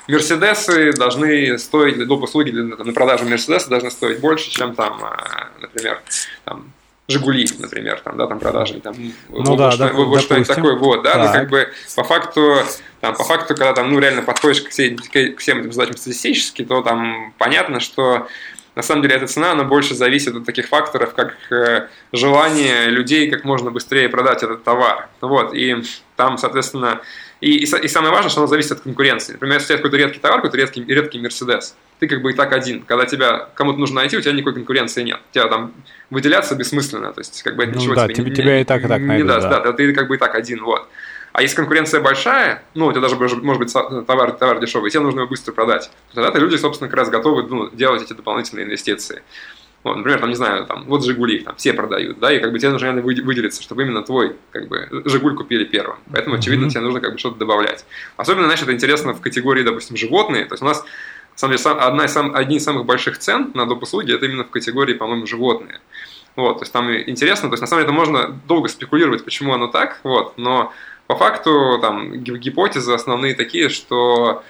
Мерседесы 0.08 0.94
должны 0.94 1.58
стоить, 1.60 2.08
доп. 2.08 2.24
услуги 2.24 2.52
для, 2.52 2.78
там, 2.78 2.88
на 2.88 2.94
продажу 2.94 3.26
Мерседеса 3.26 3.70
должны 3.70 3.92
стоить 3.92 4.22
больше, 4.22 4.50
чем 4.52 4.74
там, 4.74 5.04
а, 5.04 5.50
например, 5.60 6.02
там, 6.46 6.72
Жигули, 7.10 7.46
например, 7.58 8.00
там, 8.00 8.16
да, 8.16 8.28
там 8.28 8.40
продажи, 8.40 8.80
там, 8.80 8.96
ну, 9.28 9.44
вот, 9.44 9.58
да, 9.58 9.72
что, 9.72 9.90
вот 9.90 10.22
что-нибудь 10.22 10.48
такое, 10.48 10.78
вот, 10.78 11.04
да, 11.04 11.18
ну, 11.18 11.34
как 11.34 11.50
бы 11.50 11.68
по 11.94 12.06
факту, 12.06 12.56
там, 13.02 13.16
по 13.16 13.26
факту, 13.26 13.54
когда 13.54 13.74
там, 13.74 13.92
ну, 13.92 14.00
реально 14.00 14.22
подходишь 14.22 14.62
к 14.62 14.70
всем, 14.70 14.96
к 14.96 15.40
всем 15.40 15.60
этим 15.60 15.74
задачам 15.74 15.98
статистически, 15.98 16.64
то 16.64 16.82
там 16.82 17.34
понятно, 17.38 17.82
что 17.82 18.28
на 18.80 18.84
самом 18.84 19.02
деле 19.02 19.16
эта 19.16 19.28
цена, 19.28 19.52
она 19.52 19.66
больше 19.66 19.94
зависит 19.94 20.34
от 20.34 20.46
таких 20.46 20.68
факторов, 20.70 21.14
как 21.14 21.36
э, 21.52 21.90
желание 22.14 22.86
людей 22.86 23.30
как 23.30 23.44
можно 23.44 23.72
быстрее 23.72 24.08
продать 24.08 24.42
этот 24.42 24.64
товар. 24.64 25.10
Вот, 25.20 25.54
и 25.54 25.84
там, 26.16 26.38
соответственно, 26.38 27.02
и, 27.42 27.58
и, 27.58 27.64
и 27.64 27.88
самое 27.90 28.14
важное, 28.14 28.30
что 28.30 28.40
оно 28.40 28.48
зависит 28.48 28.72
от 28.72 28.80
конкуренции. 28.80 29.34
Например, 29.34 29.58
если 29.58 29.66
у 29.66 29.68
тебя 29.68 29.78
какой-то 29.80 29.98
редкий 29.98 30.20
товар, 30.20 30.38
какой-то 30.38 30.56
редкий, 30.56 30.86
редкий 30.86 31.20
Мерседес, 31.20 31.76
ты 32.00 32.08
как 32.08 32.22
бы 32.22 32.32
и 32.32 32.34
так 32.34 32.54
один. 32.54 32.84
Когда 32.84 33.06
тебя 33.06 33.50
кому-то 33.54 33.80
нужно 33.80 33.98
найти, 33.98 34.18
у 34.18 34.22
тебя 34.22 34.32
никакой 34.32 34.54
конкуренции 34.54 35.04
нет. 35.04 35.20
У 35.30 35.34
тебя 35.34 35.48
там 35.48 35.74
выделяться 36.10 36.56
бессмысленно, 36.56 37.12
то 37.12 37.20
есть 37.20 37.44
как 37.44 37.58
бы 37.58 37.64
это 37.64 37.74
ну, 37.74 37.80
ничего 37.80 37.96
да, 37.96 38.08
тебе 38.08 38.32
тебя, 38.32 38.56
не, 38.56 38.62
и 38.62 38.64
так, 38.64 38.86
и 38.86 38.88
так 38.88 39.02
не 39.02 39.26
даст. 39.26 39.50
Да. 39.50 39.60
да, 39.60 39.74
ты 39.74 39.92
как 39.94 40.08
бы 40.08 40.16
и 40.16 40.18
так 40.18 40.36
один, 40.36 40.64
вот. 40.64 40.88
А 41.34 41.42
если 41.42 41.56
конкуренция 41.56 42.02
большая, 42.02 42.64
ну, 42.74 42.88
у 42.88 42.92
тебя 42.92 43.02
даже 43.02 43.16
может 43.16 43.60
быть 43.60 43.74
товар, 43.74 44.32
товар 44.32 44.60
дешевый, 44.60 44.90
тебе 44.90 45.02
нужно 45.02 45.20
его 45.20 45.30
быстро 45.30 45.52
продать, 45.52 45.92
тогда 46.14 46.38
люди, 46.40 46.56
собственно, 46.56 46.90
как 46.90 46.98
раз 46.98 47.10
готовы 47.10 47.44
ну, 47.44 47.70
делать 47.70 48.02
эти 48.02 48.14
дополнительные 48.14 48.66
инвестиции. 48.66 49.22
Вот, 49.84 49.96
например, 49.96 50.20
там, 50.20 50.30
не 50.30 50.36
знаю, 50.36 50.66
там, 50.66 50.84
вот 50.86 51.06
Жигули, 51.06 51.40
там, 51.40 51.56
все 51.56 51.72
продают, 51.72 52.20
да, 52.20 52.34
и 52.34 52.40
как 52.40 52.52
бы 52.52 52.60
тебе 52.60 52.72
нужно 52.72 52.94
выделиться, 53.02 53.64
чтобы 53.64 53.84
именно 53.84 54.02
твой, 54.02 54.36
как 54.52 54.68
бы, 54.68 55.04
Жигуль 55.06 55.36
купили 55.36 55.64
первым. 55.64 56.00
Поэтому, 56.12 56.36
очевидно, 56.36 56.66
mm-hmm. 56.66 56.70
тебе 56.70 56.82
нужно 56.82 57.00
как 57.00 57.14
бы 57.14 57.18
что-то 57.18 57.38
добавлять. 57.38 57.86
Особенно, 58.18 58.44
знаешь, 58.46 58.62
это 58.62 58.74
интересно 58.74 59.14
в 59.14 59.22
категории, 59.22 59.64
допустим, 59.64 59.96
животные. 59.96 60.46
То 60.46 60.56
есть 60.56 60.64
у 60.64 60.66
нас, 60.66 60.82
на 60.82 61.38
самом 61.38 61.56
деле, 61.56 61.70
одна 61.70 62.06
из, 62.06 62.12
сам, 62.12 62.36
одни 62.36 62.58
из 62.58 62.64
самых 62.66 62.86
больших 62.86 63.20
цен 63.20 63.52
на 63.54 63.66
доп. 63.66 63.84
услуги 63.84 64.14
это 64.14 64.26
именно 64.26 64.44
в 64.44 64.50
категории, 64.50 64.96
по-моему, 64.96 65.26
животные. 65.26 65.80
Вот, 66.36 66.60
то 66.60 66.64
есть 66.64 66.74
там 66.74 66.94
интересно, 66.94 67.50
то 67.50 67.54
есть 67.54 67.62
на 67.62 67.68
самом 67.68 67.84
деле 67.84 67.92
это 67.92 67.94
можно 67.94 68.40
долго 68.48 68.68
спекулировать, 68.70 69.26
почему 69.26 69.54
оно 69.54 69.68
так, 69.68 70.00
вот, 70.04 70.38
но 70.38 70.72
по 71.10 71.16
факту 71.16 71.80
там 71.82 72.22
гипотезы 72.22 72.94
основные 72.94 73.34
такие, 73.34 73.70
что 73.70 74.44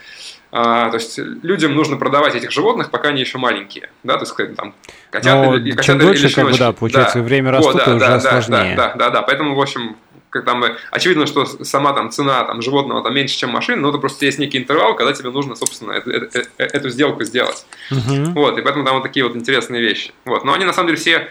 а, 0.52 0.90
то 0.90 0.98
есть 0.98 1.18
людям 1.18 1.74
нужно 1.74 1.96
продавать 1.96 2.36
этих 2.36 2.52
животных, 2.52 2.92
пока 2.92 3.10
они 3.10 3.22
еще 3.22 3.38
маленькие, 3.38 3.90
да, 4.04 4.18
то 4.18 4.26
есть 4.26 4.58
там 4.58 4.76
котята 5.10 5.36
Но 5.38 5.56
или 5.56 5.72
котята 5.72 5.84
чем 5.84 6.00
дольше, 6.00 6.26
или 6.26 6.34
как 6.34 6.52
бы, 6.52 6.58
да, 6.58 6.74
получается, 6.74 7.20
да. 7.20 7.24
время 7.24 7.52
растут, 7.52 7.76
вот, 7.76 7.86
да, 7.86 7.96
уже 7.96 8.06
да, 8.06 8.20
сложнее. 8.20 8.76
Да, 8.76 8.88
да, 8.90 8.96
да, 8.96 9.10
да, 9.10 9.22
поэтому, 9.22 9.56
в 9.56 9.62
общем, 9.62 9.96
как 10.30 10.44
там, 10.44 10.66
очевидно, 10.92 11.28
что 11.28 11.46
сама 11.46 11.94
там 11.94 12.12
цена 12.12 12.44
там, 12.44 12.62
животного 12.62 13.02
там 13.04 13.16
меньше, 13.16 13.38
чем 13.38 13.52
машины, 13.52 13.82
но 13.82 13.90
это 13.90 13.98
просто 13.98 14.26
есть 14.26 14.38
некий 14.38 14.58
интервал, 14.58 14.96
когда 14.98 15.14
тебе 15.14 15.30
нужно, 15.30 15.56
собственно, 15.56 15.94
эту, 15.94 16.12
эту, 16.12 16.42
эту 16.58 16.90
сделку 16.90 17.24
сделать. 17.24 17.66
Uh-huh. 17.90 18.34
Вот, 18.34 18.58
и 18.58 18.62
поэтому 18.62 18.84
там 18.84 18.96
вот 18.96 19.04
такие 19.04 19.26
вот 19.26 19.34
интересные 19.34 19.82
вещи. 19.82 20.12
Вот, 20.26 20.44
но 20.44 20.54
они 20.54 20.66
на 20.66 20.74
самом 20.74 20.88
деле 20.90 21.00
все 21.00 21.30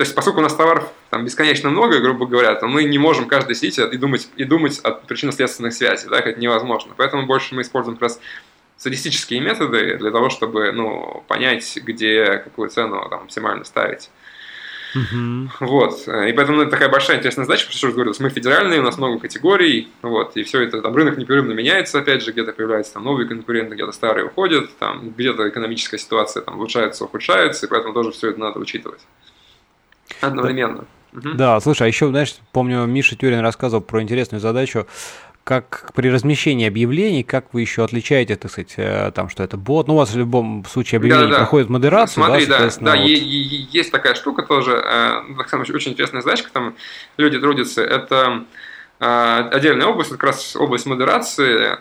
то 0.00 0.04
есть, 0.04 0.14
поскольку 0.14 0.38
у 0.40 0.42
нас 0.42 0.54
товаров 0.54 0.90
там 1.10 1.26
бесконечно 1.26 1.68
много, 1.68 2.00
грубо 2.00 2.24
говоря, 2.24 2.54
то 2.54 2.66
мы 2.66 2.84
не 2.84 2.96
можем 2.96 3.28
каждый 3.28 3.54
сидеть 3.54 3.78
и 3.78 3.98
думать, 3.98 4.30
и 4.34 4.44
думать 4.44 4.78
о 4.78 4.92
причинно-следственных 4.92 5.74
связей, 5.74 6.08
да, 6.08 6.18
это 6.20 6.40
невозможно. 6.40 6.94
Поэтому 6.96 7.26
больше 7.26 7.54
мы 7.54 7.60
используем 7.60 7.98
как 7.98 8.04
раз 8.04 8.20
статистические 8.78 9.40
методы 9.40 9.98
для 9.98 10.10
того, 10.10 10.30
чтобы 10.30 10.72
ну, 10.72 11.22
понять, 11.28 11.78
где 11.82 12.38
какую 12.38 12.70
цену 12.70 13.06
там, 13.10 13.24
максимально 13.24 13.64
ставить. 13.64 14.08
Uh-huh. 14.96 15.48
Вот. 15.60 16.00
И 16.08 16.32
поэтому 16.32 16.56
ну, 16.56 16.62
это 16.62 16.70
такая 16.70 16.88
большая 16.88 17.18
интересная 17.18 17.44
задача, 17.44 17.66
потому 17.66 17.76
что, 17.76 17.88
я 17.88 17.92
говорю, 17.92 18.14
мы 18.20 18.30
федеральные, 18.30 18.80
у 18.80 18.84
нас 18.84 18.96
много 18.96 19.18
категорий, 19.18 19.90
вот, 20.00 20.34
и 20.34 20.44
все 20.44 20.62
это, 20.62 20.80
там 20.80 20.96
рынок 20.96 21.18
непрерывно 21.18 21.52
меняется, 21.52 21.98
опять 21.98 22.22
же, 22.22 22.32
где-то 22.32 22.52
появляются 22.52 22.94
там 22.94 23.04
новые 23.04 23.28
конкуренты, 23.28 23.74
где-то 23.74 23.92
старые 23.92 24.24
уходят, 24.24 24.74
там 24.78 25.10
где-то 25.10 25.46
экономическая 25.50 25.98
ситуация 25.98 26.42
там 26.42 26.56
улучшается, 26.56 27.04
ухудшается, 27.04 27.66
и 27.66 27.68
поэтому 27.68 27.92
тоже 27.92 28.12
все 28.12 28.30
это 28.30 28.40
надо 28.40 28.58
учитывать. 28.60 29.02
Одновременно. 30.20 30.84
Да, 31.12 31.18
угу. 31.18 31.36
да, 31.36 31.60
слушай, 31.60 31.82
а 31.82 31.86
еще, 31.86 32.08
знаешь, 32.08 32.36
помню, 32.52 32.84
Миша 32.86 33.16
Тюрин 33.16 33.40
рассказывал 33.40 33.82
про 33.82 34.02
интересную 34.02 34.40
задачу, 34.40 34.86
как 35.44 35.90
при 35.94 36.08
размещении 36.08 36.68
объявлений, 36.68 37.24
как 37.24 37.52
вы 37.52 37.62
еще 37.62 37.82
отличаете, 37.82 38.36
так 38.36 38.50
сказать, 38.50 38.74
э, 38.76 39.10
там, 39.12 39.28
что 39.28 39.42
это 39.42 39.56
бот, 39.56 39.88
ну, 39.88 39.94
у 39.94 39.96
вас 39.96 40.12
в 40.12 40.18
любом 40.18 40.64
случае 40.64 40.98
объявление 40.98 41.28
да, 41.28 41.32
да. 41.32 41.38
проходит 41.38 41.68
модерацию, 41.68 42.24
Смотри, 42.24 42.46
да, 42.46 42.58
да, 42.60 42.70
да, 42.80 42.96
вот. 42.96 43.08
есть 43.08 43.90
такая 43.90 44.14
штука 44.14 44.42
тоже, 44.42 44.72
э, 44.72 45.72
очень 45.72 45.92
интересная 45.92 46.22
задачка, 46.22 46.50
там 46.52 46.76
люди 47.16 47.40
трудятся, 47.40 47.82
это 47.82 48.44
э, 49.00 49.48
отдельная 49.50 49.86
область, 49.86 50.10
как 50.10 50.22
раз 50.22 50.54
область 50.54 50.86
модерации, 50.86 51.78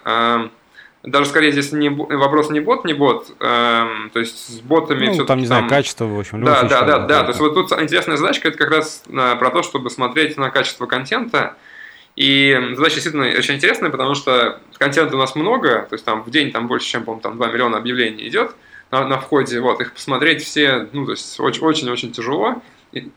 даже 1.04 1.30
скорее 1.30 1.52
здесь 1.52 1.72
не, 1.72 1.90
вопрос 1.90 2.50
не 2.50 2.60
бот, 2.60 2.84
не 2.84 2.94
бот, 2.94 3.32
эм, 3.40 4.10
то 4.12 4.20
есть 4.20 4.58
с 4.58 4.60
ботами 4.60 5.08
ну, 5.08 5.14
все 5.14 5.26
там, 5.26 5.40
не 5.40 5.46
знаю, 5.46 5.68
качество, 5.70 6.06
в 6.06 6.20
общем. 6.20 6.44
Да, 6.44 6.64
да, 6.64 6.82
да, 6.82 7.00
да, 7.00 7.22
то 7.24 7.30
есть 7.30 7.40
вот 7.40 7.54
тут 7.54 7.72
интересная 7.80 8.18
задачка, 8.18 8.50
это 8.50 8.58
как 8.58 8.70
раз 8.70 9.04
э, 9.08 9.36
про 9.38 9.50
то, 9.50 9.64
чтобы 9.64 9.90
смотреть 9.90 10.36
на 10.38 10.50
качество 10.50 10.88
контента, 10.88 11.56
и 12.18 12.74
задача 12.76 12.96
действительно 12.96 13.28
очень 13.28 13.56
интересная, 13.56 13.90
потому 13.90 14.14
что 14.14 14.60
контента 14.78 15.16
у 15.16 15.20
нас 15.20 15.36
много, 15.36 15.88
то 15.90 15.94
есть 15.94 16.04
там 16.04 16.22
в 16.22 16.30
день 16.32 16.52
там 16.52 16.68
больше, 16.68 16.88
чем, 16.88 17.06
по 17.06 17.16
там 17.16 17.38
2 17.38 17.48
миллиона 17.48 17.78
объявлений 17.78 18.28
идет 18.28 18.56
на, 18.92 19.08
на 19.08 19.20
входе, 19.20 19.62
вот, 19.62 19.80
их 19.80 19.94
посмотреть 19.94 20.44
все, 20.44 20.90
ну, 20.92 21.06
то 21.06 21.12
есть 21.12 21.40
очень-очень 21.40 22.12
тяжело, 22.12 22.62
и, 22.92 23.10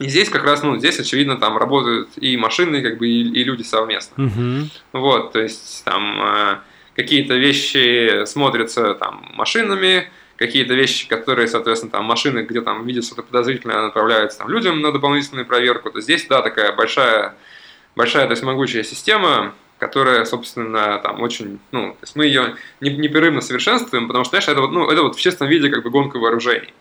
и 0.00 0.08
здесь 0.08 0.28
как 0.28 0.42
раз, 0.42 0.64
ну, 0.64 0.76
здесь, 0.76 0.98
очевидно, 0.98 1.36
там 1.36 1.56
работают 1.56 2.08
и 2.16 2.36
машины, 2.36 2.82
как 2.82 2.98
бы, 2.98 3.06
и, 3.06 3.22
и 3.22 3.44
люди 3.44 3.62
совместно. 3.62 4.24
Угу. 4.24 5.00
Вот, 5.00 5.32
то 5.32 5.40
есть 5.40 5.84
там 5.84 6.20
э, 6.20 6.56
какие-то 6.94 7.34
вещи 7.34 8.24
смотрятся 8.26 8.94
там 8.94 9.30
машинами, 9.34 10.10
какие-то 10.36 10.74
вещи, 10.74 11.08
которые, 11.08 11.48
соответственно, 11.48 11.92
там 11.92 12.04
машины, 12.04 12.40
где 12.40 12.60
там 12.60 12.86
видят 12.86 13.04
что-то 13.04 13.22
подозрительное, 13.22 13.82
направляются 13.82 14.38
там 14.38 14.48
людям 14.48 14.80
на 14.80 14.92
дополнительную 14.92 15.46
проверку, 15.46 15.90
то 15.90 16.00
здесь, 16.00 16.26
да, 16.26 16.42
такая 16.42 16.72
большая 16.72 17.34
большая, 17.94 18.26
то 18.26 18.32
есть 18.32 18.42
могучая 18.42 18.82
система, 18.82 19.54
которая, 19.78 20.24
собственно, 20.24 20.98
там 20.98 21.20
очень, 21.22 21.58
ну, 21.72 21.92
то 21.92 21.98
есть 22.02 22.14
мы 22.14 22.26
ее 22.26 22.56
непрерывно 22.80 23.40
совершенствуем, 23.40 24.06
потому 24.06 24.24
что, 24.24 24.30
знаешь, 24.30 24.48
это 24.48 24.60
вот, 24.60 24.70
ну, 24.70 24.88
это 24.90 25.02
вот 25.02 25.16
в 25.16 25.20
чистом 25.20 25.48
виде 25.48 25.70
как 25.70 25.82
бы 25.82 25.90
гонка 25.90 26.18
вооружений. 26.18 26.72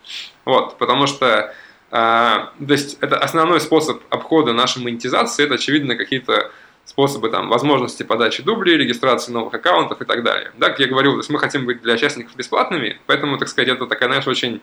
Вот, 0.45 0.77
потому 0.77 1.07
что, 1.07 1.53
э, 1.91 1.91
то 1.91 2.51
есть 2.59 2.97
это 3.01 3.17
основной 3.17 3.59
способ 3.59 4.01
обхода 4.09 4.53
нашей 4.53 4.83
монетизации, 4.83 5.45
это, 5.45 5.55
очевидно, 5.55 5.95
какие-то 5.95 6.51
способы 6.91 7.29
там, 7.29 7.47
возможности 7.47 8.03
подачи 8.03 8.43
дублей, 8.43 8.75
регистрации 8.75 9.31
новых 9.31 9.53
аккаунтов 9.53 10.01
и 10.01 10.05
так 10.05 10.23
далее. 10.23 10.51
Да, 10.57 10.69
как 10.69 10.79
я 10.81 10.87
говорил, 10.87 11.13
то 11.13 11.19
есть 11.19 11.29
мы 11.29 11.39
хотим 11.39 11.65
быть 11.65 11.81
для 11.81 11.93
участников 11.93 12.35
бесплатными, 12.35 12.99
поэтому, 13.05 13.37
так 13.37 13.47
сказать, 13.47 13.69
это 13.69 13.87
такая, 13.87 14.09
знаешь, 14.09 14.27
очень 14.27 14.61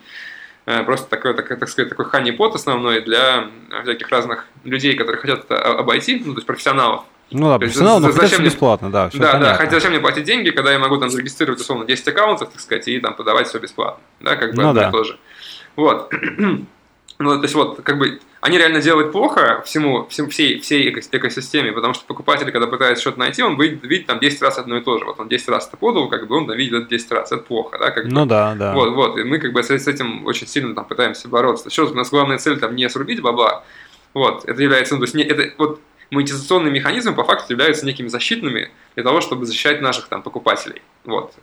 э, 0.66 0.82
просто 0.84 1.08
такой, 1.08 1.32
так, 1.32 1.48
так 1.48 1.68
сказать, 1.70 1.88
такой 1.88 2.04
ханипот 2.04 2.54
основной 2.54 3.00
для 3.00 3.46
всяких 3.82 4.08
разных 4.10 4.46
людей, 4.64 4.94
которые 4.94 5.22
хотят 5.22 5.44
это 5.44 5.78
обойти, 5.78 6.22
ну, 6.22 6.34
то 6.34 6.38
есть 6.38 6.46
профессионалов, 6.46 7.04
ну 7.30 7.48
да, 7.48 7.58
профессионал, 7.58 8.00
но 8.00 8.10
зачем 8.12 8.40
мне... 8.40 8.50
бесплатно, 8.50 8.90
да. 8.90 9.06
Да, 9.06 9.18
понятно. 9.18 9.40
да, 9.40 9.54
хотя 9.54 9.72
зачем 9.72 9.90
мне 9.92 10.00
платить 10.00 10.24
деньги, 10.24 10.50
когда 10.50 10.72
я 10.72 10.78
могу 10.78 10.98
там 10.98 11.08
зарегистрировать, 11.08 11.60
условно, 11.60 11.86
10 11.86 12.08
аккаунтов, 12.08 12.50
так 12.50 12.60
сказать, 12.60 12.88
и 12.88 13.00
там 13.00 13.14
подавать 13.14 13.48
все 13.48 13.58
бесплатно. 13.58 14.02
Да, 14.20 14.36
как 14.36 14.54
бы 14.54 14.62
ну, 14.62 14.74
да. 14.74 14.90
тоже. 14.90 15.18
Вот. 15.76 16.12
ну, 17.18 17.36
то 17.36 17.42
есть 17.42 17.54
вот, 17.54 17.82
как 17.82 17.98
бы, 17.98 18.20
они 18.40 18.58
реально 18.58 18.80
делают 18.80 19.10
плохо 19.10 19.62
всему, 19.66 20.06
всем, 20.06 20.28
всей, 20.28 20.60
всей 20.60 20.88
экосистеме, 20.90 21.72
потому 21.72 21.94
что 21.94 22.04
покупатель, 22.06 22.50
когда 22.52 22.68
пытается 22.68 23.00
что-то 23.00 23.18
найти, 23.18 23.42
он 23.42 23.60
видит, 23.60 23.82
видит 23.82 24.06
там 24.06 24.20
10 24.20 24.40
раз 24.42 24.58
одно 24.58 24.76
и 24.76 24.80
то 24.80 24.98
же. 24.98 25.04
Вот 25.04 25.18
он 25.18 25.28
10 25.28 25.48
раз 25.48 25.66
это 25.66 25.76
подал, 25.76 26.08
как 26.08 26.28
бы 26.28 26.36
он 26.36 26.50
видит 26.52 26.74
это 26.74 26.88
10 26.88 27.10
раз. 27.12 27.32
Это 27.32 27.42
плохо, 27.42 27.76
да? 27.78 27.90
Как 27.90 28.04
бы. 28.04 28.10
Ну 28.10 28.24
да, 28.24 28.54
да. 28.54 28.72
Вот, 28.72 28.90
вот. 28.90 29.18
И 29.18 29.24
мы 29.24 29.38
как 29.38 29.52
бы 29.52 29.62
с 29.62 29.70
этим 29.70 30.24
очень 30.26 30.46
сильно 30.46 30.74
там 30.74 30.84
пытаемся 30.84 31.28
бороться. 31.28 31.68
Еще 31.68 31.82
у 31.82 31.94
нас 31.94 32.10
главная 32.10 32.38
цель 32.38 32.58
там 32.60 32.76
не 32.76 32.88
срубить 32.88 33.20
бабла, 33.20 33.64
вот, 34.14 34.44
это 34.46 34.62
является, 34.62 34.94
ну, 34.94 35.00
то 35.00 35.04
есть, 35.04 35.14
не, 35.14 35.22
это, 35.22 35.52
вот, 35.58 35.80
монетизационные 36.10 36.72
механизмы 36.72 37.14
по 37.14 37.24
факту 37.24 37.52
являются 37.52 37.84
некими 37.84 38.08
защитными 38.08 38.70
для 38.94 39.04
того, 39.04 39.20
чтобы 39.20 39.44
защищать 39.44 39.80
наших 39.80 40.08
там 40.08 40.22
покупателей. 40.22 40.82
Вот. 41.04 41.34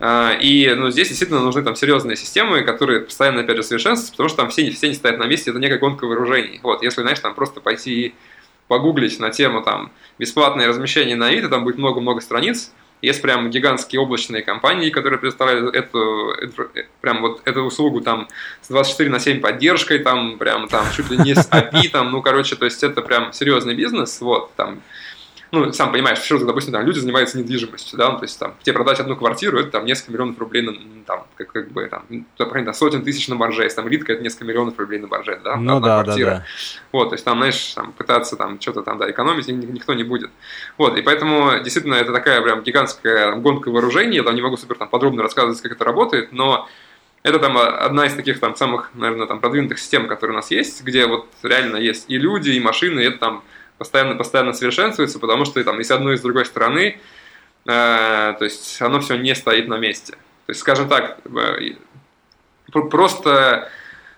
Э, 0.00 0.32
э, 0.32 0.40
и 0.40 0.74
ну, 0.74 0.90
здесь 0.90 1.08
действительно 1.08 1.40
нужны 1.40 1.62
там 1.62 1.76
серьезные 1.76 2.16
системы, 2.16 2.62
которые 2.62 3.00
постоянно, 3.00 3.40
опять 3.40 3.56
же, 3.56 3.62
совершенствуются, 3.62 4.12
потому 4.12 4.28
что 4.28 4.38
там 4.38 4.50
все, 4.50 4.70
все 4.70 4.88
не 4.88 4.94
стоят 4.94 5.18
на 5.18 5.24
месте, 5.24 5.50
это 5.50 5.58
некая 5.58 5.78
гонка 5.78 6.06
вооружений. 6.06 6.60
Вот, 6.62 6.82
если, 6.82 7.02
знаешь, 7.02 7.20
там 7.20 7.34
просто 7.34 7.60
пойти 7.60 8.06
и 8.06 8.14
погуглить 8.68 9.18
на 9.18 9.30
тему 9.30 9.62
там 9.62 9.90
бесплатное 10.18 10.68
размещение 10.68 11.16
на 11.16 11.28
Авито, 11.28 11.48
там 11.48 11.64
будет 11.64 11.78
много-много 11.78 12.20
страниц, 12.20 12.72
есть 13.00 13.22
прям 13.22 13.50
гигантские 13.50 14.00
облачные 14.00 14.42
компании, 14.42 14.90
которые 14.90 15.18
предоставляют 15.18 15.74
эту, 15.74 16.30
эту, 16.32 16.68
прям 17.00 17.20
вот 17.20 17.42
эту 17.44 17.62
услугу 17.62 18.00
там 18.00 18.28
с 18.60 18.68
24 18.68 19.08
на 19.08 19.20
7 19.20 19.40
поддержкой, 19.40 20.00
там 20.00 20.36
прям 20.38 20.68
там 20.68 20.84
чуть 20.96 21.10
ли 21.10 21.16
не 21.18 21.34
с 21.34 21.48
API, 21.48 21.88
там, 21.90 22.10
ну, 22.10 22.22
короче, 22.22 22.56
то 22.56 22.64
есть 22.64 22.82
это 22.82 23.00
прям 23.02 23.32
серьезный 23.32 23.74
бизнес, 23.74 24.20
вот, 24.20 24.52
там, 24.56 24.82
ну, 25.50 25.72
сам 25.72 25.92
понимаешь, 25.92 26.18
что, 26.18 26.38
допустим, 26.44 26.72
там 26.72 26.84
люди 26.84 26.98
занимаются 26.98 27.38
недвижимостью, 27.38 27.98
да, 27.98 28.10
ну, 28.10 28.18
то 28.18 28.24
есть 28.24 28.38
там 28.38 28.54
тебе 28.62 28.74
продать 28.74 29.00
одну 29.00 29.16
квартиру, 29.16 29.58
это 29.58 29.70
там 29.70 29.86
несколько 29.86 30.12
миллионов 30.12 30.38
рублей 30.38 30.62
на, 30.62 30.72
там, 31.06 31.26
как, 31.36 31.52
как 31.52 31.70
бы, 31.70 31.86
там, 31.86 32.04
там, 32.36 32.74
сотен 32.74 33.02
тысяч 33.02 33.28
на 33.28 33.34
марже, 33.34 33.62
если 33.62 33.76
там 33.76 33.88
ритка, 33.88 34.12
это 34.12 34.22
несколько 34.22 34.44
миллионов 34.44 34.78
рублей 34.78 34.98
на 34.98 35.06
марже, 35.06 35.40
да, 35.42 35.56
ну, 35.56 35.80
да, 35.80 36.02
квартира. 36.02 36.30
Да, 36.30 36.36
да. 36.36 36.44
Вот, 36.92 37.08
то 37.08 37.14
есть 37.14 37.24
там, 37.24 37.38
знаешь, 37.38 37.72
там, 37.74 37.92
пытаться 37.92 38.36
там 38.36 38.60
что-то 38.60 38.82
там, 38.82 38.98
да, 38.98 39.10
экономить 39.10 39.48
никто 39.48 39.94
не 39.94 40.04
будет. 40.04 40.30
Вот, 40.76 40.96
и 40.98 41.02
поэтому, 41.02 41.60
действительно, 41.62 41.94
это 41.94 42.12
такая 42.12 42.42
прям 42.42 42.62
гигантская 42.62 43.30
там, 43.30 43.42
гонка 43.42 43.70
вооружений, 43.70 44.16
я 44.16 44.22
там 44.22 44.34
не 44.34 44.42
могу 44.42 44.56
супер 44.56 44.76
там 44.76 44.88
подробно 44.88 45.22
рассказывать, 45.22 45.60
как 45.62 45.72
это 45.72 45.84
работает, 45.84 46.32
но 46.32 46.68
это 47.22 47.38
там 47.38 47.58
одна 47.58 48.06
из 48.06 48.14
таких 48.14 48.38
там 48.38 48.54
самых, 48.54 48.90
наверное, 48.94 49.26
там 49.26 49.40
продвинутых 49.40 49.78
систем, 49.78 50.08
которые 50.08 50.34
у 50.34 50.36
нас 50.36 50.50
есть, 50.50 50.84
где 50.84 51.06
вот 51.06 51.26
реально 51.42 51.76
есть 51.76 52.04
и 52.08 52.16
люди, 52.16 52.50
и 52.50 52.60
машины, 52.60 53.00
и 53.00 53.04
это 53.04 53.18
там 53.18 53.44
постоянно, 53.78 54.16
постоянно 54.16 54.52
совершенствуется, 54.52 55.18
потому 55.18 55.44
что 55.44 55.62
там 55.64 55.80
и 55.80 55.84
с 55.84 55.90
одной, 55.90 56.14
и 56.14 56.16
с 56.16 56.20
другой 56.20 56.44
стороны, 56.44 57.00
э, 57.66 58.34
то 58.38 58.44
есть 58.44 58.80
оно 58.82 59.00
все 59.00 59.16
не 59.16 59.34
стоит 59.34 59.68
на 59.68 59.78
месте. 59.78 60.12
То 60.46 60.50
есть, 60.50 60.60
скажем 60.60 60.88
так, 60.88 61.18
э, 61.24 61.72
просто 62.72 63.70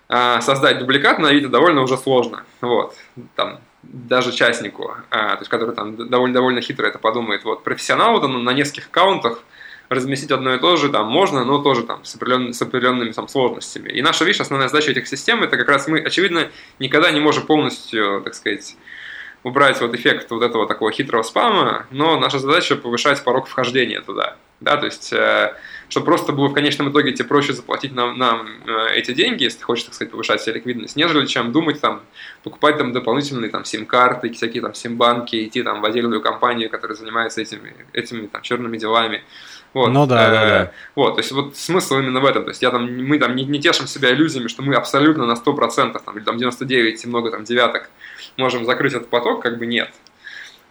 э, 0.09 0.41
создать 0.41 0.79
дубликат 0.79 1.19
на 1.19 1.29
Авито 1.29 1.49
довольно 1.49 1.81
уже 1.81 1.97
сложно. 1.97 2.43
Вот, 2.61 2.95
там, 3.35 3.59
даже 3.83 4.31
частнику, 4.31 4.95
э, 5.09 5.15
то 5.15 5.37
есть, 5.39 5.49
который 5.49 5.75
там 5.75 6.09
довольно, 6.09 6.33
довольно 6.33 6.61
хитро 6.61 6.85
это 6.85 6.99
подумает. 6.99 7.43
Вот, 7.43 7.63
профессионалу 7.63 8.19
там, 8.21 8.43
на 8.43 8.51
нескольких 8.51 8.87
аккаунтах 8.87 9.43
разместить 9.89 10.31
одно 10.31 10.53
и 10.53 10.59
то 10.59 10.77
же 10.77 10.89
там 10.89 11.07
можно, 11.07 11.43
но 11.43 11.61
тоже 11.61 11.83
там 11.83 12.05
с, 12.05 12.15
определенными, 12.15 12.53
с 12.53 12.61
определенными 12.61 13.11
там 13.11 13.27
сложностями. 13.27 13.89
И 13.89 14.01
наша, 14.01 14.23
видишь, 14.23 14.39
основная 14.39 14.69
задача 14.69 14.91
этих 14.91 15.05
систем, 15.05 15.43
это 15.43 15.57
как 15.57 15.67
раз 15.67 15.87
мы, 15.87 15.99
очевидно, 15.99 16.49
никогда 16.79 17.11
не 17.11 17.19
можем 17.19 17.45
полностью, 17.45 18.21
так 18.23 18.33
сказать, 18.33 18.77
убрать 19.43 19.81
вот 19.81 19.93
эффект 19.95 20.29
вот 20.31 20.43
этого 20.43 20.67
такого 20.67 20.91
хитрого 20.91 21.23
спама, 21.23 21.87
но 21.91 22.19
наша 22.19 22.39
задача 22.39 22.75
повышать 22.75 23.23
порог 23.23 23.47
вхождения 23.47 24.01
туда. 24.01 24.35
Да, 24.61 24.77
то 24.77 24.85
есть, 24.85 25.11
э, 25.11 25.55
чтобы 25.89 26.05
просто 26.05 26.33
было 26.33 26.47
в 26.47 26.53
конечном 26.53 26.91
итоге 26.91 27.13
тебе 27.13 27.27
проще 27.27 27.53
заплатить 27.53 27.93
нам, 27.95 28.19
нам 28.19 28.47
э, 28.67 28.93
эти 28.93 29.11
деньги, 29.11 29.43
если 29.43 29.57
ты 29.57 29.63
хочешь, 29.63 29.85
так 29.85 29.95
сказать, 29.95 30.11
повышать 30.11 30.39
себе 30.41 30.53
ликвидность, 30.53 30.95
нежели 30.95 31.25
чем 31.25 31.51
думать 31.51 31.81
там, 31.81 32.01
покупать 32.43 32.77
там 32.77 32.93
дополнительные 32.93 33.49
там 33.49 33.65
сим-карты, 33.65 34.31
всякие 34.31 34.61
там 34.61 34.75
сим-банки, 34.75 35.47
идти 35.47 35.63
там 35.63 35.81
в 35.81 35.85
отдельную 35.85 36.21
компанию, 36.21 36.69
которая 36.69 36.95
занимается 36.95 37.41
этими, 37.41 37.73
этими 37.93 38.27
там 38.27 38.43
черными 38.43 38.77
делами. 38.77 39.23
Вот. 39.73 39.87
Ну 39.87 40.05
да, 40.05 40.27
э, 40.27 40.31
да, 40.31 40.45
да. 40.45 40.71
Вот, 40.93 41.15
то 41.15 41.21
есть 41.21 41.31
вот 41.31 41.57
смысл 41.57 41.97
именно 41.97 42.19
в 42.19 42.25
этом. 42.25 42.43
То 42.43 42.49
есть 42.49 42.61
я 42.61 42.69
там, 42.69 42.85
мы 42.85 43.17
там 43.17 43.35
не, 43.35 43.45
не 43.45 43.59
тешим 43.59 43.87
себя 43.87 44.13
иллюзиями, 44.13 44.47
что 44.47 44.61
мы 44.61 44.75
абсолютно 44.75 45.25
на 45.25 45.33
100%, 45.33 45.99
там, 46.05 46.17
или 46.17 46.23
там 46.23 46.37
99 46.37 47.03
и 47.03 47.07
много 47.07 47.31
там 47.31 47.45
девяток 47.45 47.89
можем 48.37 48.65
закрыть 48.65 48.93
этот 48.93 49.09
поток, 49.09 49.41
как 49.41 49.57
бы 49.57 49.65
нет. 49.65 49.89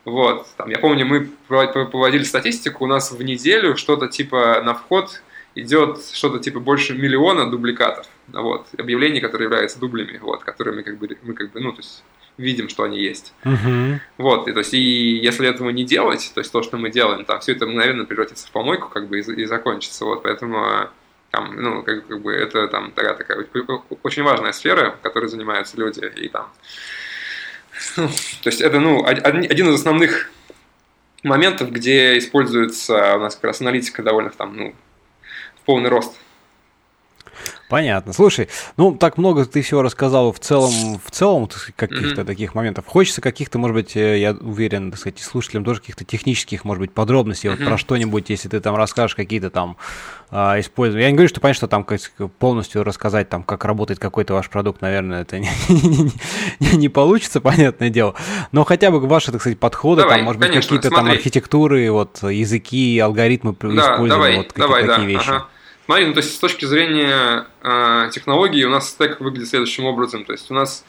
Вот, 0.05 0.47
там, 0.57 0.71
я 0.71 0.79
помню, 0.79 1.05
мы 1.05 1.29
проводили 1.47 2.23
статистику, 2.23 2.85
у 2.85 2.87
нас 2.87 3.13
в 3.13 3.23
неделю 3.23 3.77
что-то 3.77 4.09
типа 4.09 4.63
на 4.65 4.75
вход 4.75 5.23
идет 5.55 5.99
что-то 6.13 6.39
типа 6.39 6.59
больше 6.61 6.95
миллиона 6.95 7.51
дубликатов, 7.51 8.07
вот, 8.29 8.67
объявлений, 8.79 9.21
которые 9.21 9.47
являются 9.47 9.79
дублями, 9.79 10.19
вот, 10.19 10.43
которые 10.43 10.77
мы 10.77 10.83
как 10.83 10.99
бы, 10.99 11.19
мы 11.23 11.35
как 11.35 11.53
бы, 11.53 11.61
ну, 11.61 11.73
то 11.73 11.79
есть 11.79 12.03
видим, 12.39 12.69
что 12.69 12.85
они 12.85 12.99
есть. 12.99 13.35
Uh-huh. 13.45 13.99
Вот, 14.17 14.49
и, 14.49 14.53
то 14.53 14.61
есть, 14.61 14.73
и 14.73 14.79
если 14.79 15.47
этого 15.47 15.69
не 15.71 15.85
делать, 15.85 16.31
то 16.35 16.41
есть 16.41 16.51
то, 16.51 16.63
что 16.63 16.79
мы 16.79 16.91
делаем, 16.91 17.25
там 17.25 17.41
все 17.41 17.53
это 17.53 17.67
мгновенно 17.67 18.07
превратится 18.07 18.47
в 18.47 18.51
помойку, 18.53 18.89
как 18.89 19.09
бы, 19.09 19.21
и, 19.21 19.43
и 19.43 19.45
закончится, 19.45 20.07
вот, 20.07 20.23
поэтому 20.23 20.89
там, 21.31 21.55
ну, 21.57 21.83
как, 21.83 22.07
как 22.07 22.23
бы 22.23 22.33
это 22.33 22.67
там 22.69 22.93
такая, 22.93 23.15
такая 23.15 23.47
очень 24.03 24.23
важная 24.23 24.53
сфера, 24.53 24.97
которой 25.03 25.29
занимаются 25.29 25.77
люди, 25.77 26.05
и 26.17 26.29
там 26.29 26.49
то 28.43 28.49
есть 28.49 28.61
это 28.61 28.81
ну, 28.81 29.05
один 29.05 29.69
из 29.69 29.75
основных 29.75 30.31
моментов, 31.23 31.71
где 31.71 32.19
используется 32.19 33.17
у 33.17 33.21
нас 33.21 33.35
как 33.35 33.45
раз 33.45 33.61
аналитика 33.61 34.03
довольно 34.03 34.31
там, 34.31 34.57
ну, 34.57 34.75
в 35.57 35.65
полный 35.65 35.91
рост. 35.91 36.19
Понятно. 37.71 38.13
Слушай, 38.13 38.49
ну 38.77 38.97
так 38.97 39.17
много 39.17 39.47
ты 39.47 39.63
всего 39.63 39.83
рассказал 39.83 40.33
в 40.33 40.41
целом, 40.41 41.01
в 41.03 41.11
целом 41.13 41.49
каких-то 41.77 42.23
mm-hmm. 42.23 42.25
таких 42.25 42.57
моментов. 42.57 42.85
Хочется 42.89 43.21
каких-то, 43.21 43.61
может 43.61 43.77
быть, 43.77 43.97
э, 43.97 44.19
я 44.19 44.33
уверен, 44.33 44.91
так 44.91 44.99
сказать, 44.99 45.21
слушателям 45.21 45.65
тоже 45.65 45.79
каких-то 45.81 46.05
технических, 46.05 46.65
может 46.65 46.81
быть, 46.81 46.93
подробностей. 46.93 47.49
Mm-hmm. 47.49 47.57
Вот 47.59 47.69
про 47.69 47.79
что-нибудь, 47.79 48.29
если 48.29 48.49
ты 48.49 48.59
там 48.59 48.75
расскажешь 48.75 49.15
какие-то 49.15 49.51
там 49.51 49.77
а, 50.33 50.59
использования. 50.59 51.05
Я 51.05 51.11
не 51.13 51.17
говорю, 51.17 51.29
что 51.29 51.41
понятно, 51.41 51.59
что 51.59 51.69
там 51.69 51.87
полностью 52.41 52.83
рассказать, 52.83 53.29
там, 53.29 53.45
как 53.45 53.65
работает 53.65 54.01
какой-то 54.01 54.35
ваш 54.35 54.49
продукт, 54.49 54.81
наверное, 54.81 55.23
это 55.23 55.39
не, 55.39 55.49
не, 55.69 56.13
не, 56.59 56.77
не 56.77 56.89
получится, 56.89 57.41
понятное 57.41 57.91
дело. 57.91 58.17
Но 58.51 58.65
хотя 58.65 58.91
бы 58.91 58.99
ваши, 58.99 59.31
так 59.31 59.41
сказать, 59.41 59.61
подходы, 59.61 60.03
давай, 60.03 60.19
там, 60.19 60.25
может 60.25 60.43
конечно, 60.43 60.75
быть, 60.75 60.83
какие-то 60.83 60.97
там 60.97 61.09
архитектуры, 61.09 61.89
вот 61.93 62.21
языки, 62.23 62.99
алгоритмы 62.99 63.53
да, 63.61 63.67
использования, 63.69 64.09
давай, 64.09 64.37
вот 64.39 64.53
какие-то 64.53 64.75
такие 64.75 64.87
да, 64.87 65.05
вещи. 65.05 65.31
Ага. 65.31 65.47
Смотри, 65.91 66.07
ну, 66.07 66.13
то 66.13 66.21
есть 66.21 66.37
с 66.37 66.39
точки 66.39 66.67
зрения 66.67 67.47
э, 67.65 68.11
технологии 68.13 68.63
у 68.63 68.71
нас 68.71 68.91
стек 68.91 69.19
выглядит 69.19 69.49
следующим 69.49 69.87
образом. 69.87 70.25
То 70.25 70.31
есть 70.31 70.49
у 70.49 70.55
нас 70.55 70.85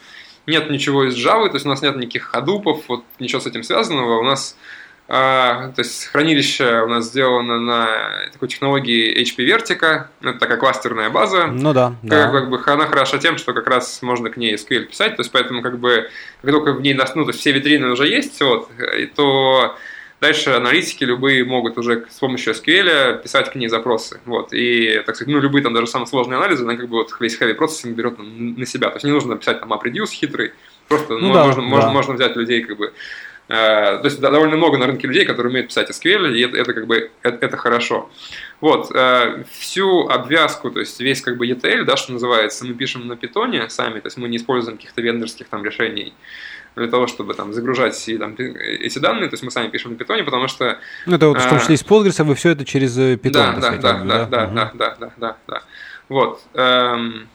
нет 0.46 0.70
ничего 0.70 1.08
из 1.08 1.16
Java, 1.16 1.48
то 1.48 1.54
есть 1.54 1.66
у 1.66 1.68
нас 1.70 1.82
нет 1.82 1.96
никаких 1.96 2.22
ходупов, 2.22 2.84
вот 2.86 3.02
ничего 3.18 3.40
с 3.40 3.46
этим 3.48 3.64
связанного. 3.64 4.20
У 4.20 4.22
нас 4.22 4.56
э, 5.08 5.12
то 5.12 5.74
есть 5.78 6.04
хранилище 6.04 6.82
у 6.82 6.88
нас 6.88 7.06
сделано 7.06 7.58
на 7.58 7.88
такой 8.32 8.46
технологии 8.46 9.20
HP 9.20 9.44
Vertica, 9.44 10.04
это 10.20 10.38
такая 10.38 10.58
кластерная 10.58 11.10
база. 11.10 11.48
Ну 11.48 11.72
да, 11.72 11.96
как, 12.02 12.08
да. 12.08 12.30
Как 12.30 12.50
бы 12.50 12.62
она 12.64 12.86
хороша 12.86 13.18
тем, 13.18 13.38
что 13.38 13.54
как 13.54 13.66
раз 13.66 14.02
можно 14.02 14.30
к 14.30 14.36
ней 14.36 14.54
SQL 14.54 14.84
писать, 14.84 15.16
то 15.16 15.22
есть 15.22 15.32
поэтому 15.32 15.62
как 15.62 15.80
бы 15.80 16.10
как 16.42 16.50
только 16.52 16.74
в 16.74 16.80
ней, 16.80 16.94
ну, 16.94 17.24
то 17.24 17.30
есть 17.30 17.40
все 17.40 17.50
витрины 17.50 17.88
уже 17.88 18.06
есть, 18.06 18.40
вот, 18.40 18.70
и 18.96 19.06
то 19.06 19.76
Дальше 20.22 20.50
аналитики 20.50 21.02
любые 21.02 21.44
могут 21.44 21.76
уже 21.78 22.06
с 22.08 22.20
помощью 22.20 22.54
SQL 22.54 23.20
писать 23.20 23.50
к 23.50 23.56
ней 23.56 23.66
запросы. 23.66 24.20
Вот. 24.24 24.52
И, 24.52 25.02
так 25.04 25.16
сказать, 25.16 25.34
ну, 25.34 25.40
любые 25.40 25.64
там 25.64 25.74
даже 25.74 25.88
самые 25.88 26.06
сложные 26.06 26.36
анализы, 26.38 26.62
она 26.62 26.76
как 26.76 26.88
бы 26.88 26.98
вот 26.98 27.10
весь 27.18 27.36
heavy 27.40 27.54
процессинг 27.54 27.96
берет 27.96 28.14
на 28.18 28.64
себя. 28.64 28.90
То 28.90 28.94
есть 28.94 29.04
не 29.04 29.10
нужно 29.10 29.34
писать 29.34 29.58
там 29.58 29.72
MapReduce 29.72 30.12
хитрый, 30.12 30.52
просто 30.86 31.14
ну, 31.14 31.26
можно, 31.26 31.54
да, 31.56 31.60
можно, 31.62 31.86
да. 31.88 31.92
можно 31.92 32.14
взять 32.14 32.36
людей 32.36 32.62
как 32.62 32.76
бы 32.76 32.92
э, 33.48 33.52
то 33.98 34.02
есть 34.04 34.20
довольно 34.20 34.56
много 34.56 34.78
на 34.78 34.86
рынке 34.86 35.08
людей, 35.08 35.24
которые 35.24 35.50
умеют 35.50 35.70
писать 35.70 35.90
SQL, 35.90 36.32
и 36.32 36.42
это, 36.42 36.56
это 36.56 36.72
как 36.72 36.86
бы 36.86 37.10
это, 37.22 37.44
это 37.44 37.56
хорошо. 37.56 38.08
Вот, 38.60 38.92
э, 38.94 39.42
всю 39.50 40.06
обвязку, 40.06 40.70
то 40.70 40.78
есть 40.78 41.00
весь 41.00 41.20
как 41.20 41.36
бы 41.36 41.48
ETL, 41.48 41.82
да, 41.82 41.96
что 41.96 42.12
называется, 42.12 42.64
мы 42.64 42.74
пишем 42.74 43.08
на 43.08 43.16
питоне 43.16 43.68
сами, 43.70 43.98
то 43.98 44.06
есть 44.06 44.18
мы 44.18 44.28
не 44.28 44.36
используем 44.36 44.76
каких-то 44.76 45.02
вендорских 45.02 45.48
там 45.48 45.64
решений. 45.64 46.14
Для 46.76 46.88
того, 46.88 47.06
чтобы 47.06 47.34
там 47.34 47.52
загружать 47.52 48.08
и, 48.08 48.16
там, 48.16 48.34
эти 48.36 48.98
данные, 48.98 49.28
то 49.28 49.34
есть 49.34 49.42
мы 49.42 49.50
сами 49.50 49.68
пишем 49.68 49.92
на 49.92 49.96
питоне, 49.96 50.24
потому 50.24 50.48
что... 50.48 50.78
Ну, 51.06 51.16
это 51.16 51.28
вот 51.28 51.38
в 51.38 51.48
том 51.48 51.58
числе 51.58 51.74
из 51.74 51.82
Postgres, 51.82 52.22
вы 52.24 52.34
все 52.34 52.50
это 52.50 52.64
через 52.64 52.94
питон. 53.18 53.60
Да, 53.60 53.70
да, 53.70 53.76
да, 53.76 54.04
да, 54.04 54.26
да, 54.26 54.46
да, 54.46 54.72
да, 54.74 54.96
да, 54.98 55.12
да, 55.16 55.36
да. 55.46 55.62
Вот. 56.08 56.42
Эм, 56.54 57.28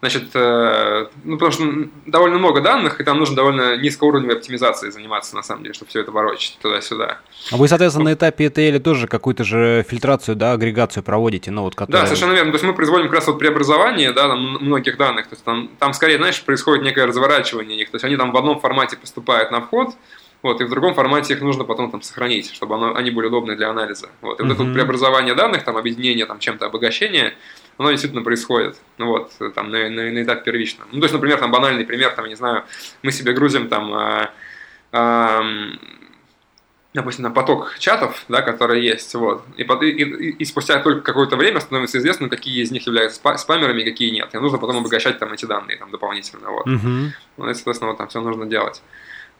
Значит, 0.00 0.30
э, 0.34 1.06
ну, 1.24 1.36
потому 1.36 1.52
что 1.52 1.64
довольно 2.06 2.38
много 2.38 2.62
данных, 2.62 3.00
и 3.00 3.04
там 3.04 3.18
нужно 3.18 3.36
довольно 3.36 3.76
низкоуровневой 3.76 4.36
оптимизацией 4.36 4.92
заниматься, 4.92 5.36
на 5.36 5.42
самом 5.42 5.62
деле, 5.62 5.74
чтобы 5.74 5.90
все 5.90 6.00
это 6.00 6.10
ворочать 6.10 6.58
туда-сюда. 6.62 7.18
А 7.52 7.56
вы, 7.56 7.68
соответственно, 7.68 8.06
на 8.06 8.14
этапе 8.14 8.46
ETL 8.46 8.78
тоже 8.78 9.06
какую-то 9.06 9.44
же 9.44 9.84
фильтрацию, 9.86 10.36
да, 10.36 10.52
агрегацию 10.52 11.02
проводите, 11.02 11.50
ну, 11.50 11.62
вот, 11.62 11.74
которая... 11.74 12.02
Да, 12.02 12.06
совершенно 12.06 12.32
верно. 12.32 12.50
То 12.50 12.56
есть 12.56 12.64
мы 12.64 12.72
производим 12.72 13.06
как 13.06 13.16
раз 13.16 13.26
вот 13.26 13.38
преобразование, 13.38 14.12
да, 14.12 14.28
там, 14.28 14.40
многих 14.40 14.96
данных. 14.96 15.26
То 15.26 15.34
есть 15.34 15.44
там, 15.44 15.68
там 15.78 15.92
скорее, 15.92 16.16
знаешь, 16.16 16.42
происходит 16.42 16.82
некое 16.82 17.04
разворачивание 17.04 17.78
их. 17.78 17.90
То 17.90 17.96
есть 17.96 18.04
они 18.04 18.16
там 18.16 18.32
в 18.32 18.36
одном 18.38 18.58
формате 18.58 18.96
поступают 18.96 19.50
на 19.50 19.60
вход, 19.60 19.90
вот, 20.42 20.62
и 20.62 20.64
в 20.64 20.70
другом 20.70 20.94
формате 20.94 21.34
их 21.34 21.42
нужно 21.42 21.64
потом 21.64 21.90
там 21.90 22.00
сохранить, 22.00 22.50
чтобы 22.54 22.76
оно, 22.76 22.94
они 22.94 23.10
были 23.10 23.26
удобны 23.26 23.56
для 23.56 23.68
анализа. 23.68 24.08
Вот. 24.22 24.40
И 24.40 24.42
uh-huh. 24.42 24.46
вот 24.46 24.54
это 24.54 24.64
вот 24.64 24.72
преобразование 24.72 25.34
данных, 25.34 25.64
там, 25.64 25.76
объединение 25.76 26.24
там, 26.24 26.38
чем-то, 26.38 26.66
обогащение, 26.66 27.34
оно 27.80 27.92
действительно 27.92 28.22
происходит, 28.22 28.76
ну 28.98 29.06
вот, 29.06 29.32
там, 29.54 29.70
на, 29.70 29.88
на, 29.88 30.10
на 30.10 30.22
этапе 30.22 30.42
первичном. 30.52 30.86
Ну, 30.92 31.00
то 31.00 31.04
есть, 31.04 31.14
например, 31.14 31.38
там 31.38 31.50
банальный 31.50 31.86
пример, 31.86 32.10
там, 32.14 32.26
не 32.26 32.34
знаю, 32.34 32.64
мы 33.02 33.10
себе 33.10 33.32
грузим 33.32 33.68
там, 33.70 33.94
а, 33.94 34.30
а, 34.92 35.42
допустим, 36.92 37.22
на 37.22 37.30
поток 37.30 37.76
чатов, 37.78 38.26
да, 38.28 38.42
которые 38.42 38.84
есть, 38.84 39.14
вот, 39.14 39.46
и, 39.56 39.62
и, 39.62 40.30
и, 40.30 40.44
спустя 40.44 40.78
только 40.80 41.00
какое-то 41.00 41.36
время 41.36 41.58
становится 41.60 41.96
известно, 41.96 42.28
какие 42.28 42.62
из 42.62 42.70
них 42.70 42.86
являются 42.86 43.18
спамерами, 43.38 43.82
какие 43.82 44.10
нет, 44.10 44.28
и 44.34 44.38
нужно 44.38 44.58
потом 44.58 44.76
обогащать 44.76 45.18
там 45.18 45.32
эти 45.32 45.46
данные 45.46 45.78
там 45.78 45.90
дополнительно, 45.90 46.50
вот. 46.50 46.66
Uh-huh. 46.66 47.08
Ну, 47.38 47.48
и, 47.48 47.54
соответственно, 47.54 47.92
вот 47.92 47.96
там 47.96 48.08
все 48.08 48.20
нужно 48.20 48.44
делать. 48.44 48.82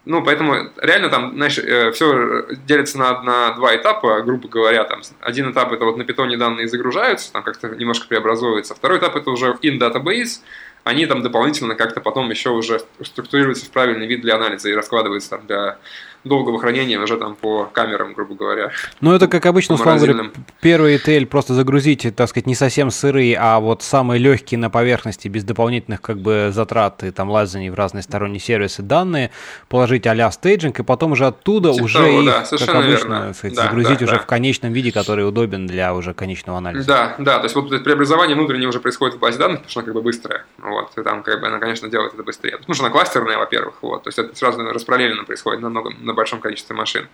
Ну, 0.06 0.24
поэтому 0.24 0.70
реально 0.80 1.10
там, 1.10 1.34
знаешь, 1.34 1.58
э, 1.58 1.92
все 1.92 2.46
делится 2.66 2.98
на, 2.98 3.22
на 3.22 3.52
два 3.52 3.76
этапа, 3.76 4.22
грубо 4.22 4.48
говоря. 4.48 4.84
Там, 4.84 5.02
один 5.20 5.50
этап 5.50 5.72
это 5.72 5.84
вот 5.84 5.98
на 5.98 6.04
питоне 6.04 6.38
данные 6.38 6.68
загружаются, 6.68 7.32
там 7.32 7.42
как-то 7.42 7.68
немножко 7.68 8.08
преобразуются. 8.08 8.74
Второй 8.74 8.98
этап 8.98 9.16
это 9.16 9.30
уже 9.30 9.56
in 9.62 9.78
database, 9.78 10.40
они 10.84 11.06
там 11.06 11.22
дополнительно 11.22 11.74
как-то 11.74 12.00
потом 12.00 12.30
еще 12.30 12.50
уже 12.50 12.80
структурируются 13.02 13.66
в 13.66 13.70
правильный 13.70 14.06
вид 14.06 14.22
для 14.22 14.36
анализа 14.36 14.70
и 14.70 14.74
раскладываются 14.74 15.30
там 15.30 15.46
для 15.46 15.78
долгого 16.24 16.58
хранения 16.58 16.98
уже 17.00 17.16
там 17.16 17.34
по 17.34 17.64
камерам, 17.64 18.12
грубо 18.12 18.34
говоря. 18.34 18.70
Ну, 19.00 19.14
это, 19.14 19.28
как 19.28 19.46
обычно, 19.46 19.76
условно 19.76 19.98
говоря, 19.98 20.30
первый 20.60 20.96
ETL 20.96 21.26
просто 21.26 21.54
загрузите, 21.54 22.10
так 22.10 22.28
сказать, 22.28 22.46
не 22.46 22.54
совсем 22.54 22.90
сырые, 22.90 23.36
а 23.38 23.58
вот 23.60 23.82
самые 23.82 24.18
легкие 24.18 24.58
на 24.58 24.70
поверхности, 24.70 25.28
без 25.28 25.44
дополнительных 25.44 26.00
как 26.00 26.18
бы 26.18 26.50
затрат 26.52 27.02
и 27.04 27.10
там 27.10 27.30
лазаний 27.30 27.70
в 27.70 27.74
разные 27.74 28.02
сторонние 28.02 28.40
сервисы 28.40 28.82
данные, 28.82 29.30
положить 29.68 30.06
а-ля 30.06 30.30
стейджинг, 30.30 30.80
и 30.80 30.82
потом 30.82 31.12
уже 31.12 31.26
оттуда 31.26 31.72
типа 31.72 31.84
уже 31.84 31.98
того, 31.98 32.20
их, 32.20 32.26
да, 32.26 32.44
как 32.50 32.68
обычно, 32.68 32.86
верно. 32.86 33.34
сказать, 33.34 33.56
да, 33.56 33.62
загрузить 33.62 33.98
да, 33.98 34.04
уже 34.04 34.14
да. 34.14 34.18
в 34.18 34.26
конечном 34.26 34.72
виде, 34.72 34.92
который 34.92 35.26
удобен 35.26 35.66
для 35.66 35.94
уже 35.94 36.12
конечного 36.12 36.58
анализа. 36.58 36.86
Да, 36.86 37.14
да, 37.18 37.38
то 37.38 37.44
есть 37.44 37.54
вот 37.54 37.68
преобразование 37.82 38.36
внутреннее 38.36 38.68
уже 38.68 38.80
происходит 38.80 39.16
в 39.16 39.18
базе 39.18 39.38
данных, 39.38 39.60
потому 39.60 39.70
что 39.70 39.80
оно 39.80 39.86
как 39.86 39.94
бы 39.94 40.02
быстрое, 40.02 40.44
вот, 40.58 40.96
и 40.96 41.02
там 41.02 41.22
как 41.22 41.40
бы 41.40 41.46
она, 41.46 41.58
конечно, 41.58 41.88
делает 41.88 42.14
это 42.14 42.22
быстрее. 42.22 42.58
Потому 42.58 42.74
что 42.74 42.84
она 42.84 42.92
кластерная, 42.92 43.38
во-первых, 43.38 43.76
вот, 43.82 44.02
то 44.02 44.08
есть 44.08 44.18
это 44.18 44.36
сразу 44.36 44.60
распараллеленно 44.62 45.24
происходит 45.24 45.60
намного 45.62 45.90
на 46.10 46.14
большом 46.14 46.40
количестве 46.40 46.74
машин. 46.76 47.08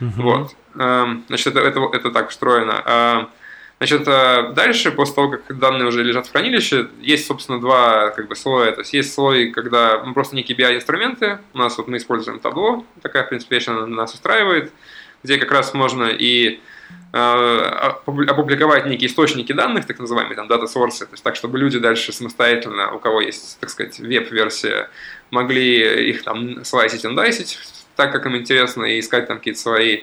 Uh-huh. 0.00 0.12
Вот. 0.16 0.54
Эм, 0.78 1.24
значит, 1.28 1.48
это, 1.48 1.60
это, 1.60 1.80
это 1.92 2.10
так 2.10 2.28
устроено. 2.28 2.82
А, 2.84 3.30
значит, 3.78 4.06
э, 4.06 4.52
дальше, 4.54 4.92
после 4.92 5.14
того, 5.14 5.30
как 5.30 5.58
данные 5.58 5.88
уже 5.88 6.04
лежат 6.04 6.26
в 6.26 6.32
хранилище, 6.32 6.88
есть, 7.00 7.26
собственно, 7.26 7.60
два 7.60 8.10
как 8.10 8.28
бы, 8.28 8.36
слоя. 8.36 8.72
То 8.72 8.82
есть 8.82 8.92
есть 8.92 9.12
слой, 9.12 9.50
когда 9.50 10.02
ну, 10.04 10.14
просто 10.14 10.36
некие 10.36 10.56
BI-инструменты. 10.56 11.38
У 11.52 11.58
нас 11.58 11.76
вот 11.78 11.88
мы 11.88 11.96
используем 11.96 12.38
табло, 12.38 12.84
такая, 13.02 13.24
в 13.24 13.28
принципе, 13.28 13.56
вещь 13.56 13.68
она 13.68 13.86
нас 13.86 14.14
устраивает, 14.14 14.72
где 15.24 15.38
как 15.38 15.50
раз 15.50 15.74
можно 15.74 16.04
и 16.04 16.60
э, 17.12 17.18
опубликовать 17.18 18.86
некие 18.86 19.10
источники 19.10 19.52
данных, 19.52 19.86
так 19.86 19.98
называемые 19.98 20.36
там 20.36 20.46
дата 20.46 20.66
sources, 20.66 21.06
то 21.06 21.12
есть 21.12 21.24
так, 21.24 21.34
чтобы 21.34 21.58
люди 21.58 21.80
дальше 21.80 22.12
самостоятельно, 22.12 22.92
у 22.92 23.00
кого 23.00 23.20
есть, 23.20 23.58
так 23.58 23.70
сказать, 23.70 23.98
веб-версия, 23.98 24.90
могли 25.32 26.08
их 26.10 26.22
там 26.22 26.64
слайсить, 26.64 27.04
индайсить 27.04 27.58
так, 27.98 28.12
как 28.12 28.24
им 28.26 28.36
интересно, 28.36 28.84
и 28.84 29.00
искать 29.00 29.26
там 29.26 29.38
какие-то 29.38 29.60
свои 29.60 30.02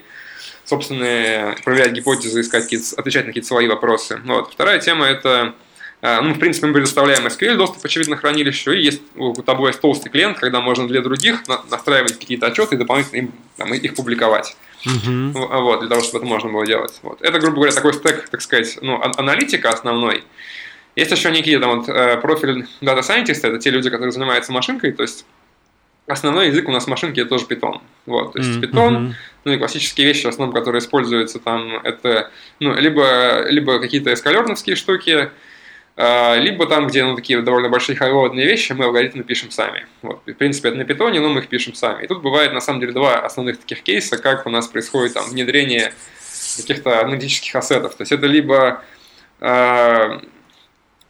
собственные, 0.65 1.55
проверять 1.63 1.93
гипотезы, 1.93 2.41
искать 2.41 2.63
какие-то, 2.63 2.85
отвечать 2.97 3.23
на 3.23 3.29
какие-то 3.29 3.47
свои 3.47 3.67
вопросы. 3.67 4.19
Вот. 4.25 4.51
Вторая 4.51 4.79
тема– 4.79 5.05
это 5.07 5.55
а, 6.01 6.21
ну, 6.21 6.33
в 6.33 6.39
принципе, 6.39 6.67
мы 6.67 6.73
предоставляем 6.73 7.25
SQL 7.25 7.55
доступ, 7.55 7.83
очевидно, 7.85 8.17
хранилищу, 8.17 8.73
и 8.73 8.81
есть 8.83 9.01
у 9.15 9.33
Tableau 9.33 9.67
есть 9.67 9.81
толстый 9.81 10.09
клиент, 10.09 10.37
когда 10.37 10.59
можно 10.59 10.87
для 10.87 11.01
других 11.01 11.47
настраивать 11.47 12.19
какие-то 12.19 12.47
отчеты 12.47 12.75
и 12.75 12.77
дополнительно 12.77 13.17
им, 13.17 13.31
там, 13.57 13.73
их 13.73 13.95
публиковать. 13.95 14.55
Uh-huh. 14.85 15.31
Вот, 15.61 15.79
для 15.79 15.89
того, 15.89 16.01
чтобы 16.01 16.19
это 16.19 16.27
можно 16.27 16.51
было 16.51 16.65
делать. 16.65 16.99
Вот. 17.01 17.21
Это, 17.21 17.39
грубо 17.39 17.55
говоря, 17.55 17.71
такой 17.71 17.93
стек, 17.93 18.29
так 18.29 18.41
сказать, 18.41 18.77
ну, 18.81 19.01
аналитика 19.01 19.69
основной. 19.69 20.23
Есть 20.95 21.11
еще 21.11 21.31
некие 21.31 21.59
там 21.59 21.79
вот 21.79 21.89
э, 21.89 22.17
профиль 22.17 22.67
Data 22.81 22.99
Scientist, 22.99 23.39
это 23.41 23.57
те 23.57 23.69
люди, 23.71 23.89
которые 23.89 24.11
занимаются 24.11 24.51
машинкой, 24.51 24.91
то 24.91 25.01
есть 25.01 25.25
основной 26.07 26.47
язык 26.47 26.67
у 26.67 26.71
нас 26.71 26.85
в 26.85 26.87
машинке 26.87 27.21
это 27.21 27.31
тоже 27.31 27.45
Python. 27.45 27.81
Вот, 28.05 28.33
то 28.33 28.39
есть 28.39 28.51
mm-hmm. 28.51 28.71
Python, 28.71 29.13
ну 29.43 29.53
и 29.53 29.57
классические 29.57 30.07
вещи, 30.07 30.25
в 30.25 30.29
основном, 30.29 30.53
которые 30.55 30.79
используются 30.79 31.39
там, 31.39 31.77
это 31.83 32.31
ну, 32.59 32.73
либо, 32.75 33.45
либо 33.49 33.79
какие-то 33.79 34.13
эскалерновские 34.13 34.75
штуки, 34.75 35.29
а, 35.97 36.35
либо 36.35 36.67
там, 36.67 36.87
где 36.87 37.03
ну, 37.05 37.15
такие 37.15 37.41
довольно 37.41 37.69
большие 37.69 37.95
хайводные 37.95 38.45
вещи, 38.45 38.73
мы 38.73 38.85
алгоритмы 38.85 39.23
пишем 39.23 39.49
сами. 39.49 39.85
Вот. 40.01 40.21
В 40.25 40.33
принципе, 40.33 40.69
это 40.69 40.77
на 40.77 40.83
питоне, 40.83 41.21
но 41.21 41.29
мы 41.29 41.39
их 41.39 41.47
пишем 41.47 41.73
сами. 41.73 42.03
И 42.03 42.07
тут 42.07 42.21
бывает, 42.21 42.53
на 42.53 42.59
самом 42.59 42.81
деле, 42.81 42.91
два 42.91 43.19
основных 43.19 43.59
таких 43.59 43.81
кейса, 43.81 44.17
как 44.17 44.45
у 44.45 44.49
нас 44.49 44.67
происходит 44.67 45.13
там 45.13 45.29
внедрение 45.29 45.93
каких-то 46.57 47.01
аналитических 47.01 47.55
ассетов. 47.55 47.95
То 47.95 48.01
есть 48.01 48.11
это 48.11 48.27
либо 48.27 48.83
э, 49.39 50.19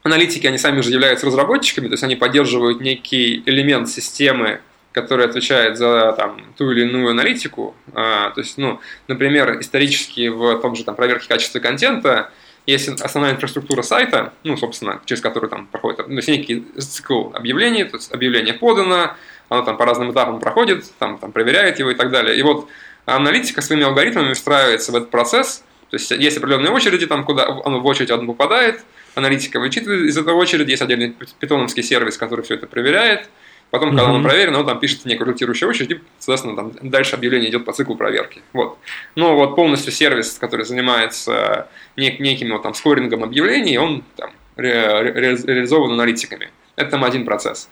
аналитики, 0.04 0.46
они 0.46 0.60
сами 0.60 0.82
же 0.82 0.92
являются 0.92 1.26
разработчиками, 1.26 1.88
то 1.88 1.94
есть 1.94 2.04
они 2.04 2.16
поддерживают 2.16 2.80
некий 2.80 3.42
элемент 3.48 3.90
системы, 3.90 4.62
который 4.96 5.26
отвечает 5.26 5.78
за 5.78 6.14
там, 6.14 6.42
ту 6.58 6.72
или 6.72 6.84
иную 6.84 7.10
аналитику. 7.10 7.76
А, 7.94 8.30
то 8.30 8.40
есть, 8.40 8.58
ну, 8.58 8.80
например, 9.10 9.60
исторически 9.60 10.30
в 10.30 10.60
том 10.62 10.74
же 10.74 10.86
там, 10.86 10.96
проверке 10.96 11.28
качества 11.28 11.60
контента 11.60 12.32
есть 12.66 12.88
основная 13.02 13.34
инфраструктура 13.34 13.82
сайта, 13.82 14.34
ну, 14.44 14.56
собственно, 14.56 15.02
через 15.06 15.22
которую 15.22 15.50
там 15.50 15.68
проходит 15.68 16.08
ну, 16.08 16.16
есть 16.16 16.30
некий 16.30 16.66
цикл 16.80 17.32
объявлений, 17.34 17.84
то 17.84 17.98
есть 17.98 18.14
объявление 18.14 18.54
подано, 18.54 19.12
оно 19.50 19.64
там 19.64 19.76
по 19.76 19.86
разным 19.86 20.14
этапам 20.14 20.40
проходит, 20.40 20.86
там, 20.98 21.18
там 21.18 21.34
проверяет 21.34 21.78
его 21.78 21.92
и 21.92 21.96
так 21.96 22.10
далее. 22.10 22.38
И 22.38 22.42
вот 22.42 22.70
аналитика 23.06 23.62
своими 23.62 23.84
алгоритмами 23.84 24.32
встраивается 24.34 24.94
в 24.94 24.96
этот 24.96 25.12
процесс, 25.12 25.66
то 25.90 25.98
есть 25.98 26.10
есть 26.10 26.38
определенные 26.38 26.72
очереди, 26.72 27.06
там, 27.06 27.26
куда 27.26 27.46
оно 27.66 27.82
в 27.82 27.86
очередь 27.86 28.12
одно 28.12 28.34
попадает, 28.34 28.82
аналитика 29.14 29.60
вычитывает 29.60 30.06
из 30.06 30.18
этой 30.18 30.34
очереди, 30.34 30.72
есть 30.72 30.82
отдельный 30.82 31.14
питоновский 31.40 31.84
сервис, 31.84 32.18
который 32.18 32.46
все 32.46 32.54
это 32.54 32.66
проверяет, 32.66 33.30
Потом, 33.72 33.90
когда 33.90 34.04
mm-hmm. 34.04 34.16
оно 34.16 34.24
проверено, 34.24 34.60
он 34.60 34.66
там 34.66 34.80
пишет 34.80 35.06
некую 35.06 35.28
ротирующую 35.28 35.70
очередь, 35.70 35.92
и, 35.92 36.02
соответственно, 36.20 36.56
там 36.56 36.90
дальше 36.90 37.16
объявление 37.16 37.50
идет 37.50 37.66
по 37.66 37.74
циклу 37.74 37.96
проверки. 37.96 38.42
Вот. 38.54 38.78
Но 39.16 39.36
вот 39.36 39.56
полностью 39.56 39.92
сервис, 39.92 40.38
который 40.40 40.66
занимается 40.66 41.68
нек- 41.98 42.20
неким 42.20 42.52
вот, 42.52 42.64
там, 42.64 42.74
скорингом 42.74 43.24
объявлений, 43.24 43.78
он 43.78 44.04
там, 44.16 44.32
ре- 44.56 45.02
ре- 45.02 45.36
реализован 45.36 45.92
аналитиками. 45.92 46.50
Это 46.76 46.92
там 46.92 47.04
один 47.04 47.26
процесс. 47.26 47.70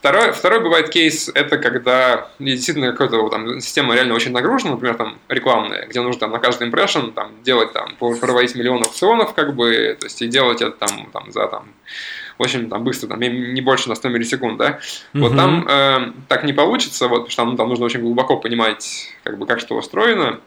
Второй, 0.00 0.32
второй 0.32 0.60
бывает 0.60 0.88
кейс, 0.88 1.30
это 1.34 1.58
когда 1.58 2.30
действительно 2.38 2.92
какая-то 2.92 3.28
там, 3.28 3.60
система 3.60 3.94
реально 3.94 4.14
очень 4.14 4.32
нагружена, 4.32 4.70
например, 4.70 4.96
там 4.96 5.18
рекламная, 5.28 5.86
где 5.86 6.00
нужно 6.00 6.20
там, 6.20 6.30
на 6.30 6.38
каждый 6.38 6.68
импрессион 6.68 7.12
там, 7.12 7.32
делать, 7.42 7.74
там, 7.74 7.96
проводить 7.96 8.54
миллион 8.54 8.82
аукционов, 8.82 9.34
как 9.34 9.54
бы, 9.54 9.94
то 10.00 10.06
есть 10.06 10.22
и 10.22 10.26
делать 10.26 10.62
это 10.62 10.70
там, 10.70 11.10
там, 11.12 11.30
за 11.30 11.46
там, 11.48 11.68
очень 12.38 12.70
там 12.70 12.82
быстро, 12.82 13.08
там 13.08 13.20
не 13.20 13.60
больше 13.60 13.90
на 13.90 13.94
100 13.94 14.08
миллисекунд, 14.08 14.56
да, 14.56 14.80
угу. 15.12 15.24
вот 15.24 15.36
там 15.36 15.68
э, 15.68 16.12
так 16.28 16.44
не 16.44 16.54
получится, 16.54 17.06
вот, 17.06 17.26
потому 17.26 17.30
что 17.30 17.42
там, 17.42 17.56
там 17.58 17.68
нужно 17.68 17.84
очень 17.84 18.00
глубоко 18.00 18.38
понимать, 18.38 19.14
как 19.22 19.36
бы, 19.36 19.44
как 19.44 19.60
что 19.60 19.76
устроено, 19.76 20.40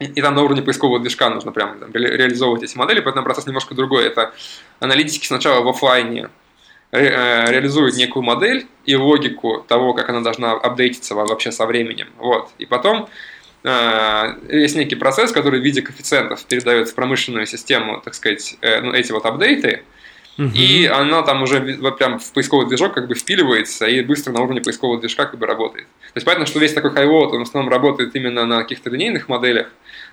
и, 0.00 0.06
и 0.06 0.20
там 0.20 0.34
на 0.34 0.42
уровне 0.42 0.62
поискового 0.62 0.98
движка 0.98 1.30
нужно 1.30 1.52
прям 1.52 1.78
там, 1.78 1.92
ре, 1.92 2.16
реализовывать 2.16 2.64
эти 2.64 2.76
модели, 2.76 2.98
поэтому 2.98 3.24
процесс 3.24 3.46
немножко 3.46 3.76
другой. 3.76 4.06
Это 4.06 4.32
аналитики 4.80 5.26
сначала 5.26 5.62
в 5.62 5.68
офлайне 5.68 6.30
ре, 6.92 7.08
э, 7.08 7.50
реализуют 7.50 7.96
некую 7.96 8.22
модель 8.22 8.66
и 8.84 8.94
логику 8.96 9.64
того, 9.66 9.94
как 9.94 10.08
она 10.08 10.20
должна 10.20 10.52
апдейтиться 10.52 11.14
вообще 11.14 11.52
со 11.52 11.66
временем, 11.66 12.08
вот, 12.18 12.50
и 12.58 12.66
потом 12.66 13.08
э, 13.64 14.34
есть 14.48 14.76
некий 14.76 14.96
процесс, 14.96 15.32
который 15.32 15.60
в 15.60 15.64
виде 15.64 15.82
коэффициентов 15.82 16.44
передается 16.44 16.92
в 16.92 16.96
промышленную 16.96 17.46
систему, 17.46 18.00
так 18.04 18.14
сказать, 18.14 18.56
э, 18.60 18.80
ну, 18.80 18.92
эти 18.92 19.12
вот 19.12 19.26
апдейты, 19.26 19.82
и 20.54 20.86
она 20.86 21.22
там 21.22 21.42
уже 21.42 21.76
вот 21.80 21.98
прям 21.98 22.18
в 22.18 22.32
поисковый 22.32 22.66
движок 22.66 22.94
как 22.94 23.08
бы 23.08 23.14
впиливается 23.14 23.86
и 23.86 24.00
быстро 24.00 24.32
на 24.32 24.40
уровне 24.40 24.62
поискового 24.62 24.98
движка 24.98 25.26
как 25.26 25.38
бы 25.38 25.46
работает. 25.46 25.86
То 25.86 26.16
есть 26.16 26.24
понятно, 26.24 26.46
что 26.46 26.58
весь 26.58 26.72
такой 26.72 26.92
хайвот, 26.92 27.32
он 27.34 27.40
в 27.40 27.48
основном 27.48 27.70
работает 27.70 28.16
именно 28.16 28.46
на 28.46 28.62
каких-то 28.62 28.88
линейных 28.88 29.28
моделях. 29.28 29.70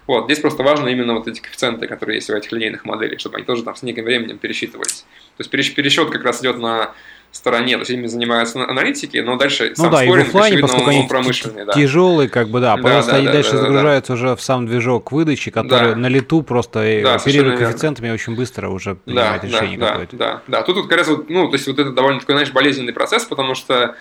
Вот, 0.08 0.26
здесь 0.26 0.39
просто 0.39 0.64
важно 0.64 0.88
именно 0.88 1.14
вот 1.14 1.28
эти 1.28 1.41
коэффициенты, 1.41 1.88
которые 1.88 2.16
есть 2.16 2.30
у 2.30 2.36
этих 2.36 2.51
линейных 2.51 2.86
моделей, 2.86 3.18
чтобы 3.18 3.38
они 3.38 3.45
тоже 3.45 3.64
там 3.64 3.76
с 3.76 3.84
неким 3.84 4.05
временем 4.05 4.38
пересчитывались. 4.38 5.05
То 5.38 5.43
есть 5.43 5.76
пересчет 5.76 6.10
как 6.10 6.24
раз 6.24 6.41
идет 6.41 6.58
на 6.58 6.93
стороне, 7.32 7.76
то 7.76 7.82
есть 7.82 7.91
ими 7.91 8.08
занимаются 8.08 8.64
аналитики, 8.68 9.18
но 9.18 9.36
дальше 9.36 9.74
ну, 9.78 9.84
сам 9.84 9.91
да, 9.91 9.97
скоринг, 9.97 10.20
и 10.20 10.24
в 10.24 10.28
офлайне, 10.30 10.58
поскольку 10.60 10.89
они 10.89 11.08
промышленный, 11.08 11.66
да. 11.66 11.74
тяжелые, 11.74 12.30
как 12.30 12.49
бы, 12.49 12.62
да, 12.62 12.76
да 12.78 12.82
просто 12.82 13.12
да, 13.12 13.18
они 13.18 13.26
да, 13.28 13.34
дальше 13.34 13.51
да, 13.51 13.58
загружаются 13.58 14.14
да. 14.14 14.14
уже 14.16 14.36
в 14.36 14.41
сам 14.41 14.66
движок 14.66 15.12
выдачи, 15.12 15.51
который 15.51 15.89
да. 15.89 15.95
на 15.95 16.08
лету 16.08 16.41
просто 16.41 17.01
да, 17.03 17.16
оперирует 17.16 17.60
коэффициентами 17.60 18.10
очень 18.10 18.36
быстро 18.36 18.70
уже 18.70 18.95
принимает 18.95 19.41
да, 19.41 19.47
решение 19.47 19.78
да, 19.78 19.89
какое-то. 19.89 20.16
Да, 20.16 20.34
да, 20.34 20.41
да. 20.47 20.64
Тут, 20.64 20.76
тут 20.76 20.88
как 20.88 20.97
раз, 20.97 21.08
вот, 21.10 21.30
ну, 21.30 21.47
то 21.47 21.55
есть 21.55 21.68
вот 21.68 21.78
это 21.78 21.91
довольно 21.91 22.20
такой, 22.20 22.34
знаешь, 22.34 22.51
болезненный 22.51 22.93
процесс, 22.93 23.26
потому 23.26 23.55
что 23.55 23.95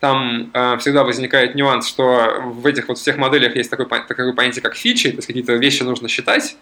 там 0.00 0.50
э, 0.54 0.76
всегда 0.78 1.04
возникает 1.04 1.54
нюанс, 1.54 1.88
что 1.88 2.40
в 2.44 2.66
этих 2.66 2.88
вот 2.88 2.98
всех 2.98 3.16
моделях 3.16 3.56
есть 3.56 3.70
такое, 3.70 3.86
такое 3.86 4.32
понятие, 4.32 4.62
как 4.62 4.76
фичи, 4.76 5.10
то 5.10 5.16
есть 5.16 5.26
какие-то 5.26 5.54
вещи 5.54 5.82
нужно 5.82 6.08
считать, 6.08 6.56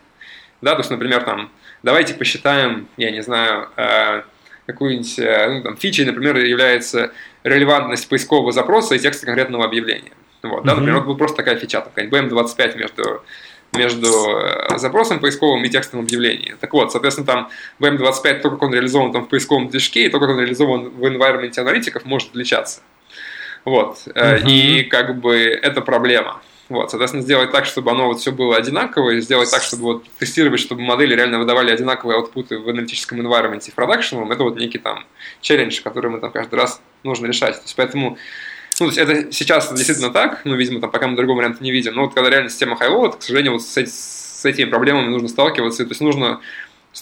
да, 0.62 0.72
то 0.72 0.78
есть, 0.78 0.90
например, 0.90 1.22
там, 1.22 1.50
давайте 1.82 2.14
посчитаем, 2.14 2.88
я 2.96 3.10
не 3.10 3.22
знаю, 3.22 3.68
э, 3.76 4.22
какую-нибудь, 4.66 5.18
э, 5.18 5.48
ну, 5.48 5.62
там, 5.62 5.76
фичей, 5.76 6.04
например, 6.04 6.36
является 6.38 7.12
релевантность 7.44 8.08
поискового 8.08 8.52
запроса 8.52 8.94
и 8.94 8.98
текста 8.98 9.26
конкретного 9.26 9.64
объявления. 9.64 10.12
Вот, 10.42 10.64
да, 10.64 10.72
mm-hmm. 10.72 10.76
например, 10.76 11.00
вот 11.00 11.18
просто 11.18 11.36
такая 11.36 11.56
фича, 11.56 11.80
там, 11.80 12.06
BM25 12.06 12.78
между 12.78 13.22
между 13.72 14.08
э, 14.08 14.78
запросом 14.78 15.18
поисковым 15.20 15.62
и 15.64 15.68
текстом 15.68 16.00
объявления. 16.00 16.56
Так 16.60 16.72
вот, 16.72 16.92
соответственно, 16.92 17.26
там 17.26 17.50
BM25, 17.80 18.40
то, 18.40 18.50
как 18.50 18.62
он 18.62 18.72
реализован 18.72 19.12
там 19.12 19.26
в 19.26 19.28
поисковом 19.28 19.68
движке, 19.68 20.06
и 20.06 20.08
то, 20.08 20.18
как 20.18 20.30
он 20.30 20.40
реализован 20.40 20.90
в 20.90 21.04
environment 21.04 21.58
аналитиков, 21.58 22.04
может 22.04 22.30
отличаться. 22.30 22.80
Вот. 23.66 23.98
Mm-hmm. 24.06 24.48
И 24.48 24.82
как 24.84 25.20
бы 25.20 25.36
это 25.36 25.82
проблема. 25.82 26.40
Вот, 26.68 26.90
соответственно, 26.90 27.22
сделать 27.22 27.52
так, 27.52 27.64
чтобы 27.64 27.90
оно 27.90 28.06
вот 28.06 28.20
все 28.20 28.32
было 28.32 28.56
одинаковое, 28.56 29.20
сделать 29.20 29.50
так, 29.50 29.62
чтобы 29.62 29.82
вот 29.82 30.04
тестировать, 30.18 30.58
чтобы 30.60 30.80
модели 30.80 31.14
реально 31.14 31.38
выдавали 31.38 31.70
одинаковые 31.70 32.16
аутпуты 32.16 32.58
в 32.58 32.68
аналитическом 32.68 33.20
environment 33.20 33.62
и 33.66 33.70
в 33.70 33.74
продакшеновом, 33.74 34.32
это 34.32 34.42
вот 34.42 34.56
некий 34.56 34.78
там 34.78 35.04
челлендж, 35.40 35.80
который 35.82 36.10
мы 36.10 36.18
там 36.18 36.32
каждый 36.32 36.56
раз 36.56 36.80
нужно 37.04 37.26
решать. 37.26 37.56
То 37.56 37.62
есть, 37.62 37.76
поэтому 37.76 38.18
ну, 38.80 38.90
то 38.90 38.92
есть 38.92 38.98
это 38.98 39.32
сейчас 39.32 39.72
действительно 39.72 40.10
так, 40.10 40.40
ну, 40.44 40.54
видимо, 40.54 40.80
там 40.80 40.90
пока 40.90 41.06
мы 41.06 41.16
другого 41.16 41.38
варианта 41.38 41.62
не 41.62 41.70
видим, 41.70 41.94
но 41.94 42.02
вот 42.02 42.14
когда 42.14 42.30
реально 42.30 42.50
система 42.50 42.76
high-load, 42.76 43.18
к 43.18 43.22
сожалению, 43.22 43.52
вот 43.52 43.62
с, 43.62 43.76
с 43.76 44.44
этими 44.44 44.68
проблемами 44.68 45.08
нужно 45.08 45.28
сталкиваться, 45.28 45.84
то 45.84 45.90
есть 45.90 46.00
нужно 46.00 46.40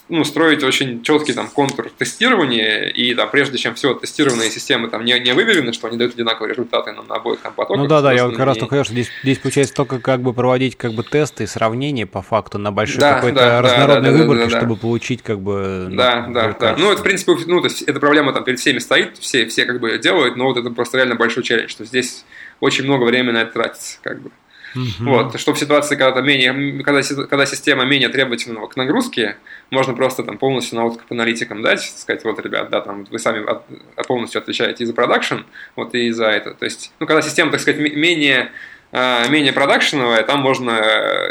ну, 0.09 0.25
строить 0.25 0.63
очень 0.63 1.03
четкий 1.03 1.33
там 1.33 1.49
контур 1.49 1.91
тестирования, 1.97 2.89
и 2.89 3.15
там 3.15 3.31
прежде 3.31 3.59
чем 3.59 3.75
все 3.75 3.95
тестированные 3.95 4.51
системы 4.51 4.89
там 4.89 5.05
не, 5.05 5.19
не 5.21 5.33
выберены, 5.33 5.73
что 5.73 5.89
они 5.89 5.97
дают 5.97 6.15
одинаковые 6.15 6.53
результаты 6.53 6.93
на, 6.93 7.03
на 7.03 7.17
обоих 7.17 7.41
там 7.41 7.53
потоках. 7.53 7.83
Ну 7.83 7.89
да, 7.89 8.03
да, 8.03 8.13
я 8.13 8.27
вот 8.27 8.37
как 8.37 8.47
раз 8.47 8.59
только 8.59 8.71
хотел, 8.71 8.85
что 8.85 8.93
здесь, 8.93 9.09
здесь 9.23 9.39
получается 9.39 9.75
только 9.75 10.01
как 10.01 10.21
бы 10.21 10.33
проводить 10.33 10.77
как 10.77 10.93
бы 10.93 11.03
тесты, 11.03 11.47
сравнения 11.47 12.07
по 12.07 12.23
факту 12.23 12.59
на 12.59 12.73
большой 12.73 13.01
да, 13.01 13.15
какой-то 13.15 13.37
да, 13.37 13.63
разнородной 13.63 14.11
да, 14.11 14.19
выборке, 14.19 14.45
да, 14.45 14.51
да, 14.51 14.59
чтобы 14.59 14.77
получить 14.77 15.23
как 15.23 15.41
бы... 15.41 15.89
Да, 15.91 16.27
ну, 16.27 16.35
да, 16.35 16.57
да. 16.59 16.77
Ну, 16.79 16.91
это, 16.91 17.01
в 17.01 17.05
принципе, 17.05 17.37
ну, 17.47 17.61
то 17.61 17.69
есть 17.69 17.83
эта 17.83 18.01
проблема 18.01 18.33
там 18.33 18.45
перед 18.45 18.59
всеми 18.59 18.79
стоит, 18.79 19.19
все, 19.19 19.47
все 19.47 19.65
как 19.65 19.81
бы 19.81 19.99
делают, 19.99 20.37
но 20.37 20.47
вот 20.47 20.57
это 20.57 20.71
просто 20.71 20.99
реально 20.99 21.15
большой 21.15 21.43
челлендж, 21.43 21.71
что 21.71 21.85
здесь 21.85 22.25
очень 22.61 22.85
много 22.85 23.05
времени 23.05 23.33
на 23.33 23.43
это 23.43 23.53
тратится, 23.53 23.99
как 24.03 24.21
бы. 24.21 24.31
Угу. 24.75 25.11
Вот, 25.11 25.41
что 25.41 25.55
в 25.55 25.59
ситуации, 25.59 25.97
когда, 25.97 26.21
менее, 26.21 26.83
когда, 26.83 27.03
когда 27.03 27.47
система 27.47 27.85
менее 27.85 28.09
требовательна 28.09 28.67
к 28.67 28.77
нагрузке, 28.77 29.37
можно 29.71 29.95
просто 29.95 30.23
там 30.23 30.39
полностью 30.39 30.77
на 30.77 30.87
откуп 30.87 31.11
аналитикам 31.11 31.63
дать, 31.63 31.83
сказать, 31.83 32.25
вот, 32.25 32.39
ребят, 32.41 32.71
да, 32.71 32.81
там 32.81 33.05
вы 33.11 33.19
сами 33.19 33.45
от, 33.49 33.63
полностью 34.07 34.41
отвечаете 34.41 34.85
и 34.85 34.87
за 34.87 34.95
продакшн, 34.95 35.39
вот 35.77 35.95
и 35.95 36.11
за 36.11 36.27
это. 36.27 36.55
То 36.55 36.65
есть, 36.65 36.93
ну, 36.99 37.07
когда 37.07 37.23
система, 37.23 37.51
так 37.51 37.61
сказать, 37.61 37.81
менее 37.81 38.51
а, 38.97 39.27
менее 39.27 39.53
продакшеновая, 39.53 40.23
там 40.23 40.41
можно, 40.41 40.81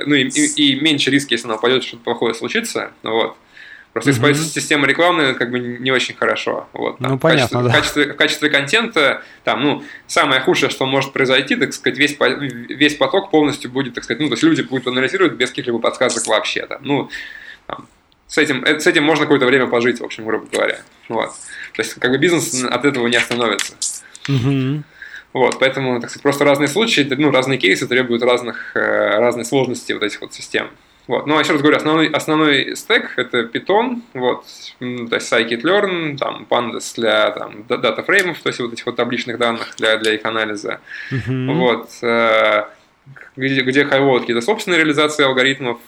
ну 0.06 0.16
и, 0.16 0.28
и, 0.28 0.74
и 0.74 0.82
меньше 0.82 1.12
риски, 1.12 1.34
если 1.34 1.48
она 1.48 1.56
упадет, 1.56 1.86
что-то 1.86 2.04
плохое 2.04 2.34
случится, 2.34 2.91
вот. 3.04 3.38
Просто 3.94 4.10
угу. 4.10 4.18
использовать 4.18 4.52
систему 4.52 4.88
рекламы 4.88 5.36
как 5.36 5.52
бы 5.52 5.60
не 5.60 5.91
очень 5.91 6.16
хорошо. 6.16 6.68
Вот, 6.74 6.98
там, 6.98 7.12
ну, 7.12 7.20
понятно, 7.20 7.62
в, 7.62 7.64
качестве, 7.64 7.64
да. 7.64 7.70
в, 7.70 7.74
качестве, 7.74 8.14
в 8.14 8.16
качестве 8.16 8.50
контента, 8.50 9.22
там, 9.44 9.64
ну, 9.64 9.84
самое 10.08 10.41
худшее, 10.41 10.72
что 10.72 10.88
может 10.88 11.14
произойти, 11.14 11.56
так 11.56 11.74
сказать, 11.74 12.00
весь, 12.00 12.18
весь 12.20 12.96
поток 12.96 13.30
полностью 13.30 13.70
будет, 13.70 13.94
так 13.94 14.04
сказать, 14.04 14.20
ну, 14.20 14.30
то 14.30 14.34
есть 14.34 14.44
люди 14.44 14.64
будут 14.64 14.88
анализировать 14.88 15.34
без 15.34 15.50
каких-либо 15.50 15.78
подсказок 15.78 16.26
вообще. 16.26 16.66
Там, 16.66 16.80
ну, 16.82 17.10
там, 17.68 17.88
с, 18.28 18.39
этим, 18.39 18.64
э, 18.64 18.80
с 18.80 18.88
этим 18.88 19.04
можно 19.04 19.26
какое-то 19.26 19.46
время 19.46 19.68
пожить, 19.68 20.00
в 20.00 20.04
общем, 20.04 20.26
грубо 20.26 20.48
говоря. 20.52 20.80
Вот. 21.08 21.30
То 21.76 21.82
есть, 21.84 21.94
как 21.94 22.10
бы 22.10 22.18
бизнес 22.18 22.64
от 22.64 22.86
этого 22.86 23.06
не 23.06 23.18
остановится. 23.18 23.76
Угу. 24.28 24.84
Вот, 25.34 25.60
поэтому, 25.60 26.00
так 26.02 26.10
сказать, 26.10 26.24
просто 26.24 26.46
разные 26.46 26.68
случаи, 26.68 27.08
ну, 27.16 27.30
разные 27.30 27.60
кейсы 27.60 27.88
требуют 27.88 28.24
разных, 28.24 28.76
э, 28.76 29.20
разной 29.20 29.46
сложности 29.46 29.94
вот 29.94 30.02
этих 30.02 30.20
вот 30.22 30.34
систем. 30.34 30.70
Вот. 31.08 31.28
Но, 31.28 31.39
еще 31.39 31.51
раз 31.51 31.62
говорю, 31.62 31.78
основной, 31.78 32.08
основной 32.08 32.76
стек– 32.76 33.14
это 33.18 33.41
Python, 33.41 34.01
вот, 34.14 34.45
то 34.80 35.16
есть 35.16 35.32
scikit-learn, 35.32 36.18
там, 36.18 36.47
pandas 36.49 36.95
для 36.95 37.32
там, 37.32 37.66
датафреймов, 37.68 38.39
то 38.41 38.47
есть 38.47 38.60
вот 38.60 38.72
этих 38.72 38.86
вот 38.86 38.95
табличных 38.95 39.38
данных 39.38 39.74
для, 39.78 39.97
для 39.97 40.14
их 40.14 40.26
анализа. 40.26 40.80
Mm-hmm. 41.12 41.54
Вот, 41.56 41.89
э, 42.01 42.64
где, 43.36 43.62
где 43.62 43.84
high 43.84 44.20
какие-то 44.20 44.41
собственные 44.41 44.80
реализации 44.80 45.26
алгоритмов, 45.26 45.80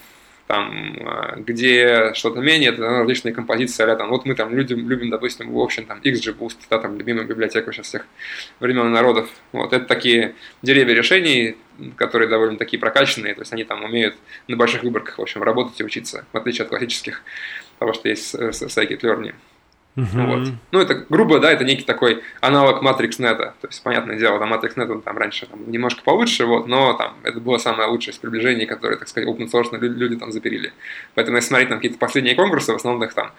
там, 0.46 0.96
э, 0.96 1.40
где 1.40 2.12
что-то 2.14 2.40
менее, 2.40 2.70
это 2.70 2.82
различные 2.82 3.34
композиции, 3.34 3.82
а 3.82 3.96
там, 3.96 4.10
вот 4.10 4.26
мы 4.26 4.34
там 4.34 4.54
людям, 4.54 4.88
любим, 4.88 5.10
допустим, 5.10 5.50
в 5.52 5.58
общем, 5.58 5.86
там, 5.86 6.00
XGBoost, 6.00 6.58
да, 6.70 6.78
там, 6.78 6.96
любимая 6.96 7.24
библиотека 7.24 7.72
сейчас 7.72 7.86
всех 7.86 8.06
времен 8.60 8.86
и 8.86 8.90
народов. 8.90 9.28
Вот, 9.52 9.72
это 9.72 9.84
такие 9.84 10.34
деревья 10.62 10.94
решений, 10.94 11.56
которые 11.96 12.28
довольно 12.28 12.58
такие 12.58 12.78
прокачанные, 12.78 13.34
то 13.34 13.40
есть 13.40 13.52
они 13.52 13.64
там 13.64 13.84
умеют 13.84 14.16
на 14.46 14.56
больших 14.56 14.82
выборках, 14.82 15.18
в 15.18 15.22
общем, 15.22 15.42
работать 15.42 15.80
и 15.80 15.84
учиться, 15.84 16.26
в 16.32 16.36
отличие 16.36 16.64
от 16.64 16.68
классических 16.68 17.22
того, 17.78 17.92
что 17.92 18.08
есть 18.08 18.32
в 18.32 18.50
scikit-learn. 18.50 19.34
Uh-huh. 19.96 20.26
Вот. 20.26 20.48
Ну, 20.72 20.80
это 20.80 21.06
грубо, 21.08 21.40
да, 21.40 21.50
это 21.50 21.64
некий 21.64 21.84
такой 21.84 22.22
аналог 22.42 22.82
MatrixNet. 22.82 23.36
То 23.36 23.66
есть, 23.66 23.82
понятное 23.82 24.18
дело, 24.18 24.38
там 24.38 24.52
MatrixNet 24.52 24.90
он 24.92 25.00
там 25.00 25.16
раньше 25.16 25.46
там, 25.46 25.70
немножко 25.70 26.02
получше, 26.02 26.44
вот, 26.44 26.66
но 26.66 26.92
там 26.92 27.14
это 27.22 27.40
было 27.40 27.56
самое 27.56 27.88
лучшее 27.88 28.12
из 28.12 28.18
приближений, 28.18 28.66
которые, 28.66 28.98
так 28.98 29.08
сказать, 29.08 29.28
open 29.28 29.50
source 29.50 29.68
люди, 29.80 30.16
там 30.16 30.32
заперили. 30.32 30.72
Поэтому, 31.14 31.38
если 31.38 31.48
смотреть 31.48 31.70
там 31.70 31.78
какие-то 31.78 31.98
последние 31.98 32.34
конкурсы, 32.34 32.72
в 32.72 32.76
основном 32.76 33.02
их 33.04 33.14
там 33.14 33.32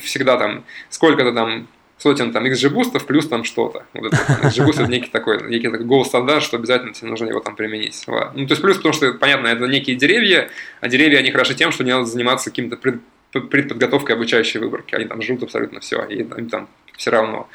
всегда 0.00 0.36
там 0.36 0.64
сколько-то 0.88 1.32
там 1.32 1.66
сотен 1.98 2.32
там 2.32 2.44
XGBoost 2.44 2.92
ов 2.92 3.06
плюс 3.06 3.26
там 3.26 3.44
что-то. 3.44 3.86
Вот 3.94 4.12
это, 4.12 4.16
XGBoost 4.16 4.80
это 4.80 4.90
некий 4.90 5.10
такой, 5.10 5.42
некий 5.48 5.68
такой 5.68 5.86
gold 5.86 6.08
standard, 6.08 6.42
что 6.42 6.56
обязательно 6.56 6.92
тебе 6.92 7.08
нужно 7.08 7.26
его 7.26 7.40
там 7.40 7.56
применить. 7.56 8.04
Вот. 8.06 8.34
Ну, 8.34 8.46
то 8.46 8.52
есть 8.52 8.62
плюс, 8.62 8.76
потому 8.76 8.92
что, 8.92 9.12
понятно, 9.14 9.48
это 9.48 9.66
некие 9.66 9.96
деревья, 9.96 10.50
а 10.80 10.88
деревья, 10.88 11.18
они 11.18 11.30
хороши 11.30 11.54
тем, 11.54 11.72
что 11.72 11.84
не 11.84 11.92
надо 11.92 12.04
заниматься 12.04 12.50
каким-то 12.50 12.76
пред, 12.76 13.00
предподготовкой 13.40 14.16
обучающей 14.16 14.60
выборки. 14.60 14.94
Они 14.94 15.06
там 15.06 15.22
жрут 15.22 15.42
абсолютно 15.42 15.80
все, 15.80 16.04
и 16.04 16.20
им 16.20 16.48
там 16.48 16.68
все 16.96 17.10
равно. 17.10 17.48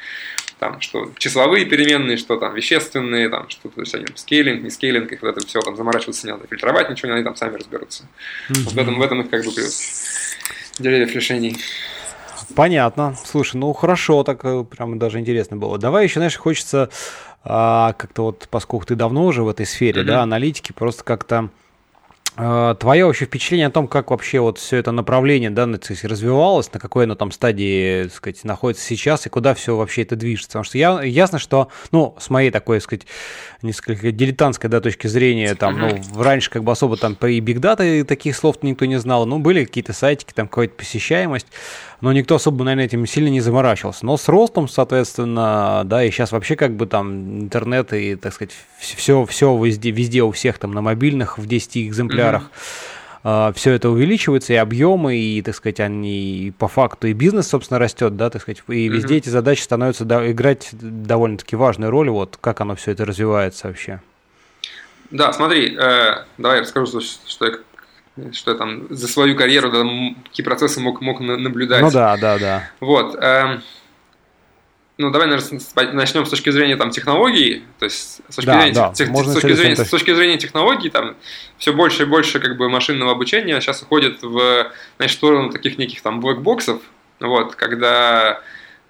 Там, 0.58 0.80
что 0.80 1.10
числовые 1.18 1.64
переменные, 1.64 2.16
что 2.16 2.36
там 2.36 2.54
вещественные, 2.54 3.28
там, 3.28 3.48
что 3.48 3.68
то 3.68 3.80
есть 3.80 3.94
они 3.96 4.04
там 4.04 4.16
scaling, 4.16 4.62
не 4.62 4.70
scaling, 4.70 5.10
их 5.10 5.22
вот 5.22 5.36
это 5.36 5.44
все 5.44 5.60
там 5.60 5.76
заморачиваться 5.76 6.24
не 6.26 6.32
надо, 6.32 6.46
фильтровать 6.46 6.88
ничего 6.88 7.08
не 7.08 7.10
надо, 7.10 7.18
они 7.18 7.24
там 7.24 7.36
сами 7.36 7.56
разберутся. 7.56 8.04
Mm-hmm. 8.48 8.62
Вот 8.64 8.72
в 8.74 8.78
этом, 8.78 8.98
в 8.98 9.02
этом 9.02 9.20
их 9.22 9.30
как 9.30 9.44
бы 9.44 9.50
плюс 9.50 10.36
деревьев 10.78 11.12
решений. 11.14 11.56
Понятно. 12.54 13.16
Слушай, 13.24 13.56
ну 13.56 13.72
хорошо, 13.72 14.22
так 14.22 14.44
э, 14.44 14.64
прям 14.64 15.00
даже 15.00 15.18
интересно 15.18 15.56
было. 15.56 15.78
Давай 15.78 16.04
еще, 16.04 16.20
знаешь, 16.20 16.36
хочется 16.36 16.90
а, 17.42 17.94
как-то 17.94 18.24
вот, 18.24 18.46
поскольку 18.48 18.86
ты 18.86 18.94
давно 18.94 19.26
уже 19.26 19.42
в 19.42 19.48
этой 19.48 19.66
сфере, 19.66 20.02
mm-hmm. 20.02 20.06
да, 20.06 20.22
аналитики, 20.22 20.72
просто 20.72 21.02
как-то 21.02 21.50
Твое 22.34 23.04
вообще 23.04 23.26
впечатление 23.26 23.66
о 23.66 23.70
том, 23.70 23.86
как 23.86 24.10
вообще 24.10 24.40
вот 24.40 24.56
все 24.56 24.78
это 24.78 24.90
направление 24.90 25.50
да, 25.50 25.66
развивалось, 25.66 26.72
на 26.72 26.80
какой 26.80 27.04
оно 27.04 27.14
там 27.14 27.30
стадии 27.30 28.04
так 28.04 28.14
сказать, 28.14 28.44
находится 28.44 28.86
сейчас 28.86 29.26
и 29.26 29.28
куда 29.28 29.52
все 29.52 29.76
вообще 29.76 30.02
это 30.02 30.16
движется. 30.16 30.48
Потому 30.48 30.64
что 30.64 30.78
я, 30.78 31.02
ясно, 31.02 31.38
что, 31.38 31.68
ну, 31.90 32.16
с 32.18 32.30
моей 32.30 32.50
такой, 32.50 32.78
так 32.78 32.84
сказать, 32.84 33.06
несколько 33.60 34.12
дилетантской 34.12 34.70
да, 34.70 34.80
точки 34.80 35.08
зрения, 35.08 35.54
там, 35.54 35.78
ну, 35.78 36.22
раньше 36.22 36.48
как 36.48 36.64
бы 36.64 36.72
особо 36.72 36.96
там 36.96 37.14
и 37.20 37.38
бигдата 37.40 38.02
таких 38.06 38.34
слов 38.34 38.56
никто 38.62 38.86
не 38.86 38.98
знал, 38.98 39.26
ну, 39.26 39.38
были 39.38 39.64
какие-то 39.66 39.92
сайтики, 39.92 40.32
там 40.32 40.48
какая-то 40.48 40.74
посещаемость, 40.74 41.48
но 42.02 42.12
никто 42.12 42.34
особо, 42.34 42.64
наверное, 42.64 42.86
этим 42.86 43.06
сильно 43.06 43.28
не 43.28 43.40
заморачивался. 43.40 44.04
Но 44.04 44.16
с 44.16 44.28
ростом, 44.28 44.68
соответственно, 44.68 45.82
да, 45.84 46.04
и 46.04 46.10
сейчас 46.10 46.32
вообще 46.32 46.56
как 46.56 46.74
бы 46.74 46.86
там 46.86 47.42
интернет 47.42 47.92
и, 47.92 48.16
так 48.16 48.34
сказать, 48.34 48.52
все, 48.80 49.24
все 49.24 49.56
везде, 49.64 49.92
везде 49.92 50.22
у 50.22 50.32
всех 50.32 50.58
там 50.58 50.72
на 50.72 50.82
мобильных 50.82 51.38
в 51.38 51.46
10 51.46 51.78
экземплярах. 51.78 52.50
Mm-hmm. 53.22 53.52
Все 53.54 53.70
это 53.70 53.88
увеличивается, 53.88 54.52
и 54.52 54.56
объемы, 54.56 55.16
и, 55.16 55.42
так 55.42 55.54
сказать, 55.54 55.78
они 55.78 56.48
и 56.48 56.50
по 56.50 56.66
факту, 56.66 57.06
и 57.06 57.12
бизнес, 57.12 57.46
собственно, 57.46 57.78
растет, 57.78 58.16
да, 58.16 58.30
так 58.30 58.42
сказать, 58.42 58.64
и 58.66 58.88
везде 58.88 59.14
mm-hmm. 59.14 59.18
эти 59.18 59.28
задачи 59.28 59.60
становятся 59.60 60.04
да, 60.04 60.28
играть 60.28 60.70
довольно-таки 60.72 61.54
важную 61.54 61.92
роль, 61.92 62.10
вот 62.10 62.36
как 62.40 62.60
оно 62.60 62.74
все 62.74 62.90
это 62.90 63.04
развивается 63.04 63.68
вообще. 63.68 64.00
Да, 65.12 65.32
смотри, 65.32 65.76
э, 65.76 66.24
давай 66.36 66.56
я 66.56 66.62
расскажу, 66.62 67.00
что 67.00 67.46
я 67.46 67.58
что 68.32 68.50
я 68.50 68.56
там 68.56 68.86
за 68.90 69.08
свою 69.08 69.36
карьеру 69.36 69.70
да, 69.70 69.84
какие 70.24 70.44
процессы 70.44 70.80
мог, 70.80 71.00
мог 71.00 71.20
наблюдать. 71.20 71.82
Ну 71.82 71.90
да, 71.90 72.16
да, 72.16 72.38
да. 72.38 72.70
Вот. 72.80 73.14
Э, 73.14 73.60
ну, 74.98 75.10
давай, 75.10 75.26
наверное, 75.26 75.92
начнем 75.92 76.26
с 76.26 76.30
точки 76.30 76.50
зрения 76.50 76.76
там, 76.76 76.90
технологий. 76.90 77.64
То 77.78 77.86
есть, 77.86 78.20
с 78.28 78.36
точки, 78.36 78.46
да, 78.46 78.60
зрения, 78.60 78.74
да. 78.74 78.92
Тех, 78.92 79.08
с, 79.08 79.32
точки 79.32 79.52
зрения, 79.54 79.76
с 79.76 79.88
точки 79.88 80.14
зрения 80.14 80.38
технологий, 80.38 80.90
там 80.90 81.16
все 81.56 81.72
больше 81.72 82.02
и 82.02 82.06
больше 82.06 82.38
как 82.38 82.56
бы, 82.56 82.68
машинного 82.68 83.12
обучения 83.12 83.58
сейчас 83.60 83.82
уходит 83.82 84.22
в 84.22 84.70
значит, 84.98 85.16
сторону 85.16 85.50
таких 85.50 85.78
неких 85.78 86.02
там 86.02 86.20
блэкбоксов, 86.20 86.82
вот, 87.20 87.56
когда 87.56 88.42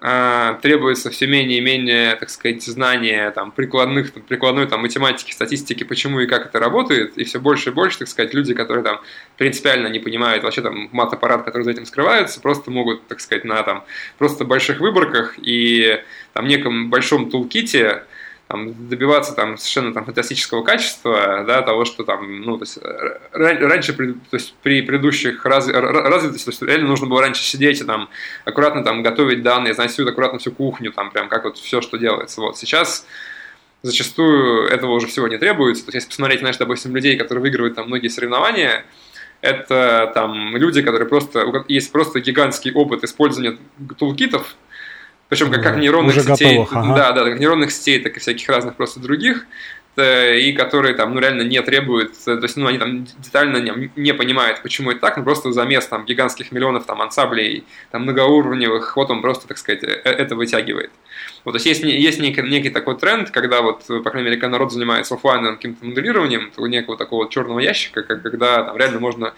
э, 0.03 0.57
требуется 0.61 1.09
все 1.09 1.25
менее 1.25 1.59
и 1.59 1.61
менее, 1.61 2.15
так 2.17 2.29
сказать, 2.29 2.61
знания 2.61 3.31
там, 3.31 3.51
прикладных, 3.51 4.11
там, 4.11 4.21
прикладной 4.21 4.67
там, 4.67 4.81
математики, 4.81 5.31
статистики, 5.31 5.83
почему 5.83 6.19
и 6.19 6.27
как 6.27 6.45
это 6.45 6.59
работает, 6.59 7.17
и 7.17 7.23
все 7.23 7.39
больше 7.39 7.69
и 7.69 7.73
больше, 7.73 7.99
так 7.99 8.09
сказать, 8.09 8.33
люди, 8.33 8.53
которые 8.53 8.83
там 8.83 8.99
принципиально 9.37 9.87
не 9.87 9.99
понимают 9.99 10.43
вообще 10.43 10.61
там 10.61 10.89
мат-аппарат, 10.91 11.43
который 11.45 11.63
за 11.63 11.71
этим 11.71 11.85
скрывается, 11.85 12.41
просто 12.41 12.69
могут, 12.69 13.07
так 13.07 13.21
сказать, 13.21 13.45
на 13.45 13.63
там 13.63 13.85
просто 14.17 14.43
больших 14.43 14.81
выборках 14.81 15.35
и 15.37 16.01
там 16.33 16.47
неком 16.47 16.89
большом 16.89 17.29
тулките 17.29 18.03
там, 18.47 18.87
добиваться 18.87 19.33
там 19.33 19.57
совершенно 19.57 19.93
там 19.93 20.05
фантастического 20.05 20.63
качества, 20.63 21.43
да, 21.47 21.61
того, 21.61 21.85
что 21.85 22.03
там, 22.03 22.41
ну, 22.41 22.57
то 22.57 22.63
есть 22.63 22.77
э, 22.81 23.19
раньше, 23.31 23.93
то 23.93 24.13
есть 24.33 24.53
при 24.61 24.81
предыдущих 24.81 25.45
раз, 25.45 25.67
развитости, 25.67 26.45
то 26.45 26.51
есть 26.51 26.61
реально 26.61 26.89
нужно 26.89 27.07
было 27.07 27.21
раньше 27.21 27.43
сидеть 27.43 27.81
и 27.81 27.83
там 27.83 28.09
аккуратно 28.45 28.83
там 28.83 29.01
готовить 29.01 29.41
данные, 29.41 29.73
знать 29.73 29.91
всю 29.91 30.07
аккуратно 30.07 30.39
всю 30.39 30.51
кухню, 30.51 30.91
там 30.91 31.09
прям 31.11 31.29
как 31.29 31.45
вот 31.45 31.57
все, 31.57 31.81
что 31.81 31.97
делается. 31.97 32.41
Вот 32.41 32.57
сейчас 32.57 33.07
зачастую 33.81 34.67
этого 34.67 34.91
уже 34.93 35.07
всего 35.07 35.27
не 35.27 35.37
требуется. 35.37 35.85
То 35.85 35.89
есть 35.89 35.95
если 35.95 36.09
посмотреть, 36.09 36.39
знаешь, 36.39 36.57
допустим, 36.57 36.95
людей, 36.95 37.17
которые 37.17 37.41
выигрывают 37.41 37.75
там 37.75 37.87
многие 37.87 38.07
соревнования, 38.07 38.85
это 39.41 40.11
там 40.13 40.55
люди, 40.55 40.81
которые 40.81 41.07
просто, 41.07 41.45
есть 41.67 41.91
просто 41.91 42.21
гигантский 42.21 42.71
опыт 42.71 43.03
использования 43.03 43.57
тулкитов, 43.97 44.55
причем 45.33 45.51
как, 45.51 45.63
как 45.63 45.77
нейронных 45.77 46.15
Уже 46.15 46.21
сетей, 46.21 46.57
готовых, 46.57 46.73
ага. 46.73 46.95
да, 46.95 47.11
да, 47.11 47.23
как 47.25 47.39
нейронных 47.39 47.71
сетей, 47.71 47.99
так 47.99 48.15
и 48.15 48.19
всяких 48.19 48.47
разных 48.49 48.75
просто 48.75 48.99
других, 48.99 49.45
э, 49.95 50.39
и 50.39 50.53
которые 50.53 50.93
там, 50.93 51.13
ну, 51.13 51.19
реально 51.19 51.41
не 51.41 51.61
требуют, 51.61 52.13
э, 52.27 52.37
то 52.37 52.43
есть, 52.43 52.55
ну, 52.55 52.67
они 52.67 52.77
там 52.77 53.05
детально 53.19 53.57
не, 53.57 53.91
не 53.95 54.13
понимают, 54.13 54.61
почему 54.61 54.91
это 54.91 55.01
так, 55.01 55.17
но 55.17 55.23
просто 55.23 55.51
замес 55.51 55.87
там 55.87 56.05
гигантских 56.05 56.51
миллионов 56.51 56.85
там 56.85 57.01
ансамблей, 57.01 57.65
там 57.91 58.03
многоуровневых, 58.03 58.95
вот 58.95 59.09
он 59.09 59.21
просто, 59.21 59.47
так 59.47 59.57
сказать, 59.57 59.83
э, 59.83 59.87
это 59.87 60.35
вытягивает. 60.35 60.91
Вот, 61.45 61.53
то 61.53 61.55
есть 61.55 61.65
есть, 61.65 61.83
есть 61.83 62.19
некий, 62.19 62.41
некий 62.43 62.69
такой 62.69 62.97
тренд, 62.97 63.31
когда 63.31 63.61
вот, 63.61 63.85
по 63.87 64.09
крайней 64.09 64.29
мере, 64.29 64.37
когда 64.37 64.51
народ 64.51 64.71
занимается 64.71 65.15
офлайновым 65.15 65.55
каким-то 65.55 65.85
моделированием, 65.85 66.51
то 66.55 66.65
некого 66.67 66.97
такого 66.97 67.29
черного 67.29 67.59
ящика, 67.59 68.03
когда 68.03 68.63
там 68.63 68.77
реально 68.77 68.99
можно 68.99 69.33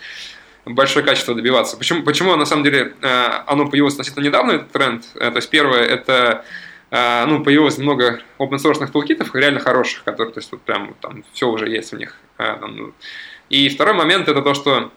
большое 0.66 1.06
качество 1.06 1.36
добиваться. 1.36 1.78
Почему, 1.78 2.04
почему 2.04 2.36
на 2.36 2.46
самом 2.46 2.64
деле 2.64 2.94
э, 3.02 3.30
оно 3.48 3.68
появилось 3.68 3.94
относительно 3.94 4.24
недавно, 4.24 4.52
этот 4.54 4.72
тренд? 4.72 5.06
Э, 5.16 5.32
то 5.32 5.38
есть 5.38 5.50
первое, 5.50 5.82
это 5.84 6.44
э, 6.92 7.26
ну, 7.26 7.44
появилось 7.44 7.78
много 7.78 8.22
open 8.40 8.58
source 8.58 8.86
тулкитов, 8.92 9.34
реально 9.36 9.60
хороших, 9.60 10.04
которые, 10.04 10.34
то 10.34 10.40
есть 10.40 10.52
вот 10.52 10.62
прям 10.62 10.96
там 11.02 11.24
все 11.34 11.48
уже 11.48 11.70
есть 11.70 11.94
у 11.94 11.98
них. 11.98 12.16
Ну. 12.38 12.94
И 13.50 13.70
второй 13.70 13.94
момент 13.94 14.28
это 14.28 14.42
то, 14.42 14.54
что 14.54 14.92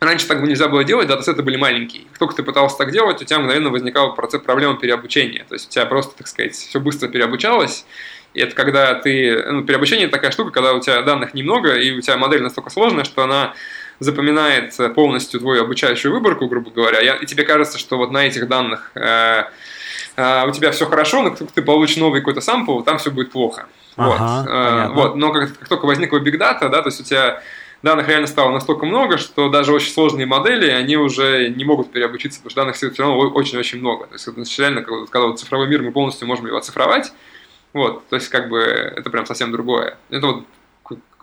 Раньше 0.00 0.26
так 0.26 0.40
бы 0.40 0.46
нельзя 0.46 0.66
было 0.68 0.82
делать, 0.82 1.08
датасеты 1.08 1.42
были 1.42 1.56
маленькие. 1.56 2.04
Как 2.04 2.18
только 2.18 2.36
ты 2.36 2.42
пытался 2.42 2.78
так 2.78 2.90
делать, 2.90 3.20
у 3.20 3.24
тебя 3.26 3.38
мгновенно 3.38 3.68
возникал 3.68 4.14
процесс 4.14 4.40
проблемы 4.40 4.78
переобучения. 4.78 5.44
То 5.46 5.54
есть 5.54 5.68
у 5.68 5.70
тебя 5.70 5.84
просто, 5.84 6.16
так 6.16 6.26
сказать, 6.26 6.54
все 6.54 6.80
быстро 6.80 7.08
переобучалось. 7.08 7.84
И 8.32 8.40
это 8.40 8.54
когда 8.54 8.94
ты... 8.94 9.44
Ну, 9.46 9.62
переобучение– 9.62 10.08
такая 10.08 10.30
штука, 10.30 10.52
когда 10.52 10.72
у 10.72 10.80
тебя 10.80 11.02
данных 11.02 11.34
немного, 11.34 11.74
и 11.74 11.90
у 11.90 12.00
тебя 12.00 12.16
модель 12.16 12.42
настолько 12.42 12.70
сложная, 12.70 13.04
что 13.04 13.22
она 13.22 13.52
запоминает 14.00 14.74
полностью 14.94 15.40
твою 15.40 15.62
обучающую 15.62 16.12
выборку, 16.12 16.48
грубо 16.48 16.70
говоря, 16.70 17.00
и 17.00 17.26
тебе 17.26 17.44
кажется, 17.44 17.78
что 17.78 17.98
вот 17.98 18.10
на 18.10 18.26
этих 18.26 18.48
данных 18.48 18.90
э, 18.94 19.44
э, 20.16 20.46
у 20.48 20.50
тебя 20.52 20.72
все 20.72 20.86
хорошо, 20.86 21.22
но 21.22 21.30
как 21.30 21.52
ты 21.52 21.62
получишь 21.62 21.98
новый 21.98 22.20
какой-то 22.20 22.40
сампл, 22.40 22.80
там 22.80 22.98
все 22.98 23.10
будет 23.10 23.30
плохо. 23.30 23.66
Ага, 23.96 24.40
вот. 24.40 24.50
Э, 24.50 24.94
вот. 24.94 25.16
Но 25.16 25.32
как, 25.32 25.58
как 25.58 25.68
только 25.68 25.86
возникла 25.86 26.18
Big 26.18 26.38
Data, 26.38 26.70
да, 26.70 26.80
то 26.80 26.88
есть 26.88 27.00
у 27.00 27.04
тебя 27.04 27.42
данных 27.82 28.08
реально 28.08 28.26
стало 28.26 28.50
настолько 28.50 28.86
много, 28.86 29.18
что 29.18 29.50
даже 29.50 29.72
очень 29.72 29.92
сложные 29.92 30.26
модели, 30.26 30.70
они 30.70 30.96
уже 30.96 31.48
не 31.50 31.64
могут 31.64 31.92
переобучиться, 31.92 32.40
потому 32.40 32.50
что 32.50 32.60
данных 32.60 32.76
все 32.76 33.02
равно 33.02 33.18
очень-очень 33.18 33.80
много. 33.80 34.06
То 34.06 34.32
есть 34.34 34.58
реально, 34.58 34.82
когда 34.82 35.26
вот 35.26 35.40
цифровой 35.40 35.68
мир 35.68 35.82
мы 35.82 35.92
полностью 35.92 36.26
можем 36.26 36.46
его 36.46 36.56
оцифровать, 36.56 37.12
вот, 37.74 38.08
то 38.08 38.16
есть 38.16 38.28
как 38.30 38.48
бы 38.48 38.58
это 38.60 39.10
прям 39.10 39.26
совсем 39.26 39.52
другое. 39.52 39.96
Это 40.08 40.26
вот 40.26 40.44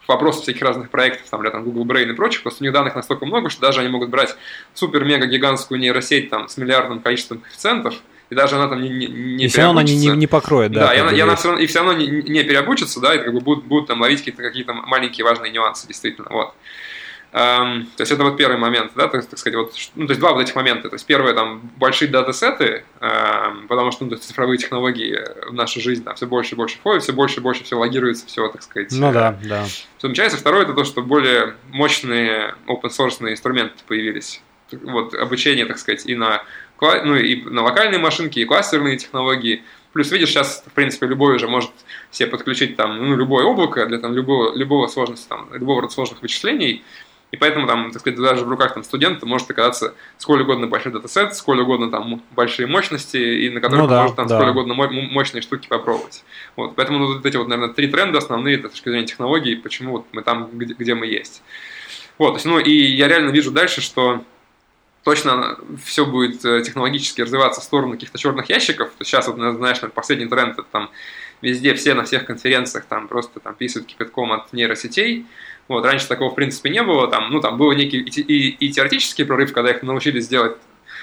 вопросов 0.07 0.43
всяких 0.43 0.61
разных 0.61 0.89
проектов, 0.89 1.27
там, 1.29 1.41
для 1.41 1.51
там, 1.51 1.63
Google 1.63 1.85
Brain 1.85 2.09
и 2.09 2.13
прочих, 2.13 2.43
просто 2.43 2.63
у 2.63 2.65
них 2.65 2.73
данных 2.73 2.95
настолько 2.95 3.25
много, 3.25 3.49
что 3.49 3.61
даже 3.61 3.81
они 3.81 3.89
могут 3.89 4.09
брать 4.09 4.35
супер-мега-гигантскую 4.73 5.79
нейросеть 5.79 6.29
там, 6.29 6.47
с 6.47 6.57
миллиардным 6.57 7.01
количеством 7.01 7.39
коэффициентов, 7.39 7.95
и 8.29 8.35
даже 8.35 8.55
она 8.55 8.67
там 8.67 8.81
не, 8.81 8.89
не, 8.89 9.07
не 9.07 9.45
И 9.45 9.47
все 9.47 9.61
равно 9.61 9.79
она 9.79 9.89
не, 9.89 9.95
не, 9.95 10.07
не 10.09 10.27
покроет, 10.27 10.71
да? 10.71 10.87
Да, 10.87 10.95
и 10.95 10.99
она, 10.99 11.11
и, 11.11 11.19
она 11.19 11.35
все 11.35 11.49
равно, 11.49 11.63
и 11.63 11.67
все 11.67 11.79
равно 11.79 11.93
не, 11.93 12.07
не 12.07 12.43
переобучится, 12.43 12.99
да, 12.99 13.15
и 13.15 13.19
как 13.19 13.33
бы 13.33 13.39
будут, 13.39 13.65
будут 13.65 13.87
там 13.87 14.01
ловить 14.01 14.19
какие-то 14.19 14.41
какие 14.41 14.65
маленькие 14.65 15.23
важные 15.23 15.51
нюансы, 15.51 15.87
действительно, 15.87 16.27
вот. 16.29 16.53
Эм, 17.33 17.87
то 17.97 18.01
есть 18.01 18.11
это 18.11 18.23
вот 18.23 18.37
первый 18.37 18.57
момент, 18.57 18.93
да, 18.95 19.07
так, 19.09 19.25
так 19.25 19.37
сказать, 19.37 19.57
вот, 19.57 19.73
ну, 19.95 20.07
то 20.07 20.11
есть 20.11 20.19
два 20.19 20.33
вот 20.33 20.41
этих 20.41 20.55
момента. 20.55 20.89
То 20.89 20.95
есть 20.95 21.05
первое, 21.05 21.33
там, 21.33 21.69
большие 21.77 22.09
датасеты, 22.09 22.85
эм, 23.01 23.67
потому 23.67 23.91
что 23.91 24.05
ну, 24.05 24.15
цифровые 24.15 24.57
технологии 24.57 25.19
в 25.49 25.53
нашу 25.53 25.81
жизнь 25.81 26.03
там, 26.03 26.15
все 26.15 26.25
больше 26.25 26.55
и 26.55 26.57
больше 26.57 26.77
входят, 26.77 27.03
все 27.03 27.13
больше 27.13 27.39
и 27.39 27.43
больше 27.43 27.63
все 27.65 27.75
логируется, 27.77 28.25
все, 28.27 28.47
так 28.47 28.63
сказать. 28.63 28.91
Ну 28.91 29.11
да, 29.11 29.37
да. 29.43 29.65
Все 29.97 30.07
начинается. 30.07 30.37
Второе, 30.37 30.63
это 30.63 30.73
то, 30.73 30.85
что 30.85 31.01
более 31.01 31.55
мощные 31.69 32.55
open-source 32.65 33.29
инструменты 33.29 33.75
появились. 33.87 34.41
Вот 34.71 35.13
обучение, 35.13 35.65
так 35.65 35.77
сказать, 35.79 36.05
и 36.05 36.15
на, 36.15 36.43
ну, 36.81 37.15
и 37.15 37.41
на 37.43 37.63
локальные 37.63 37.99
машинки, 37.99 38.39
и 38.39 38.45
кластерные 38.45 38.97
технологии. 38.97 39.63
Плюс, 39.93 40.11
видишь, 40.11 40.29
сейчас, 40.29 40.63
в 40.65 40.71
принципе, 40.73 41.07
любой 41.07 41.35
уже 41.35 41.47
может 41.47 41.71
себе 42.11 42.29
подключить 42.29 42.75
там, 42.75 42.97
ну, 42.97 43.15
любое 43.15 43.45
облако 43.45 43.85
для 43.85 43.97
там, 43.97 44.13
любого, 44.13 44.55
любого 44.55 44.87
сложности, 44.87 45.27
там, 45.27 45.49
любого 45.53 45.81
рода 45.81 45.93
сложных 45.93 46.21
вычислений, 46.21 46.83
и 47.37 47.39
поэтому 47.39 47.67
там, 47.67 47.91
так 47.91 48.01
сказать, 48.01 48.19
даже 48.19 48.43
в 48.43 48.49
руках 48.49 48.73
там, 48.73 48.83
студента 48.83 49.25
может 49.27 49.49
оказаться 49.51 49.93
сколь 50.17 50.41
угодно 50.41 50.65
большой 50.65 50.91
датасет, 50.91 51.35
сколь 51.35 51.61
угодно 51.61 51.91
там 51.91 52.23
большие 52.31 52.67
мощности, 52.67 53.17
и 53.17 53.49
на 53.49 53.61
которых 53.61 53.83
ну, 53.83 53.89
да, 53.89 54.01
может 54.01 54.15
там 54.15 54.27
да. 54.27 54.39
сколь 54.39 54.49
угодно 54.49 54.73
мощные 54.73 55.41
штуки 55.41 55.67
попробовать. 55.67 56.23
Вот, 56.55 56.75
поэтому 56.75 56.99
ну, 56.99 57.13
вот 57.13 57.25
эти 57.25 57.37
вот, 57.37 57.47
наверное, 57.47 57.73
три 57.73 57.87
тренда 57.87 58.17
основные, 58.17 58.57
это 58.57 58.69
с 58.69 58.71
точки 58.71 58.89
зрения 58.89 59.05
технологий, 59.05 59.55
почему 59.55 59.91
вот 59.91 60.07
мы 60.13 60.23
там, 60.23 60.49
где, 60.51 60.73
где 60.73 60.95
мы 60.95 61.05
есть. 61.05 61.43
Вот, 62.17 62.31
то 62.31 62.35
есть, 62.37 62.45
ну 62.45 62.57
и 62.57 62.71
я 62.71 63.07
реально 63.07 63.29
вижу 63.29 63.51
дальше, 63.51 63.81
что 63.81 64.23
точно 65.03 65.59
все 65.85 66.05
будет 66.05 66.43
э, 66.43 66.63
технологически 66.63 67.21
развиваться 67.21 67.61
в 67.61 67.63
сторону 67.63 67.93
каких-то 67.93 68.17
черных 68.17 68.49
ящиков. 68.49 68.89
То 68.97 69.03
сейчас, 69.05 69.27
вот, 69.27 69.37
знаешь, 69.37 69.79
последний 69.93 70.25
тренд, 70.25 70.53
это 70.53 70.65
там 70.71 70.89
везде, 71.41 71.75
все 71.75 71.93
на 71.93 72.03
всех 72.03 72.25
конференциях 72.25 72.85
там 72.85 73.07
просто 73.07 73.39
там 73.39 73.53
писают 73.53 73.87
кипятком 73.87 74.31
от 74.31 74.51
нейросетей, 74.53 75.25
вот, 75.67 75.85
раньше 75.85 76.07
такого, 76.07 76.31
в 76.31 76.35
принципе, 76.35 76.69
не 76.69 76.83
было. 76.83 77.07
Там, 77.09 77.31
ну, 77.31 77.41
там 77.41 77.57
был 77.57 77.71
некий 77.73 77.99
и, 77.99 78.21
и, 78.21 78.67
и 78.67 78.71
теоретический 78.71 79.25
прорыв, 79.25 79.53
когда 79.53 79.71
их 79.71 79.83
научились 79.83 80.27
делать, 80.27 80.57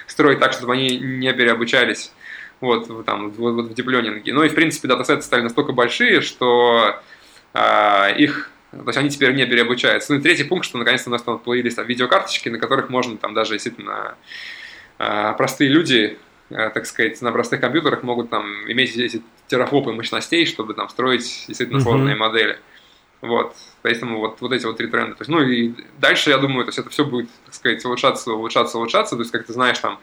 строить 0.07 0.41
так, 0.41 0.53
чтобы 0.53 0.73
они 0.73 0.99
не 0.99 1.33
переобучались 1.33 2.13
вот, 2.61 3.05
там, 3.05 3.31
вот, 3.31 3.55
вот 3.55 3.67
в 3.67 3.75
диплёнинге. 3.75 4.33
Ну 4.33 4.43
и, 4.43 4.49
в 4.49 4.55
принципе, 4.55 4.89
датасеты 4.89 5.23
стали 5.23 5.43
настолько 5.43 5.73
большие, 5.73 6.21
что 6.21 7.01
а, 7.53 8.09
их 8.11 8.51
то 8.71 8.89
есть 8.89 8.99
они 8.99 9.11
теперь 9.11 9.33
не 9.35 9.47
переобучаются. 9.47 10.13
Ну 10.13 10.19
и 10.19 10.23
третий 10.23 10.45
пункт, 10.45 10.67
что 10.67 10.79
наконец-то 10.79 11.09
у 11.09 11.13
нас 11.13 11.23
там 11.23 11.39
появились 11.39 11.75
там, 11.75 11.87
видеокарточки, 11.87 12.49
на 12.49 12.59
которых 12.59 12.89
можно 12.89 13.17
там 13.17 13.35
даже 13.35 13.53
действительно 13.53 14.17
а, 14.99 15.33
простые 15.35 15.71
люди, 15.71 16.19
а, 16.51 16.71
так 16.71 16.87
сказать, 16.87 17.21
на 17.23 17.31
простых 17.31 17.61
компьютерах 17.61 18.03
могут 18.03 18.31
там 18.31 18.45
иметь 18.71 18.97
эти 18.97 19.23
терафлопы 19.47 19.93
мощностей, 19.93 20.47
чтобы 20.47 20.75
там 20.75 20.89
строить 20.89 21.45
действительно 21.47 21.81
сложные 21.81 22.17
mm-hmm. 22.17 22.19
модели. 22.19 22.59
Вот. 23.25 23.57
Поэтому 23.83 24.19
вот, 24.19 24.41
вот 24.41 24.53
эти 24.53 24.67
вот 24.67 24.77
три 24.77 24.87
тренда. 24.87 25.17
То 25.17 25.23
есть, 25.23 25.31
ну 25.31 25.41
и 25.41 25.73
дальше, 25.99 26.29
я 26.29 26.37
думаю, 26.37 26.65
то 26.65 26.69
есть 26.69 26.79
это 26.79 26.91
все 26.91 27.05
будет, 27.05 27.29
так 27.47 27.55
сказать, 27.55 27.85
улучшаться, 27.85 28.33
улучшаться, 28.33 28.77
улучшаться. 28.77 29.17
То 29.17 29.23
есть, 29.23 29.33
как 29.33 29.47
ты 29.47 29.53
знаешь, 29.55 29.79
там, 29.79 29.99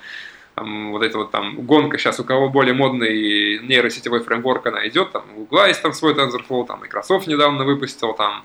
там 0.55 0.91
вот 0.91 1.03
эта 1.03 1.19
вот 1.19 1.29
там 1.29 1.61
гонка 1.61 1.99
сейчас, 1.99 2.19
у 2.19 2.23
кого 2.23 2.49
более 2.49 2.73
модный 2.73 3.59
нейросетевой 3.59 4.21
фреймворк 4.21 4.65
она 4.65 4.87
идет, 4.87 5.11
там 5.11 5.23
у 5.35 5.45
Google 5.45 5.67
есть 5.67 5.83
там 5.83 5.93
свой 5.93 6.15
TensorFlow, 6.15 6.65
там 6.65 6.79
Microsoft 6.79 7.27
недавно 7.27 7.63
выпустил, 7.63 8.13
там 8.13 8.43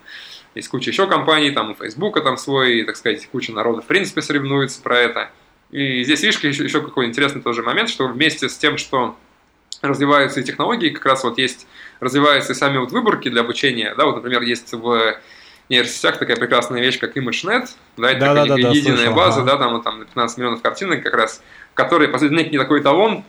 есть 0.54 0.68
куча 0.68 0.90
еще 0.90 1.06
компаний, 1.06 1.50
там 1.50 1.70
у 1.70 1.74
Facebook 1.74 2.22
там 2.22 2.36
свой, 2.36 2.84
так 2.84 2.96
сказать, 2.96 3.26
куча 3.28 3.52
народа 3.52 3.80
в 3.80 3.86
принципе 3.86 4.20
соревнуется 4.20 4.82
про 4.82 4.98
это. 4.98 5.30
И 5.70 6.04
здесь, 6.04 6.22
видишь, 6.22 6.38
еще, 6.40 6.64
еще 6.64 6.82
какой 6.82 7.06
интересный 7.06 7.40
тоже 7.40 7.62
момент, 7.62 7.88
что 7.88 8.06
вместе 8.06 8.48
с 8.48 8.56
тем, 8.58 8.76
что 8.76 9.16
развиваются 9.80 10.40
и 10.40 10.44
технологии, 10.44 10.90
как 10.90 11.06
раз 11.06 11.24
вот 11.24 11.38
есть, 11.38 11.66
развиваются 12.00 12.52
и 12.52 12.54
сами 12.54 12.78
вот 12.78 12.92
выборки 12.92 13.28
для 13.28 13.42
обучения, 13.42 13.94
да, 13.96 14.06
вот, 14.06 14.16
например, 14.16 14.42
есть 14.42 14.72
в 14.72 15.16
нейросетях 15.68 16.18
такая 16.18 16.36
прекрасная 16.36 16.80
вещь, 16.80 16.98
как 16.98 17.16
ImageNet, 17.16 17.68
да, 17.96 18.10
это 18.10 18.20
да, 18.20 18.26
такая 18.28 18.48
да, 18.48 18.56
да, 18.56 18.70
единая 18.70 18.96
слышал, 18.96 19.14
база, 19.14 19.40
ага. 19.40 19.52
да, 19.52 19.56
там, 19.58 19.72
вот, 19.74 19.84
там 19.84 20.04
15 20.04 20.38
миллионов 20.38 20.62
картинок 20.62 21.02
как 21.02 21.14
раз, 21.14 21.42
в 21.72 21.74
которой, 21.74 22.08
по 22.08 22.18
сути, 22.18 22.32
некий 22.32 22.58
такой 22.58 22.80
эталон 22.80 23.24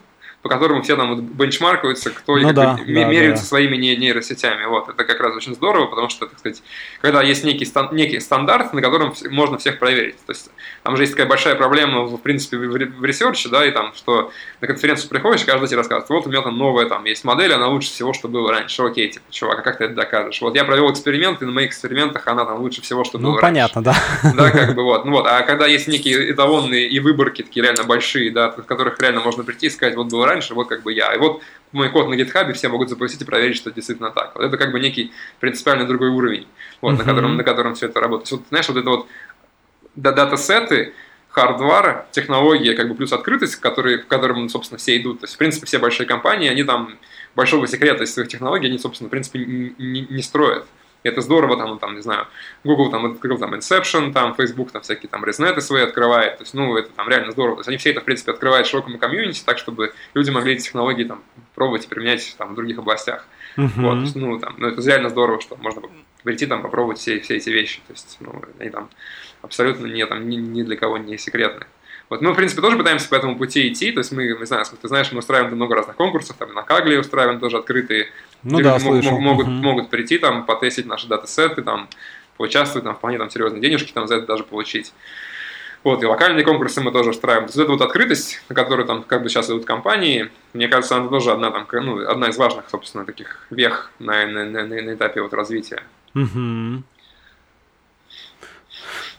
по 0.48 0.50
которому 0.50 0.82
все 0.82 0.96
там 0.96 1.16
вот 1.16 1.24
benchmark 1.24 1.70
аются, 1.70 2.12
кто 2.12 2.38
ну, 2.38 2.54
да, 2.54 2.76
да, 2.76 2.84
меряются 2.84 3.44
да. 3.44 3.50
своими 3.50 3.76
нейросетями. 3.76 4.66
Вот, 4.66 4.88
это 4.88 5.04
как 5.04 5.20
раз 5.20 5.36
очень 5.36 5.56
здорово, 5.56 5.88
потому 5.88 6.10
что, 6.10 6.28
так 6.28 6.40
сказать, 6.40 6.62
когда 7.02 7.24
есть 7.24 7.44
некий, 7.44 7.66
стан, 7.66 7.90
некий 7.92 8.20
стандарт, 8.20 8.72
на 8.74 8.82
котором 8.82 9.14
можно 9.30 9.58
всех 9.58 9.80
проверить. 9.80 10.24
То 10.26 10.32
есть 10.32 10.50
там 10.88 10.96
же 10.96 11.04
есть 11.04 11.12
такая 11.12 11.28
большая 11.28 11.56
проблема, 11.56 12.06
в 12.06 12.16
принципе, 12.20 12.56
в, 12.56 12.72
в 12.72 13.04
research 13.04 13.40
е, 13.40 13.50
да, 13.50 13.66
и 13.66 13.72
там, 13.72 13.94
что 13.94 14.32
на 14.62 14.68
конференцию 14.68 15.10
приходишь, 15.10 15.44
каждый 15.44 15.68
тебе 15.68 15.80
рассказывает, 15.80 16.10
вот 16.10 16.28
у 16.28 16.30
меня 16.30 16.42
там 16.42 16.58
новая 16.58 16.88
там 16.88 17.04
есть 17.04 17.26
модель, 17.26 17.52
она 17.52 17.68
лучше 17.68 17.90
всего, 17.90 18.14
что 18.14 18.30
было 18.30 18.52
раньше. 18.52 18.84
Окей, 18.84 19.10
типа, 19.10 19.26
чувак, 19.30 19.60
а 19.60 19.62
как 19.64 19.80
ты 19.80 19.84
это 19.84 19.96
докажешь? 19.96 20.40
Вот 20.40 20.56
я 20.56 20.64
провел 20.64 20.90
эксперимент, 20.90 21.42
и 21.42 21.46
на 21.46 21.52
моих 21.52 21.72
экспериментах 21.72 22.26
она 22.28 22.46
там 22.46 22.62
лучше 22.62 22.82
всего, 22.82 23.04
что 23.04 23.18
ну, 23.18 23.32
было 23.32 23.36
ну, 23.36 23.42
понятно, 23.42 23.84
раньше. 23.84 24.00
да. 24.24 24.34
Да, 24.34 24.52
как 24.52 24.76
бы 24.76 24.84
вот. 24.84 25.04
Ну 25.04 25.12
вот, 25.12 25.28
а 25.28 25.42
когда 25.42 25.68
есть 25.68 25.90
некие 25.90 26.32
эталонные 26.32 26.88
и 26.88 27.02
выборки 27.02 27.42
такие 27.42 27.64
реально 27.66 27.84
большие, 27.84 28.32
да, 28.32 28.46
от 28.46 28.66
которых 28.66 28.98
реально 29.02 29.20
можно 29.20 29.44
прийти 29.44 29.68
и 29.68 29.70
сказать, 29.70 29.98
вот 29.98 30.08
было 30.08 30.26
раньше, 30.26 30.54
вот 30.54 30.70
как 30.70 30.84
бы 30.84 30.94
я. 30.94 31.14
И 31.14 31.18
вот 31.18 31.42
мой 31.74 31.90
код 31.90 32.08
на 32.08 32.14
GitHub 32.14 32.52
все 32.54 32.70
могут 32.70 32.90
запустить 32.90 33.22
и 33.22 33.26
проверить, 33.26 33.58
что 33.58 33.72
действительно 33.72 34.12
так. 34.12 34.34
Вот 34.36 34.44
это 34.46 34.56
как 34.56 34.72
бы 34.72 34.80
некий 34.80 35.12
принципиально 35.42 35.86
другой 35.86 36.10
уровень, 36.10 36.48
вот, 36.80 36.94
uh-huh. 36.94 36.98
на, 36.98 37.04
котором, 37.04 37.36
на 37.36 37.44
котором 37.44 37.76
все 37.76 37.88
это 37.88 38.00
работает. 38.00 38.32
Вот, 38.32 38.42
знаешь, 38.50 38.70
вот 38.70 38.78
это 38.78 38.90
вот 38.90 39.08
дата-сеты, 39.98 40.94
хардвара, 41.30 42.08
технология, 42.12 42.74
как 42.74 42.88
бы 42.90 42.96
плюс 42.96 43.14
открытость, 43.14 43.58
который, 43.58 44.02
в 44.02 44.08
котором, 44.08 44.50
собственно, 44.50 44.80
все 44.80 44.98
идут. 44.98 45.20
То 45.20 45.26
есть, 45.26 45.36
в 45.36 45.38
принципе, 45.38 45.66
все 45.66 45.78
большие 45.78 46.08
компании, 46.08 46.50
они 46.50 46.64
там 46.64 46.98
большого 47.36 47.68
секрета 47.68 48.04
из 48.04 48.14
своих 48.14 48.30
технологий, 48.30 48.68
они, 48.68 48.80
собственно, 48.80 49.08
в 49.08 49.12
принципе, 49.12 49.40
не, 49.40 50.08
не, 50.10 50.22
строят. 50.24 50.66
И 51.04 51.10
это 51.10 51.22
здорово, 51.22 51.56
там, 51.58 51.78
там, 51.78 51.96
не 51.96 52.02
знаю, 52.02 52.26
Google 52.64 52.90
там 52.90 53.06
открыл 53.06 53.38
там 53.38 53.54
Inception, 53.54 54.14
там 54.14 54.34
Facebook 54.34 54.72
там 54.72 54.82
всякие 54.82 55.10
там 55.10 55.24
резнеты 55.24 55.62
свои 55.62 55.84
открывает, 55.84 56.38
то 56.38 56.44
есть, 56.44 56.56
ну, 56.56 56.76
это 56.76 56.90
там 56.90 57.08
реально 57.08 57.32
здорово. 57.32 57.58
То 57.58 57.60
есть 57.60 57.68
они 57.68 57.78
все 57.78 57.92
это, 57.92 58.02
в 58.02 58.06
принципе, 58.06 58.32
открывают 58.32 58.66
широкому 58.66 58.98
комьюнити, 58.98 59.44
так, 59.46 59.60
чтобы 59.60 59.94
люди 60.16 60.32
могли 60.32 60.54
эти 60.54 60.64
технологии 60.64 61.04
там 61.04 61.22
пробовать 61.54 61.86
и 61.86 61.88
применять 61.88 62.36
там 62.40 62.54
в 62.54 62.56
других 62.56 62.80
областях. 62.80 63.28
Uh-huh. 63.58 63.70
Вот, 63.78 64.00
есть, 64.00 64.16
ну, 64.16 64.40
там, 64.40 64.56
ну, 64.58 64.70
это 64.70 64.82
реально 64.82 65.10
здорово, 65.10 65.40
что 65.40 65.56
можно 65.58 65.82
прийти 66.24 66.46
там 66.46 66.62
попробовать 66.62 67.00
все, 67.00 67.20
все 67.20 67.38
эти 67.38 67.50
вещи. 67.50 67.80
То 67.88 67.94
есть, 67.94 68.18
ну, 68.20 68.42
они 68.60 68.70
там 68.70 68.90
абсолютно 69.42 69.88
не, 69.88 70.06
там, 70.06 70.28
ни, 70.30 70.36
ни 70.36 70.64
для 70.64 70.76
кого 70.76 70.98
не 70.98 71.18
секретны. 71.18 71.66
Вот 72.10 72.22
мы, 72.22 72.32
в 72.32 72.36
принципе, 72.36 72.62
тоже 72.62 72.78
пытаемся 72.78 73.10
по 73.10 73.16
этому 73.16 73.38
пути 73.38 73.68
идти. 73.68 73.92
То 73.92 74.00
есть 74.00 74.12
мы, 74.12 74.28
не 74.28 74.46
знаю, 74.46 74.66
ты 74.82 74.88
знаешь, 74.88 75.12
мы 75.12 75.20
устраиваем 75.20 75.54
много 75.56 75.76
разных 75.76 75.96
конкурсов, 75.96 76.38
там 76.38 76.54
на 76.54 76.64
Кагле 76.64 77.00
устраиваем 77.00 77.40
тоже 77.40 77.58
открытые. 77.58 78.08
Ну 78.44 78.62
да, 78.62 78.78
люди 78.78 79.10
могут, 79.10 79.22
могут, 79.22 79.48
могут 79.48 79.90
прийти, 79.90 80.18
там, 80.18 80.46
потестить 80.46 80.86
наши 80.86 81.08
датасеты, 81.08 81.62
там, 81.62 81.90
поучаствовать, 82.38 82.86
там, 82.86 82.96
вполне 82.96 83.18
там 83.18 83.30
серьезные 83.30 83.62
денежки 83.62 83.92
там 83.92 84.08
за 84.08 84.18
это 84.18 84.26
даже 84.26 84.44
получить. 84.44 84.94
Вот, 85.84 86.02
и 86.02 86.06
локальные 86.06 86.44
конкурсы 86.44 86.82
мы 86.82 86.92
тоже 86.92 87.12
устраиваем. 87.12 87.46
То 87.48 87.50
есть, 87.52 87.60
эта 87.60 87.72
вот 87.72 87.82
открытость, 87.82 88.42
на 88.50 88.56
которую 88.56 88.86
там 88.86 89.04
как 89.04 89.22
бы 89.22 89.30
сейчас 89.30 89.50
идут 89.50 89.66
компании, 89.66 90.30
мне 90.54 90.68
кажется, 90.68 90.96
она 90.96 91.08
тоже 91.10 91.32
одна, 91.32 91.52
там, 91.52 91.68
ну, 91.72 92.08
одна 92.08 92.30
из 92.30 92.38
важных, 92.38 92.70
собственно, 92.70 93.06
таких 93.06 93.46
вех 93.50 93.92
на, 94.00 94.26
на, 94.26 94.46
на, 94.46 94.66
на 94.66 94.94
этапе 94.94 95.22
вот 95.22 95.34
развития. 95.34 95.84
Угу. 96.24 96.84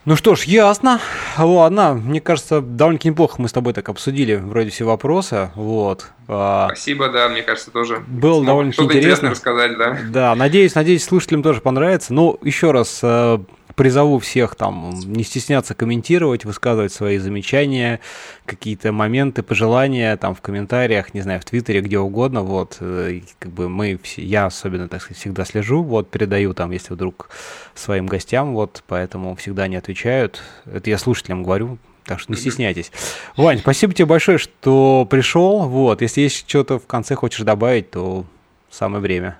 Ну 0.05 0.16
что 0.16 0.34
ж, 0.36 0.44
ясно. 0.44 1.01
Ладно, 1.36 1.92
мне 1.92 2.20
кажется, 2.22 2.62
довольно-таки 2.62 3.11
неплохо 3.11 3.34
мы 3.42 3.49
с 3.49 3.53
тобой 3.53 3.74
так 3.74 3.88
обсудили 3.90 4.36
вроде 4.36 4.70
все 4.70 4.84
вопросы. 4.84 5.51
Вот. 5.55 6.07
А, 6.28 6.68
Спасибо, 6.68 7.11
да, 7.11 7.28
мне 7.28 7.42
кажется, 7.42 7.70
тоже. 7.70 8.03
Было 8.07 8.42
довольно-таки 8.44 8.84
интересно. 8.99 9.30
рассказать, 9.30 9.76
да. 9.76 9.99
Да, 10.09 10.34
надеюсь, 10.34 10.74
надеюсь, 10.74 11.05
слушателям 11.05 11.42
тоже 11.42 11.61
понравится. 11.61 12.14
Ну, 12.14 12.38
еще 12.42 12.70
раз, 12.70 13.01
э, 13.03 13.38
призову 13.75 14.19
всех 14.19 14.55
там 14.55 14.91
не 15.07 15.25
стесняться 15.25 15.75
комментировать, 15.75 16.45
высказывать 16.45 16.93
свои 16.93 17.19
замечания, 17.19 18.01
какие-то 18.45 18.93
моменты, 18.93 19.43
пожелания 19.43 20.16
там 20.16 20.35
в 20.35 20.41
комментариях, 20.41 21.14
не 21.14 21.21
знаю, 21.21 21.41
в 21.41 21.45
Твиттере, 21.45 21.81
где 21.81 21.99
угодно, 21.99 22.43
вот, 22.43 22.79
э, 22.81 23.21
как 23.39 23.53
бы 23.53 23.69
мы, 23.69 23.99
я 24.16 24.47
особенно, 24.47 24.89
так 24.89 25.03
сказать, 25.03 25.19
всегда 25.19 25.45
слежу, 25.45 25.83
вот, 25.83 26.11
передаю 26.11 26.55
там, 26.55 26.71
если 26.71 26.95
вдруг 26.95 27.31
своим 27.75 28.07
гостям, 28.07 28.55
вот, 28.55 28.83
поэтому 28.87 29.37
всегда 29.37 29.69
не 29.69 29.77
отвечают, 29.77 30.43
это 30.66 30.91
я 30.91 30.99
слушателям 30.99 31.43
говорю, 31.43 31.79
так 32.05 32.21
что 32.21 32.33
не 32.33 32.39
стесняйтесь. 32.39 32.91
Вань, 33.37 33.59
спасибо 33.59 33.93
тебе 33.93 34.07
большое, 34.07 34.39
что 34.39 35.07
пришел. 35.11 35.69
Вот, 35.69 36.01
если 36.01 36.23
есть 36.23 36.49
что-то 36.49 36.79
в 36.79 36.87
конце 36.87 37.14
хочешь 37.14 37.41
добавить, 37.41 37.91
то 37.91 38.25
самое 38.71 39.03
время. 39.03 39.37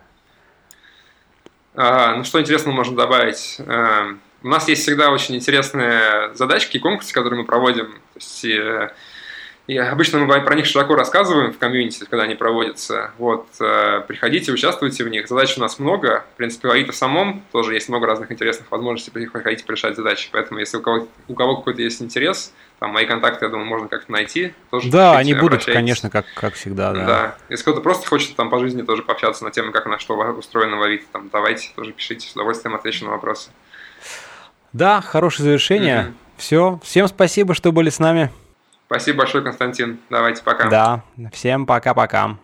Ну, 1.79 2.25
что 2.25 2.41
интересного 2.41 2.75
можно 2.75 2.97
добавить? 2.97 3.57
Эм, 3.61 4.21
у 4.43 4.49
нас 4.49 4.67
есть 4.67 4.83
всегда 4.83 5.11
очень 5.11 5.37
интересные 5.37 6.35
задачки 6.35 6.77
и 6.77 6.81
конкурсы, 6.81 7.15
которые 7.15 7.41
мы 7.41 7.47
проводим. 7.47 7.93
То 7.93 8.17
есть, 8.17 8.45
и, 9.69 9.77
обычно 9.77 10.19
мы 10.21 10.41
про 10.41 10.55
них 10.55 10.65
широко 10.65 10.95
рассказываем 10.97 11.53
в 11.53 11.59
комьюнити, 11.59 12.03
когда 12.09 12.23
они 12.25 12.35
проводятся. 12.35 13.11
Вот, 13.19 13.49
э, 13.61 14.01
приходите, 14.09 14.51
участвуйте 14.51 15.05
в 15.05 15.11
них. 15.11 15.29
Задач 15.29 15.59
у 15.59 15.61
нас 15.61 15.79
много. 15.79 16.25
В 16.33 16.37
принципе, 16.39 16.69
в 16.69 16.71
Авито 16.71 16.93
самом 16.93 17.45
тоже 17.53 17.75
есть 17.75 17.91
много 17.91 18.07
разных 18.07 18.33
интересных 18.33 18.71
возможностей 18.71 19.11
приходить 19.11 19.67
порешать 19.67 19.95
задачи. 19.95 20.31
Поэтому, 20.33 20.59
если 20.59 20.79
у 20.79 20.81
кого, 20.81 21.07
у 21.29 21.35
кого 21.35 21.57
какой-то 21.59 21.83
есть 21.83 22.01
интерес, 22.01 22.55
там 22.79 22.93
мои 22.93 23.05
контакты, 23.05 23.45
я 23.45 23.51
думаю, 23.51 23.67
можно 23.69 23.89
как-то 23.89 24.11
найти. 24.11 24.55
Тоже 24.71 24.91
да, 24.91 25.19
они 25.19 25.35
будут, 25.35 25.67
конечно, 25.67 26.09
как, 26.09 26.25
как 26.35 26.55
всегда, 26.55 26.95
да. 26.95 27.05
Да. 27.05 27.37
Если 27.51 27.65
кто-то 27.65 27.83
просто 27.83 28.09
хочет 28.09 28.37
там 28.37 28.49
по 28.49 28.59
жизни 28.61 28.81
тоже 28.81 29.03
пообщаться 29.03 29.45
на 29.45 29.51
тему, 29.51 29.73
как 29.73 29.85
на 29.85 29.99
что 29.99 30.15
устроено 30.15 30.79
в 30.79 30.83
Авито, 30.83 31.05
там, 31.13 31.29
давайте, 31.31 31.73
тоже 31.77 31.93
пишите, 31.93 32.27
с 32.27 32.33
удовольствием 32.33 32.75
отвечу 32.75 33.05
на 33.05 33.11
вопросы. 33.11 33.51
Да, 34.73 35.03
хорошее 35.03 35.45
завершение. 35.45 35.97
Mm-hmm. 35.97 36.39
Все. 36.39 36.81
Всем 36.83 37.07
спасибо, 37.07 37.53
что 37.53 37.71
были 37.71 37.91
с 37.91 37.99
нами. 37.99 38.31
Спасибо 38.89 39.19
большое, 39.19 39.45
Константин. 39.45 40.01
Давайте, 40.09 40.43
пока. 40.43 40.71
Да, 40.71 41.03
всем 41.31 41.67
пока-пока. 41.67 42.39